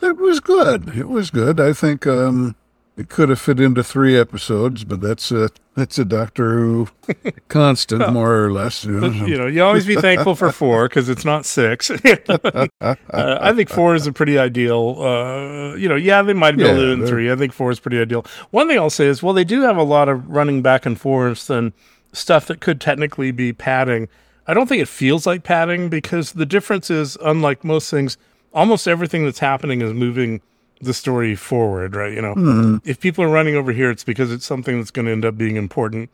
[0.00, 0.96] It was good.
[0.96, 1.60] It was good.
[1.60, 2.56] I think um,
[3.00, 6.88] it could have fit into three episodes, but that's a that's a Doctor Who
[7.48, 8.84] constant, more or less.
[8.84, 9.10] You know.
[9.10, 11.90] You know, you always be thankful for four because it's not six.
[11.90, 12.66] uh,
[13.10, 14.96] I think four is a pretty ideal.
[15.00, 17.32] Uh, you know, yeah, they might be able to do it in three.
[17.32, 18.26] I think four is pretty ideal.
[18.50, 21.00] One thing I'll say is, well, they do have a lot of running back and
[21.00, 21.72] forth and
[22.12, 24.08] stuff that could technically be padding.
[24.46, 28.18] I don't think it feels like padding because the difference is, unlike most things,
[28.52, 30.42] almost everything that's happening is moving
[30.80, 32.12] the story forward, right?
[32.12, 35.12] You know, if people are running over here, it's because it's something that's going to
[35.12, 36.10] end up being important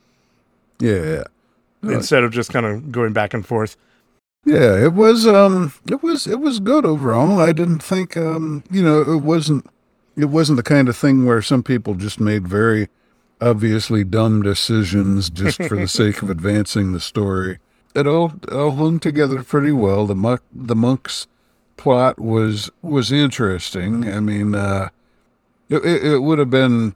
[0.80, 1.24] yeah.
[1.82, 3.76] instead of just kind of going back and forth.
[4.44, 7.40] Yeah, it was um it was it was good overall.
[7.40, 9.66] I didn't think um you know, it wasn't
[10.16, 12.88] it wasn't the kind of thing where some people just made very
[13.40, 17.58] obviously dumb decisions just for the sake of advancing the story.
[17.96, 20.06] It all all hung together pretty well.
[20.06, 21.26] The monk the monk's
[21.76, 24.08] plot was was interesting.
[24.12, 24.88] I mean, uh
[25.68, 26.94] it, it, would have been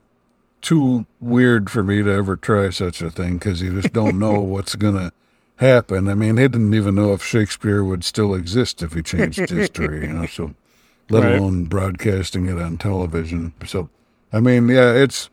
[0.61, 4.39] too weird for me to ever try such a thing because you just don't know
[4.41, 5.13] what's gonna
[5.57, 6.09] happen.
[6.09, 10.07] I mean, they didn't even know if Shakespeare would still exist if he changed history,
[10.07, 10.27] you know.
[10.27, 10.55] So,
[11.11, 11.35] let Right.
[11.35, 13.53] alone broadcasting it on television.
[13.67, 13.89] So,
[14.33, 15.29] I mean, yeah, it's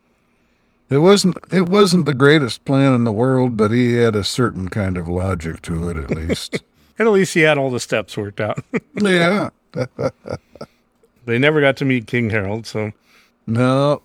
[0.90, 4.69] it wasn't it wasn't the greatest plan in the world, but he had a certain
[4.69, 6.64] kind of logic to it, at least.
[6.99, 8.64] And at least he had all the steps worked out.
[8.95, 9.49] yeah.
[11.26, 12.91] they never got to meet King Harold, so
[13.45, 14.02] No.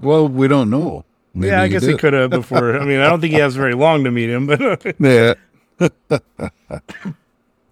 [0.00, 1.04] Well, we don't know.
[1.34, 2.76] Maybe yeah, I guess he could have before.
[2.78, 5.34] I mean, I don't think he has very long to meet him, but Yeah.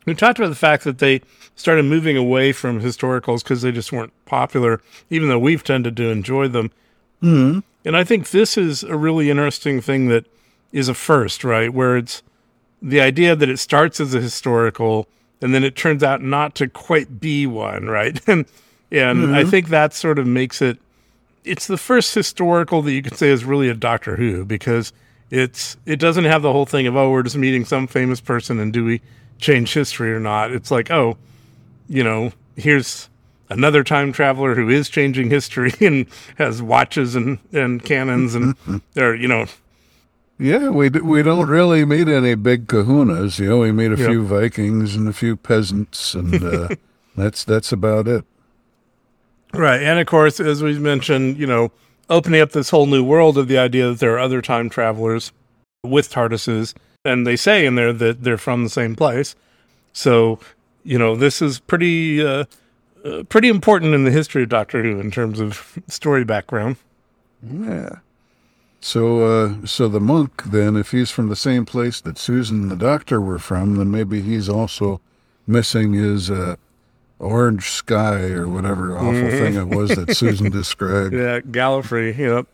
[0.06, 1.20] we talked about the fact that they
[1.56, 4.80] started moving away from historicals because they just weren't popular,
[5.10, 6.70] even though we've tended to enjoy them.
[7.20, 10.24] hmm And I think this is a really interesting thing that
[10.72, 11.72] is a first, right?
[11.72, 12.22] Where it's
[12.80, 15.08] the idea that it starts as a historical
[15.40, 18.20] and then it turns out not to quite be one, right?
[18.28, 18.46] And
[18.90, 19.50] and I mm-hmm.
[19.50, 20.78] think that sort of makes it
[21.44, 24.94] it's the first historical that you could say is really a Doctor Who because
[25.30, 28.58] it's it doesn't have the whole thing of oh we're just meeting some famous person
[28.58, 29.02] and do we
[29.38, 30.52] change history or not?
[30.52, 31.18] It's like oh,
[31.86, 33.10] you know, here's
[33.50, 36.06] another time traveler who is changing history and
[36.38, 38.56] has watches and and cannons and
[38.96, 39.46] or you know
[40.38, 43.38] Yeah, we d- we don't really meet any big kahunas.
[43.38, 44.06] You know, we meet a Yeah.
[44.08, 46.68] few Vikings and a few peasants, and uh,
[47.16, 48.24] that's that's about it.
[49.52, 49.82] Right.
[49.82, 51.72] And of course, as we mentioned, you know,
[52.10, 55.32] opening up this whole new world of the idea that there are other time travelers
[55.82, 56.74] with TARDISes.
[57.04, 59.34] And they say in there that they're from the same place.
[59.94, 60.38] So,
[60.84, 62.44] you know, this is pretty, uh,
[63.04, 66.76] uh, pretty important in the history of Doctor Who in terms of story background.
[67.42, 68.00] Yeah.
[68.80, 72.70] So, uh, so the monk then, if he's from the same place that Susan and
[72.70, 75.00] the doctor were from, then maybe he's also
[75.46, 76.56] missing his uh,
[77.18, 81.14] orange sky or whatever awful thing it was that Susan described.
[81.18, 82.16] Yeah, Gallifrey.
[82.16, 82.46] Yep.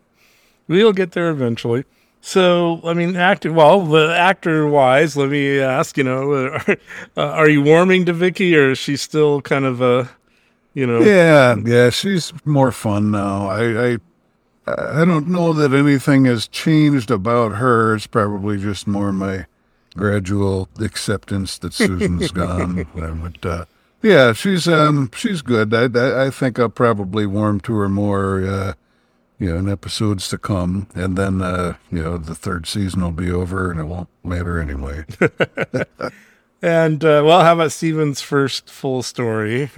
[0.68, 1.84] we'll get there eventually.
[2.20, 3.52] So, I mean, actor.
[3.52, 5.96] Well, the actor-wise, let me ask.
[5.96, 6.32] You know,
[6.66, 6.76] uh,
[7.16, 10.10] are you warming to Vicki, or is she still kind of a,
[10.74, 11.00] you know?
[11.00, 13.48] Yeah, yeah, she's more fun now.
[13.48, 13.96] I, I,
[14.78, 17.94] I don't know that anything has changed about her.
[17.94, 19.46] It's probably just more my
[19.96, 22.86] gradual acceptance that Susan's gone.
[22.94, 23.64] But uh,
[24.02, 25.74] yeah, she's um, she's good.
[25.74, 28.72] I, I, I think I'll probably warm to her more, uh,
[29.38, 33.12] you know, in episodes to come, and then uh, you know, the third season will
[33.12, 35.04] be over, and it won't matter anyway.
[36.60, 39.70] And uh, well, how about Steven's first full story?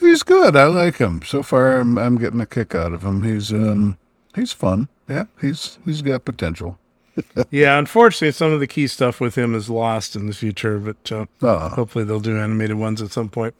[0.00, 0.56] He's good.
[0.56, 1.22] I like him.
[1.22, 3.22] So far I'm I'm getting a kick out of him.
[3.22, 3.98] He's um
[4.34, 4.88] he's fun.
[5.08, 6.78] Yeah, he's he's got potential.
[7.50, 11.12] yeah, unfortunately, some of the key stuff with him is lost in the future, but
[11.12, 13.54] uh, Oh, hopefully they'll do animated ones at some point.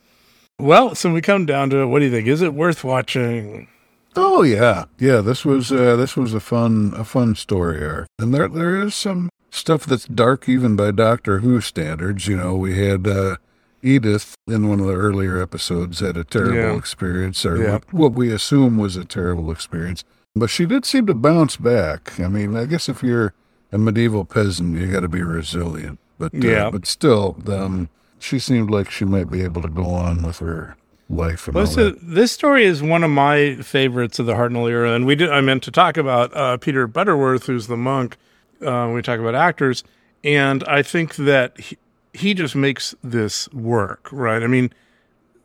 [0.58, 1.86] Well, so we come down to it.
[1.86, 2.28] What do you think?
[2.28, 3.68] Is it worth watching?
[4.16, 4.84] oh yeah.
[4.98, 8.06] Yeah, this was uh this was a fun a fun story arc.
[8.18, 12.26] And there there is some stuff that's dark even by Doctor Who standards.
[12.28, 13.36] You know, we had uh
[13.82, 16.76] Edith in one of the earlier episodes had a terrible Yeah.
[16.76, 17.72] experience, or Yeah.
[17.72, 20.04] what, what we assume was a terrible experience.
[20.34, 22.18] But she did seem to bounce back.
[22.18, 23.34] I mean, I guess if you're
[23.70, 25.98] a medieval peasant, you got to be resilient.
[26.18, 26.70] But uh, Yeah.
[26.70, 27.88] but still, um,
[28.18, 30.76] she seemed like she might be able to go on with her
[31.10, 31.46] life.
[31.48, 31.98] And Well, all so that.
[32.00, 35.30] this story is one of my favorites of the Hartnell era, and we did.
[35.30, 38.16] I meant to talk about uh, Peter Butterworth, who's the monk.
[38.64, 39.84] Uh, we talk about actors,
[40.24, 41.76] and I think that he,
[42.14, 44.42] he just makes this work, right?
[44.42, 44.72] I mean,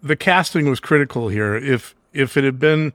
[0.01, 1.55] the casting was critical here.
[1.55, 2.93] If if it had been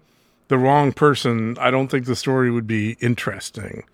[0.53, 3.85] the wrong person, I don't think the story would be interesting.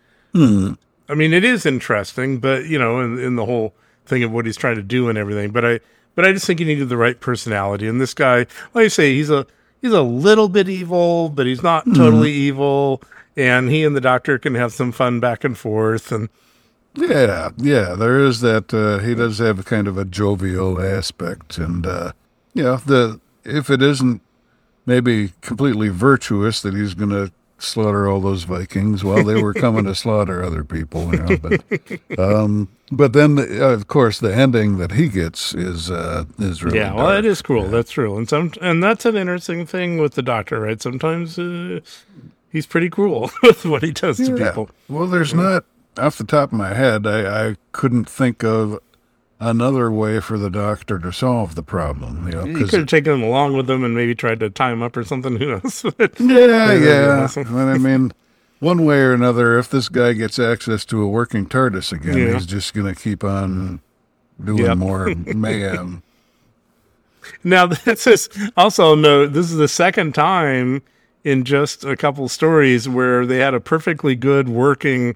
[1.09, 3.75] I mean, it is interesting, but you know, in, in the whole
[4.07, 5.53] thing of what he's trying to do and everything.
[5.53, 5.81] But I,
[6.17, 7.87] but I just think he needed the right personality.
[7.87, 8.39] And this guy,
[8.75, 9.47] like I say, he's a
[9.81, 13.03] he's a little bit evil, but he's not totally evil.
[13.37, 16.11] And he and the doctor can have some fun back and forth.
[16.11, 16.29] And
[16.97, 18.75] Yeah, yeah, there is that.
[18.75, 22.11] Uh, he does have kind of a jovial aspect, and uh,
[22.53, 24.23] yeah, the if it isn't
[24.89, 29.85] maybe completely virtuous that he's going to slaughter all those Vikings, well, they were coming
[29.85, 31.37] to slaughter other people, you know.
[31.37, 36.65] But um, but then, uh, of course, the ending that he gets is uh, is
[36.65, 37.19] really yeah, well, dark.
[37.19, 37.69] it is cruel.
[37.69, 38.17] That's true.
[38.17, 40.81] And some, and that's an interesting thing with the doctor, right?
[40.81, 41.81] Sometimes uh,
[42.51, 44.71] he's pretty cruel with what he does to people.
[44.89, 45.65] Well, there's not
[45.99, 47.07] off the top of my head.
[47.07, 48.79] I, I couldn't think of
[49.41, 52.27] another way for the doctor to solve the problem.
[52.27, 54.73] You know, He could have taken him along with him and maybe tried to tie
[54.73, 55.37] him up or something.
[55.37, 55.85] Who knows?
[56.19, 57.29] Yeah, yeah.
[57.35, 58.13] But I mean,
[58.61, 62.33] one way or another, if this guy gets access to a working TARDIS again, Yeah.
[62.35, 63.81] he's just going to keep on
[64.45, 64.79] doing Yep.
[64.79, 66.03] more mayhem.
[67.45, 70.83] Now, this is also note this is the second time
[71.25, 75.15] in just a couple stories where they had a perfectly good working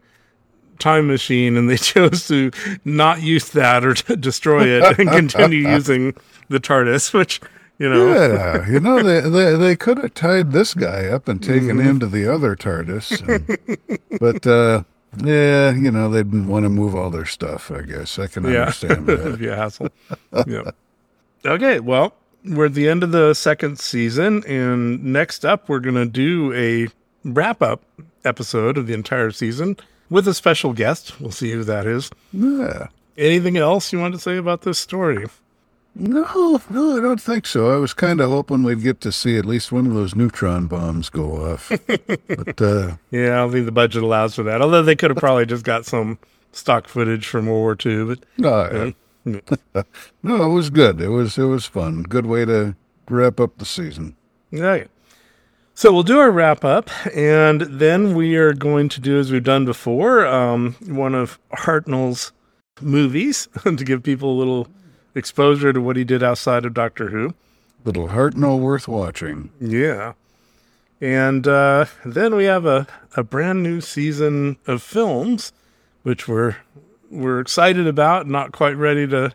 [0.83, 2.51] time machine and they chose to
[2.85, 6.15] not use that or to destroy it and continue using
[6.49, 7.41] the TARDIS, which,
[7.79, 11.43] you know, Yeah, you know, they, they, they could have tied this guy up and
[11.43, 13.23] taken him to the other TARDIS.
[13.29, 14.83] and- but, uh,
[15.19, 18.19] yeah, you know, they didn't want to move all their stuff, I guess.
[18.19, 19.39] I can yeah, understand it'd that.
[19.39, 19.89] be a hassle.
[20.47, 20.71] yeah.
[21.45, 22.15] Okay, well,
[22.45, 26.53] we're at the end of the second season, and next up, we're going to do
[26.55, 26.89] a
[27.29, 27.83] wrap up
[28.25, 29.77] episode of the entire season
[30.13, 31.19] with a special guest.
[31.21, 32.11] We'll see who that is.
[32.33, 32.89] Yeah.
[33.17, 35.27] Anything else you want to say about this story?
[35.95, 37.71] No, no, I don't think so.
[37.71, 40.67] I was kind of hoping we'd get to see at least one of those neutron
[40.67, 41.71] bombs go off.
[41.87, 44.63] but, uh, Yeah, I don't think the budget allows for that.
[44.63, 46.19] Although they could have probably just got some
[46.53, 48.05] stock footage from World War II.
[48.05, 48.93] But no,
[50.23, 51.01] no, it was good.
[51.01, 52.03] It was, it was fun.
[52.05, 52.75] Good way to
[53.09, 54.17] wrap up the season.
[54.55, 54.89] Okay.
[55.75, 59.43] So we'll do our wrap up, and then we are going to do as we've
[59.43, 62.33] done before, um, one of Hartnell's
[62.81, 64.69] movies to give people a little
[65.15, 67.35] exposure to what he did outside of Doctor Who.
[67.85, 69.51] Little Hartnell worth watching.
[69.61, 70.13] Yeah.
[71.01, 72.87] And uh, then we have a,
[73.17, 75.53] a brand new season of films,
[76.03, 76.57] which we're
[77.11, 78.27] we're excited about.
[78.29, 79.33] Not quite ready to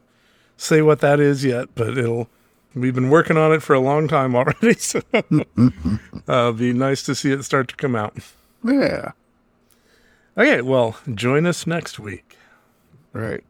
[0.56, 2.30] say what that is yet, but it'll.
[2.76, 5.22] We've been working on it for a long time already, so uh,
[6.28, 8.18] it'll be nice to see it start to come out.
[8.64, 9.12] Yeah.
[10.38, 12.38] Okay, well, join us next week.
[13.14, 13.44] Right.